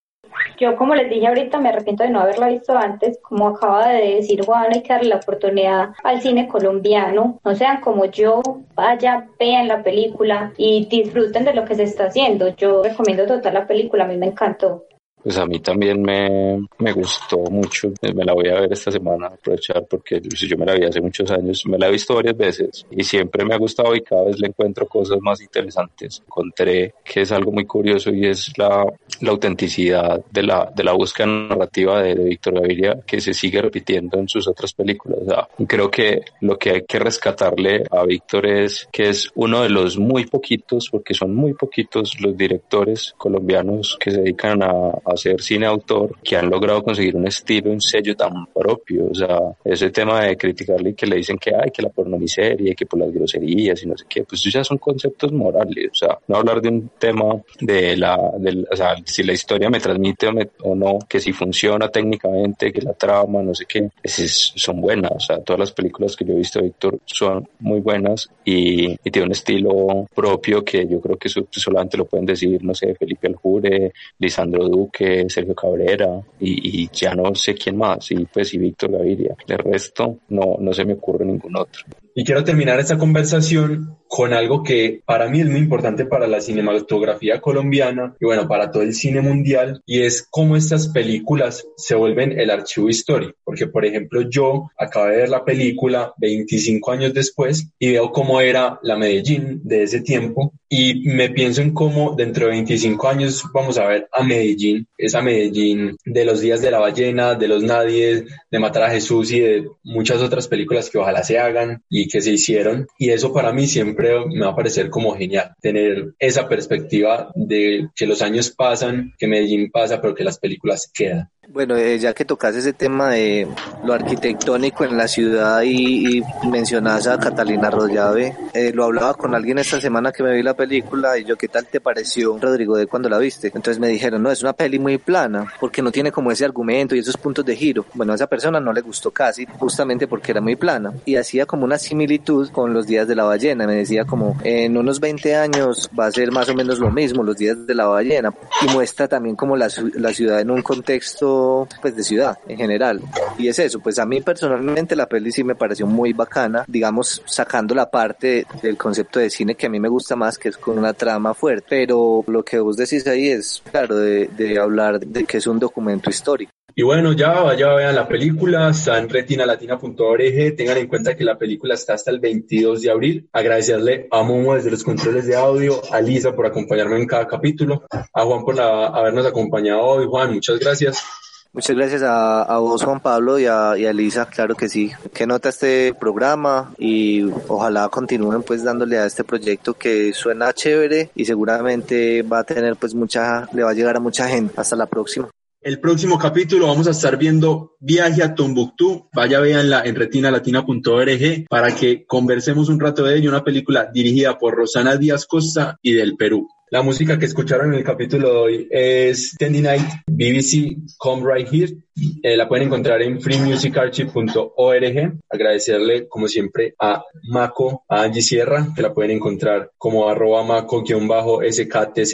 Yo, 0.58 0.76
como 0.76 0.94
les 0.94 1.10
dije 1.10 1.26
ahorita, 1.26 1.58
me 1.58 1.70
arrepiento 1.70 2.04
de 2.04 2.10
no 2.10 2.20
haberla 2.20 2.48
visto 2.48 2.76
antes. 2.76 3.18
Como 3.22 3.48
acaba 3.48 3.88
de 3.88 4.16
decir 4.16 4.44
Juan, 4.44 4.72
hay 4.72 4.82
que 4.82 4.92
darle 4.92 5.08
la 5.08 5.16
oportunidad 5.16 5.90
al 6.02 6.20
cine 6.20 6.46
colombiano. 6.46 7.40
No 7.44 7.54
sean 7.54 7.80
como 7.80 8.04
yo, 8.06 8.40
vaya, 8.74 9.26
vean 9.38 9.68
la 9.68 9.82
película 9.82 10.52
y 10.56 10.86
disfruten 10.86 11.44
de 11.44 11.54
lo 11.54 11.64
que 11.64 11.74
se 11.74 11.84
está 11.84 12.06
haciendo. 12.06 12.54
Yo 12.56 12.82
recomiendo 12.82 13.26
total 13.26 13.54
la 13.54 13.66
película, 13.66 14.04
a 14.04 14.08
mí 14.08 14.16
me 14.16 14.26
encantó. 14.26 14.84
Pues 15.24 15.38
a 15.38 15.46
mí 15.46 15.58
también 15.60 16.02
me, 16.02 16.68
me 16.78 16.92
gustó 16.92 17.38
mucho. 17.50 17.90
Me 18.14 18.24
la 18.24 18.34
voy 18.34 18.48
a 18.48 18.60
ver 18.60 18.72
esta 18.74 18.92
semana, 18.92 19.28
aprovechar 19.28 19.86
porque 19.88 20.20
yo 20.20 20.58
me 20.58 20.66
la 20.66 20.74
vi 20.74 20.84
hace 20.84 21.00
muchos 21.00 21.30
años, 21.30 21.64
me 21.66 21.78
la 21.78 21.88
he 21.88 21.92
visto 21.92 22.14
varias 22.14 22.36
veces 22.36 22.86
y 22.90 23.02
siempre 23.02 23.42
me 23.44 23.54
ha 23.54 23.58
gustado 23.58 23.94
y 23.96 24.02
cada 24.02 24.24
vez 24.24 24.38
le 24.38 24.48
encuentro 24.48 24.86
cosas 24.86 25.18
más 25.22 25.40
interesantes. 25.40 26.22
Encontré 26.26 26.92
que 27.02 27.22
es 27.22 27.32
algo 27.32 27.52
muy 27.52 27.64
curioso 27.64 28.10
y 28.10 28.26
es 28.26 28.52
la, 28.58 28.84
la 29.22 29.30
autenticidad 29.30 30.22
de 30.30 30.42
la, 30.42 30.70
de 30.76 30.84
la 30.84 30.92
búsqueda 30.92 31.26
narrativa 31.26 32.02
de, 32.02 32.14
de 32.14 32.24
Víctor 32.24 32.60
Gaviria 32.60 33.00
que 33.06 33.20
se 33.22 33.32
sigue 33.32 33.62
repitiendo 33.62 34.18
en 34.18 34.28
sus 34.28 34.46
otras 34.46 34.74
películas. 34.74 35.20
O 35.22 35.24
sea, 35.24 35.48
creo 35.66 35.90
que 35.90 36.20
lo 36.42 36.58
que 36.58 36.70
hay 36.70 36.82
que 36.82 36.98
rescatarle 36.98 37.84
a 37.90 38.04
Víctor 38.04 38.44
es 38.44 38.88
que 38.92 39.08
es 39.08 39.30
uno 39.36 39.62
de 39.62 39.70
los 39.70 39.98
muy 39.98 40.26
poquitos, 40.26 40.90
porque 40.90 41.14
son 41.14 41.34
muy 41.34 41.54
poquitos 41.54 42.20
los 42.20 42.36
directores 42.36 43.14
colombianos 43.16 43.96
que 43.98 44.10
se 44.10 44.20
dedican 44.20 44.62
a 44.62 45.13
hacer 45.14 45.40
cine 45.40 45.66
autor 45.66 46.18
que 46.22 46.36
han 46.36 46.50
logrado 46.50 46.82
conseguir 46.82 47.16
un 47.16 47.26
estilo, 47.26 47.70
un 47.70 47.80
sello 47.80 48.14
tan 48.14 48.46
propio. 48.46 49.08
O 49.10 49.14
sea, 49.14 49.38
ese 49.64 49.90
tema 49.90 50.24
de 50.24 50.36
criticarle 50.36 50.94
que 50.94 51.06
le 51.06 51.16
dicen 51.16 51.38
que 51.38 51.54
hay 51.54 51.70
que 51.70 51.82
la 51.82 51.88
pornomiseria, 51.88 52.74
que 52.74 52.86
por 52.86 53.00
las 53.00 53.12
groserías 53.12 53.82
y 53.82 53.86
no 53.86 53.96
sé 53.96 54.04
qué, 54.08 54.24
pues 54.24 54.42
ya 54.44 54.62
son 54.64 54.78
conceptos 54.78 55.32
morales. 55.32 55.90
O 55.92 55.94
sea, 55.94 56.18
no 56.28 56.36
hablar 56.36 56.60
de 56.60 56.68
un 56.68 56.90
tema 56.98 57.42
de 57.60 57.96
la, 57.96 58.18
del, 58.38 58.66
o 58.70 58.76
sea, 58.76 58.96
si 59.04 59.22
la 59.22 59.32
historia 59.32 59.70
me 59.70 59.80
transmite 59.80 60.28
o, 60.62 60.74
no, 60.74 60.98
que 61.08 61.20
si 61.20 61.32
funciona 61.32 61.88
técnicamente, 61.88 62.72
que 62.72 62.82
la 62.82 62.94
trama, 62.94 63.42
no 63.42 63.54
sé 63.54 63.64
qué, 63.66 63.88
es, 64.02 64.52
son 64.56 64.80
buenas. 64.80 65.12
O 65.14 65.20
sea, 65.20 65.38
todas 65.38 65.60
las 65.60 65.72
películas 65.72 66.16
que 66.16 66.24
yo 66.24 66.32
he 66.32 66.38
visto 66.38 66.58
de 66.58 66.66
Víctor 66.66 66.98
son 67.04 67.48
muy 67.60 67.80
buenas 67.80 68.28
y, 68.44 68.92
y 68.92 69.10
tiene 69.10 69.26
un 69.26 69.32
estilo 69.32 70.06
propio 70.14 70.64
que 70.64 70.86
yo 70.86 71.00
creo 71.00 71.16
que 71.16 71.28
solamente 71.28 71.96
lo 71.96 72.04
pueden 72.04 72.26
decir, 72.26 72.62
no 72.64 72.74
sé, 72.74 72.94
Felipe 72.94 73.28
Aljure, 73.28 73.92
Lisandro 74.18 74.68
Duque, 74.68 75.03
Sergio 75.28 75.54
Cabrera 75.54 76.20
y, 76.40 76.88
ya 76.92 77.14
no 77.14 77.34
sé 77.34 77.54
quién 77.54 77.76
más, 77.76 78.10
y 78.10 78.24
pues 78.26 78.54
y 78.54 78.58
Víctor 78.58 78.92
Gaviria. 78.92 79.34
El 79.46 79.58
resto 79.58 80.18
no, 80.28 80.56
no 80.58 80.72
se 80.72 80.84
me 80.84 80.94
ocurre 80.94 81.24
ningún 81.24 81.56
otro. 81.56 81.84
Y 82.14 82.24
quiero 82.24 82.44
terminar 82.44 82.78
esta 82.78 82.96
conversación 82.96 83.98
con 84.06 84.32
algo 84.32 84.62
que 84.62 85.02
para 85.04 85.28
mí 85.28 85.40
es 85.40 85.48
muy 85.48 85.58
importante 85.58 86.04
para 86.04 86.28
la 86.28 86.40
cinematografía 86.40 87.40
colombiana 87.40 88.14
y 88.20 88.24
bueno, 88.24 88.46
para 88.46 88.70
todo 88.70 88.84
el 88.84 88.94
cine 88.94 89.20
mundial, 89.20 89.82
y 89.84 90.02
es 90.02 90.24
cómo 90.30 90.54
estas 90.54 90.86
películas 90.88 91.66
se 91.76 91.96
vuelven 91.96 92.38
el 92.38 92.50
archivo 92.50 92.88
histórico. 92.88 93.34
Porque, 93.42 93.66
por 93.66 93.84
ejemplo, 93.84 94.22
yo 94.30 94.70
acabé 94.78 95.12
de 95.12 95.16
ver 95.22 95.28
la 95.30 95.44
película 95.44 96.14
25 96.18 96.92
años 96.92 97.12
después 97.12 97.68
y 97.78 97.90
veo 97.90 98.12
cómo 98.12 98.40
era 98.40 98.78
la 98.82 98.96
Medellín 98.96 99.60
de 99.64 99.82
ese 99.82 100.00
tiempo 100.00 100.52
y 100.68 101.08
me 101.08 101.30
pienso 101.30 101.62
en 101.62 101.72
cómo 101.72 102.14
dentro 102.16 102.46
de 102.46 102.52
25 102.52 103.08
años 103.08 103.44
vamos 103.52 103.78
a 103.78 103.86
ver 103.86 104.08
a 104.12 104.22
Medellín, 104.22 104.86
esa 104.98 105.22
Medellín 105.22 105.96
de 106.04 106.24
los 106.24 106.40
días 106.40 106.60
de 106.62 106.70
la 106.70 106.78
ballena, 106.78 107.34
de 107.34 107.48
los 107.48 107.62
nadies, 107.62 108.24
de 108.50 108.58
Matar 108.58 108.84
a 108.84 108.90
Jesús 108.90 109.30
y 109.32 109.40
de 109.40 109.68
muchas 109.82 110.20
otras 110.20 110.48
películas 110.48 110.90
que 110.90 110.98
ojalá 110.98 111.22
se 111.22 111.38
hagan 111.38 111.82
y 111.88 112.03
que 112.08 112.20
se 112.20 112.32
hicieron. 112.32 112.86
Y 112.98 113.10
eso 113.10 113.32
para 113.32 113.52
mí 113.52 113.66
siempre 113.66 114.12
me 114.26 114.44
va 114.44 114.52
a 114.52 114.56
parecer 114.56 114.90
como 114.90 115.16
genial, 115.16 115.54
tener 115.60 116.14
esa 116.18 116.48
perspectiva 116.48 117.30
de 117.34 117.88
que 117.94 118.06
los 118.06 118.22
años 118.22 118.50
pasan, 118.50 119.12
que 119.18 119.26
Medellín 119.26 119.70
pasa, 119.70 120.00
pero 120.00 120.14
que 120.14 120.24
las 120.24 120.38
películas 120.38 120.90
quedan. 120.92 121.28
Bueno, 121.48 121.76
eh, 121.76 121.98
ya 121.98 122.14
que 122.14 122.24
tocas 122.24 122.54
ese 122.56 122.72
tema 122.72 123.10
de 123.10 123.46
lo 123.84 123.92
arquitectónico 123.92 124.84
en 124.84 124.96
la 124.96 125.06
ciudad 125.06 125.62
y, 125.62 126.18
y 126.18 126.22
mencionas 126.50 127.06
a 127.06 127.18
Catalina 127.18 127.70
Rollave, 127.70 128.34
eh, 128.54 128.72
lo 128.74 128.84
hablaba 128.84 129.14
con 129.14 129.34
alguien 129.34 129.58
esta 129.58 129.80
semana 129.80 130.10
que 130.10 130.22
me 130.22 130.34
vi 130.34 130.42
la 130.42 130.54
película 130.54 131.18
y 131.18 131.24
yo, 131.24 131.36
¿qué 131.36 131.48
tal 131.48 131.66
te 131.66 131.80
pareció, 131.80 132.38
Rodrigo, 132.38 132.76
de 132.76 132.86
cuando 132.86 133.08
la 133.08 133.18
viste? 133.18 133.48
Entonces 133.48 133.78
me 133.78 133.88
dijeron, 133.88 134.22
no, 134.22 134.30
es 134.30 134.42
una 134.42 134.52
peli 134.52 134.78
muy 134.78 134.98
plana, 134.98 135.46
porque 135.60 135.82
no 135.82 135.92
tiene 135.92 136.10
como 136.10 136.30
ese 136.30 136.44
argumento 136.44 136.96
y 136.96 137.00
esos 137.00 137.16
puntos 137.16 137.44
de 137.44 137.56
giro. 137.56 137.84
Bueno, 137.94 138.12
a 138.12 138.16
esa 138.16 138.26
persona 138.26 138.58
no 138.58 138.72
le 138.72 138.80
gustó 138.80 139.10
casi, 139.10 139.46
justamente 139.58 140.08
porque 140.08 140.32
era 140.32 140.40
muy 140.40 140.56
plana. 140.56 140.92
Y 141.04 141.16
hacía 141.16 141.46
como 141.46 141.64
una 141.64 141.78
similitud 141.78 142.50
con 142.50 142.72
los 142.72 142.86
días 142.86 143.06
de 143.06 143.16
la 143.16 143.24
ballena. 143.24 143.66
Me 143.66 143.76
decía 143.76 144.04
como, 144.04 144.36
en 144.44 144.76
unos 144.76 144.98
20 144.98 145.36
años 145.36 145.90
va 145.98 146.06
a 146.06 146.12
ser 146.12 146.32
más 146.32 146.48
o 146.48 146.54
menos 146.54 146.78
lo 146.78 146.90
mismo, 146.90 147.22
los 147.22 147.36
días 147.36 147.66
de 147.66 147.74
la 147.74 147.86
ballena. 147.86 148.32
Y 148.62 148.72
muestra 148.72 149.08
también 149.08 149.36
como 149.36 149.56
la, 149.56 149.68
la 149.94 150.12
ciudad 150.12 150.40
en 150.40 150.50
un 150.50 150.62
contexto 150.62 151.33
pues 151.80 151.96
de 151.96 152.02
ciudad 152.02 152.38
en 152.48 152.56
general. 152.56 153.00
Y 153.38 153.48
es 153.48 153.58
eso, 153.58 153.80
pues 153.80 153.98
a 153.98 154.06
mí 154.06 154.20
personalmente 154.20 154.96
la 154.96 155.06
peli 155.06 155.32
sí 155.32 155.44
me 155.44 155.54
pareció 155.54 155.86
muy 155.86 156.12
bacana, 156.12 156.64
digamos 156.66 157.22
sacando 157.26 157.74
la 157.74 157.90
parte 157.90 158.46
del 158.62 158.76
concepto 158.76 159.18
de 159.18 159.30
cine 159.30 159.54
que 159.54 159.66
a 159.66 159.70
mí 159.70 159.80
me 159.80 159.88
gusta 159.88 160.16
más, 160.16 160.38
que 160.38 160.48
es 160.48 160.56
con 160.56 160.78
una 160.78 160.92
trama 160.92 161.34
fuerte. 161.34 161.66
Pero 161.68 162.24
lo 162.26 162.44
que 162.44 162.58
vos 162.58 162.76
decís 162.76 163.06
ahí 163.06 163.28
es, 163.28 163.62
claro, 163.70 163.96
de, 163.96 164.28
de 164.28 164.58
hablar 164.58 165.00
de 165.00 165.24
que 165.24 165.38
es 165.38 165.46
un 165.46 165.58
documento 165.58 166.10
histórico. 166.10 166.52
Y 166.76 166.82
bueno, 166.82 167.12
ya 167.12 167.40
vaya, 167.40 167.72
vean 167.72 167.94
la 167.94 168.08
película, 168.08 168.70
está 168.70 168.98
en 168.98 169.08
retinalatina.org. 169.08 170.56
Tengan 170.56 170.78
en 170.78 170.88
cuenta 170.88 171.16
que 171.16 171.22
la 171.22 171.38
película 171.38 171.74
está 171.74 171.94
hasta 171.94 172.10
el 172.10 172.18
22 172.18 172.82
de 172.82 172.90
abril. 172.90 173.28
Agradecerle 173.32 174.08
a 174.10 174.24
Momo 174.24 174.54
desde 174.54 174.72
los 174.72 174.82
controles 174.82 175.26
de 175.26 175.36
audio, 175.36 175.80
a 175.92 176.00
Lisa 176.00 176.34
por 176.34 176.46
acompañarme 176.46 176.98
en 176.98 177.06
cada 177.06 177.28
capítulo, 177.28 177.84
a 178.12 178.24
Juan 178.24 178.44
por 178.44 178.60
habernos 178.60 179.24
acompañado 179.24 179.82
hoy. 179.82 180.06
Juan, 180.08 180.34
muchas 180.34 180.58
gracias. 180.58 181.04
Muchas 181.52 181.76
gracias 181.76 182.02
a, 182.02 182.42
a 182.42 182.58
vos, 182.58 182.82
Juan 182.82 182.98
Pablo, 182.98 183.38
y 183.38 183.46
a, 183.46 183.78
y 183.78 183.86
a, 183.86 183.92
Lisa, 183.92 184.26
claro 184.26 184.56
que 184.56 184.68
sí. 184.68 184.90
Que 185.12 185.28
nota 185.28 185.50
este 185.50 185.94
programa 185.94 186.74
y 186.76 187.22
ojalá 187.46 187.88
continúen 187.88 188.42
pues 188.42 188.64
dándole 188.64 188.98
a 188.98 189.06
este 189.06 189.22
proyecto 189.22 189.74
que 189.74 190.12
suena 190.12 190.52
chévere 190.52 191.10
y 191.14 191.24
seguramente 191.24 192.22
va 192.22 192.40
a 192.40 192.44
tener 192.44 192.74
pues 192.74 192.96
mucha, 192.96 193.48
le 193.52 193.62
va 193.62 193.70
a 193.70 193.74
llegar 193.74 193.96
a 193.96 194.00
mucha 194.00 194.26
gente. 194.26 194.54
Hasta 194.56 194.74
la 194.74 194.86
próxima. 194.86 195.30
El 195.64 195.80
próximo 195.80 196.18
capítulo 196.18 196.66
vamos 196.66 196.86
a 196.88 196.90
estar 196.90 197.16
viendo 197.16 197.72
Viaje 197.80 198.22
a 198.22 198.34
Tombuctú. 198.34 199.08
Vaya, 199.14 199.40
véanla 199.40 199.82
en 199.86 199.94
retinalatina.org 199.94 201.46
para 201.48 201.74
que 201.74 202.04
conversemos 202.04 202.68
un 202.68 202.78
rato 202.78 203.02
de 203.02 203.16
ello. 203.16 203.30
Una 203.30 203.42
película 203.42 203.88
dirigida 203.90 204.36
por 204.36 204.54
Rosana 204.54 204.98
Díaz 204.98 205.24
Costa 205.24 205.78
y 205.80 205.94
del 205.94 206.16
Perú. 206.16 206.46
La 206.74 206.82
música 206.82 207.16
que 207.16 207.26
escucharon 207.26 207.72
en 207.72 207.78
el 207.78 207.84
capítulo 207.84 208.32
de 208.32 208.36
hoy 208.36 208.66
es 208.68 209.36
Tendy 209.38 209.60
Night, 209.60 209.86
BBC 210.08 210.76
Come 210.98 211.22
Right 211.24 211.46
Here. 211.52 211.72
eh, 212.20 212.36
la 212.36 212.48
pueden 212.48 212.66
encontrar 212.66 213.00
en 213.00 213.20
freemusicarchive.org. 213.20 215.12
Agradecerle, 215.30 216.08
como 216.08 216.26
siempre, 216.26 216.74
a 216.80 217.04
Maco, 217.28 217.84
a 217.88 218.02
Angie 218.02 218.22
Sierra, 218.22 218.66
que 218.74 218.82
la 218.82 218.92
pueden 218.92 219.12
encontrar 219.12 219.70
como 219.78 220.08
arroba 220.08 220.42
maco-sktch. 220.42 222.08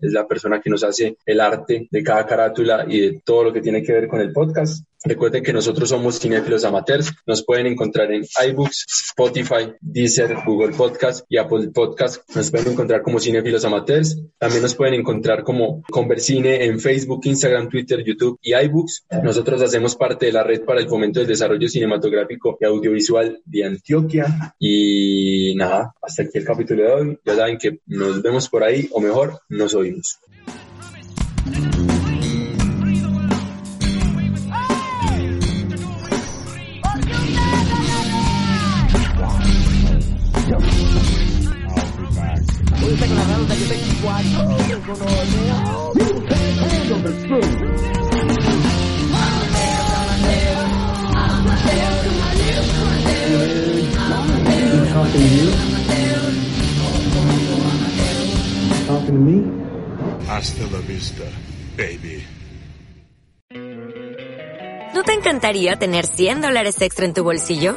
Es 0.00 0.12
la 0.12 0.26
persona 0.26 0.62
que 0.62 0.70
nos 0.70 0.82
hace 0.82 1.18
el 1.26 1.38
arte 1.38 1.86
de 1.90 2.02
cada 2.02 2.24
carátula 2.24 2.86
y 2.88 3.00
de 3.00 3.20
todo 3.22 3.44
lo 3.44 3.52
que 3.52 3.60
tiene 3.60 3.82
que 3.82 3.92
ver 3.92 4.08
con 4.08 4.22
el 4.22 4.32
podcast. 4.32 4.82
Recuerden 5.02 5.42
que 5.42 5.54
nosotros 5.54 5.88
somos 5.88 6.18
cinéfilos 6.18 6.62
amateurs. 6.64 7.10
Nos 7.26 7.42
pueden 7.42 7.66
encontrar 7.66 8.12
en 8.12 8.22
iBooks, 8.48 8.84
Spotify, 9.08 9.72
Deezer, 9.80 10.36
Google 10.44 10.74
Podcast 10.76 11.24
y 11.26 11.38
Apple 11.38 11.68
Podcast. 11.72 12.22
Nos 12.36 12.50
pueden 12.50 12.72
encontrar 12.72 13.00
como 13.00 13.18
cinéfilos 13.18 13.64
amateurs. 13.64 14.20
También 14.36 14.60
nos 14.60 14.74
pueden 14.74 14.94
encontrar 14.94 15.42
como 15.42 15.82
Conversine 15.90 16.64
en 16.64 16.78
Facebook, 16.80 17.22
Instagram, 17.24 17.70
Twitter, 17.70 18.04
YouTube 18.04 18.38
y 18.42 18.54
iBooks. 18.54 19.06
Nosotros 19.22 19.62
hacemos 19.62 19.96
parte 19.96 20.26
de 20.26 20.32
la 20.32 20.42
red 20.42 20.64
para 20.64 20.80
el 20.80 20.88
fomento 20.88 21.20
del 21.20 21.28
desarrollo 21.28 21.68
cinematográfico 21.68 22.58
y 22.60 22.66
audiovisual 22.66 23.40
de 23.46 23.64
Antioquia. 23.64 24.54
Y 24.58 25.54
nada, 25.56 25.94
hasta 26.02 26.24
aquí 26.24 26.36
el 26.36 26.44
capítulo 26.44 26.82
de 26.82 26.92
hoy. 26.92 27.18
Ya 27.24 27.36
saben 27.36 27.56
que 27.56 27.78
nos 27.86 28.20
vemos 28.20 28.50
por 28.50 28.62
ahí 28.64 28.86
o 28.92 29.00
mejor, 29.00 29.40
nos 29.48 29.74
oímos. 29.74 30.18
To 59.06 59.12
me? 59.12 59.42
Hasta 60.28 60.62
la 60.64 60.78
vista, 60.86 61.24
baby. 61.76 62.22
¿No 64.94 65.02
te 65.02 65.12
encantaría 65.14 65.76
tener 65.76 66.06
100 66.06 66.42
dólares 66.42 66.80
extra 66.80 67.06
en 67.06 67.14
tu 67.14 67.24
bolsillo? 67.24 67.76